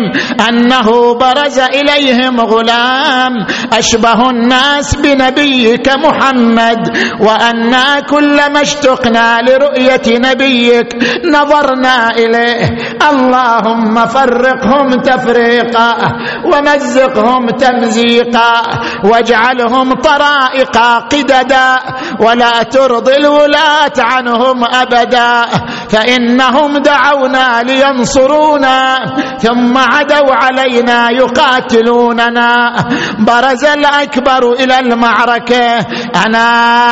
أنه 0.50 1.14
برز 1.14 1.60
إليهم 1.60 2.40
غلام 2.40 3.46
أشبه 3.74 4.30
الناس 4.30 4.96
بنبيك 4.96 5.90
محمد 5.90 6.98
وأنا 7.20 8.00
كلما 8.00 8.62
اشتقنا 8.62 9.42
لرؤية 9.42 10.02
نبيك 10.08 10.88
نظرنا 11.26 12.10
إليه. 12.12 12.66
اللهم 13.12 14.06
فرقهم 14.08 14.90
تفريقا 14.90 15.98
ومزقهم 16.46 17.46
تمزيقا 17.48 17.91
تمزيقا 17.92 18.62
واجعلهم 19.04 19.94
طرائق 19.94 20.78
قددا 21.12 21.80
ولا 22.20 22.64
ترضي 22.64 23.16
الولاة 23.16 23.94
عنهم 24.00 24.64
أبدا 24.64 25.42
فإنهم 25.90 26.78
دعونا 26.78 27.64
لينصرونا 27.64 28.98
ثم 29.40 29.78
عدوا 29.78 30.36
علينا 30.36 31.10
يقاتلوننا 31.12 32.76
برز 33.20 33.66
الأكبر 33.66 34.54
إلى 34.54 34.80
المعركة 34.80 35.80
أنا 36.26 36.48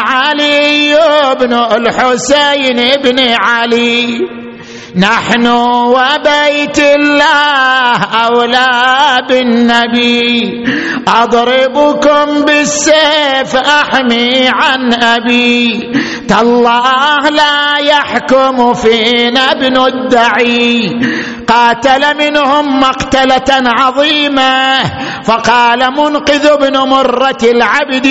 علي 0.08 0.98
بن 1.40 1.54
الحسين 1.54 2.78
بن 3.04 3.20
علي 3.42 4.20
نحن 4.96 5.48
وبيت 5.48 6.80
الله 6.80 7.98
أولى 8.26 9.22
بالنبي 9.30 10.66
أضربكم 11.08 12.46
بالسيف 12.46 13.56
أحمي 13.56 14.50
عن 14.50 14.94
أبي. 14.94 15.92
تالله 16.30 17.30
لا 17.30 17.78
يحكم 17.80 18.74
فينا 18.74 19.52
ابن 19.52 19.78
الدعي. 19.78 21.02
قاتل 21.48 22.18
منهم 22.18 22.80
مقتلة 22.80 23.50
عظيمة. 23.50 24.84
فقال 25.24 25.80
منقذ 25.94 26.58
بن 26.58 26.78
مرة 26.78 27.44
العبد. 27.44 28.08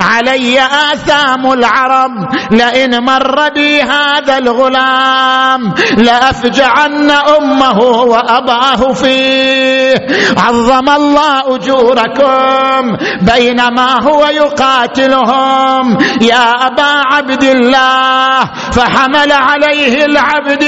علي 0.00 0.60
آثام 0.92 1.52
العرب. 1.52 2.12
لئن 2.50 3.04
مر 3.04 3.48
بي 3.54 3.82
هذا 3.82 4.38
الغلام. 4.38 5.74
لأفجعن 6.04 7.10
أمه 7.10 7.78
وأباه 7.82 8.92
فيه. 8.92 9.94
عظم 10.38 10.88
الله 10.88 11.56
أجوركم 11.56 12.96
بينما 13.34 14.02
هو 14.02 14.26
يقاتلهم. 14.26 15.98
يا 16.20 16.50
أبا 16.66 16.92
عبد 17.12 17.42
الله 17.42 18.44
فحمل 18.72 19.32
عليه 19.32 20.04
العبد 20.04 20.64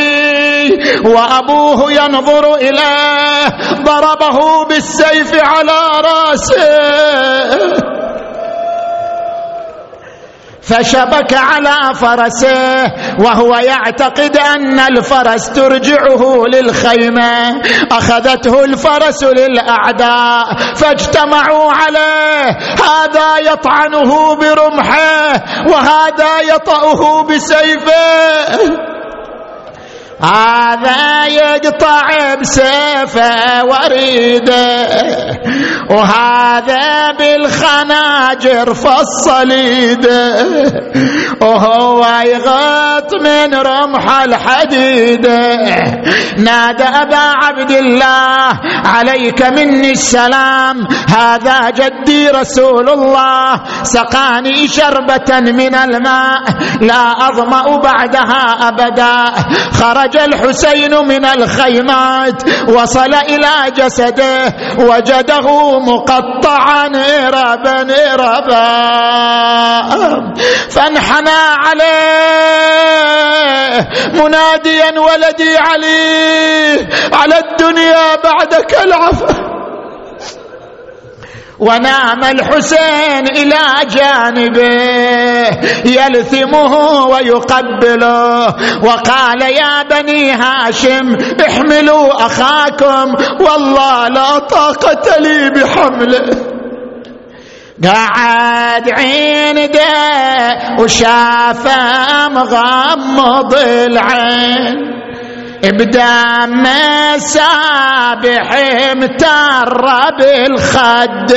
وأبوه 1.05 1.93
ينظر 1.93 2.55
إليه 2.55 3.47
ضربه 3.84 4.64
بالسيف 4.68 5.34
على 5.34 5.80
رأسه. 6.05 7.97
فشبك 10.66 11.32
على 11.32 11.94
فرسه 11.94 12.92
وهو 13.18 13.56
يعتقد 13.56 14.36
أن 14.36 14.78
الفرس 14.80 15.50
ترجعه 15.50 16.44
للخيمة. 16.54 17.62
أخذته 17.92 18.64
الفرس 18.64 19.24
للأعداء 19.24 20.44
فاجتمعوا 20.74 21.72
عليه. 21.72 22.58
هذا 22.84 23.52
يطعنه 23.52 24.34
برمحه 24.34 25.44
وهذا 25.68 26.40
يطأه 26.54 27.22
بسيفه. 27.22 28.86
هذا 30.20 31.26
يقطع 31.26 32.34
بسيفه 32.40 33.64
وريده 33.64 34.88
وهذا 35.90 37.12
بالخناجر 37.12 38.74
فصل 38.74 39.50
ايده 39.50 40.46
وهو 41.40 42.06
يغط 42.26 43.14
من 43.14 43.54
رمح 43.54 44.20
الحديده 44.20 45.56
نادى 46.38 46.84
أبا 46.84 47.32
عبد 47.44 47.70
الله 47.70 48.60
عليك 48.84 49.42
مني 49.42 49.90
السلام 49.92 50.86
هذا 51.08 51.70
جدي 51.70 52.28
رسول 52.28 52.88
الله 52.88 53.60
سقاني 53.82 54.68
شربة 54.68 55.40
من 55.40 55.74
الماء 55.74 56.42
لا 56.80 57.28
أظمأ 57.28 57.76
بعدها 57.76 58.68
أبدا 58.68 59.24
خرج 59.72 60.05
خرج 60.07 60.16
الحسين 60.16 60.94
من 60.94 61.24
الخيمات 61.24 62.42
وصل 62.68 63.14
إلى 63.14 63.50
جسده 63.76 64.54
وجده 64.78 65.78
مقطعا 65.78 66.86
اربا 67.26 67.86
اربا 68.14 68.66
فانحنى 70.70 71.38
عليه 71.66 71.86
مناديا 74.14 75.00
ولدي 75.00 75.57
علي 75.59 76.88
على 77.12 77.38
الدنيا 77.38 78.14
بعدك 78.24 78.74
العفو 78.84 79.55
ونام 81.59 82.24
الحسين 82.24 83.26
إلى 83.36 83.62
جانبه 83.90 85.48
يلثمه 85.84 87.04
ويقبله. 87.07 88.46
وقال 88.84 89.42
يا 89.42 89.82
بني 89.82 90.32
هاشم 90.32 91.16
احملوا 91.48 92.26
أخاكم 92.26 93.14
والله 93.40 94.09
لا 94.09 94.38
طاقة 94.38 95.16
لي 95.18 95.50
بحمله. 95.50 96.30
قعد 97.84 98.90
عنده 98.90 100.57
وشافه 100.80 102.28
مغمض 102.28 103.54
العين. 103.54 104.95
بدم 105.72 106.66
السابح 107.14 108.48
متر 108.94 109.86
بالخد 110.18 111.32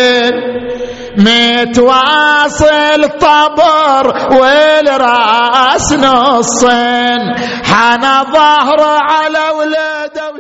متواصل 1.18 3.10
طبر 3.20 4.06
والراس 4.32 5.94
نصين 5.94 7.36
حنى 7.64 8.32
ظهره 8.34 9.00
على 9.02 9.40
ولاده 9.60 10.32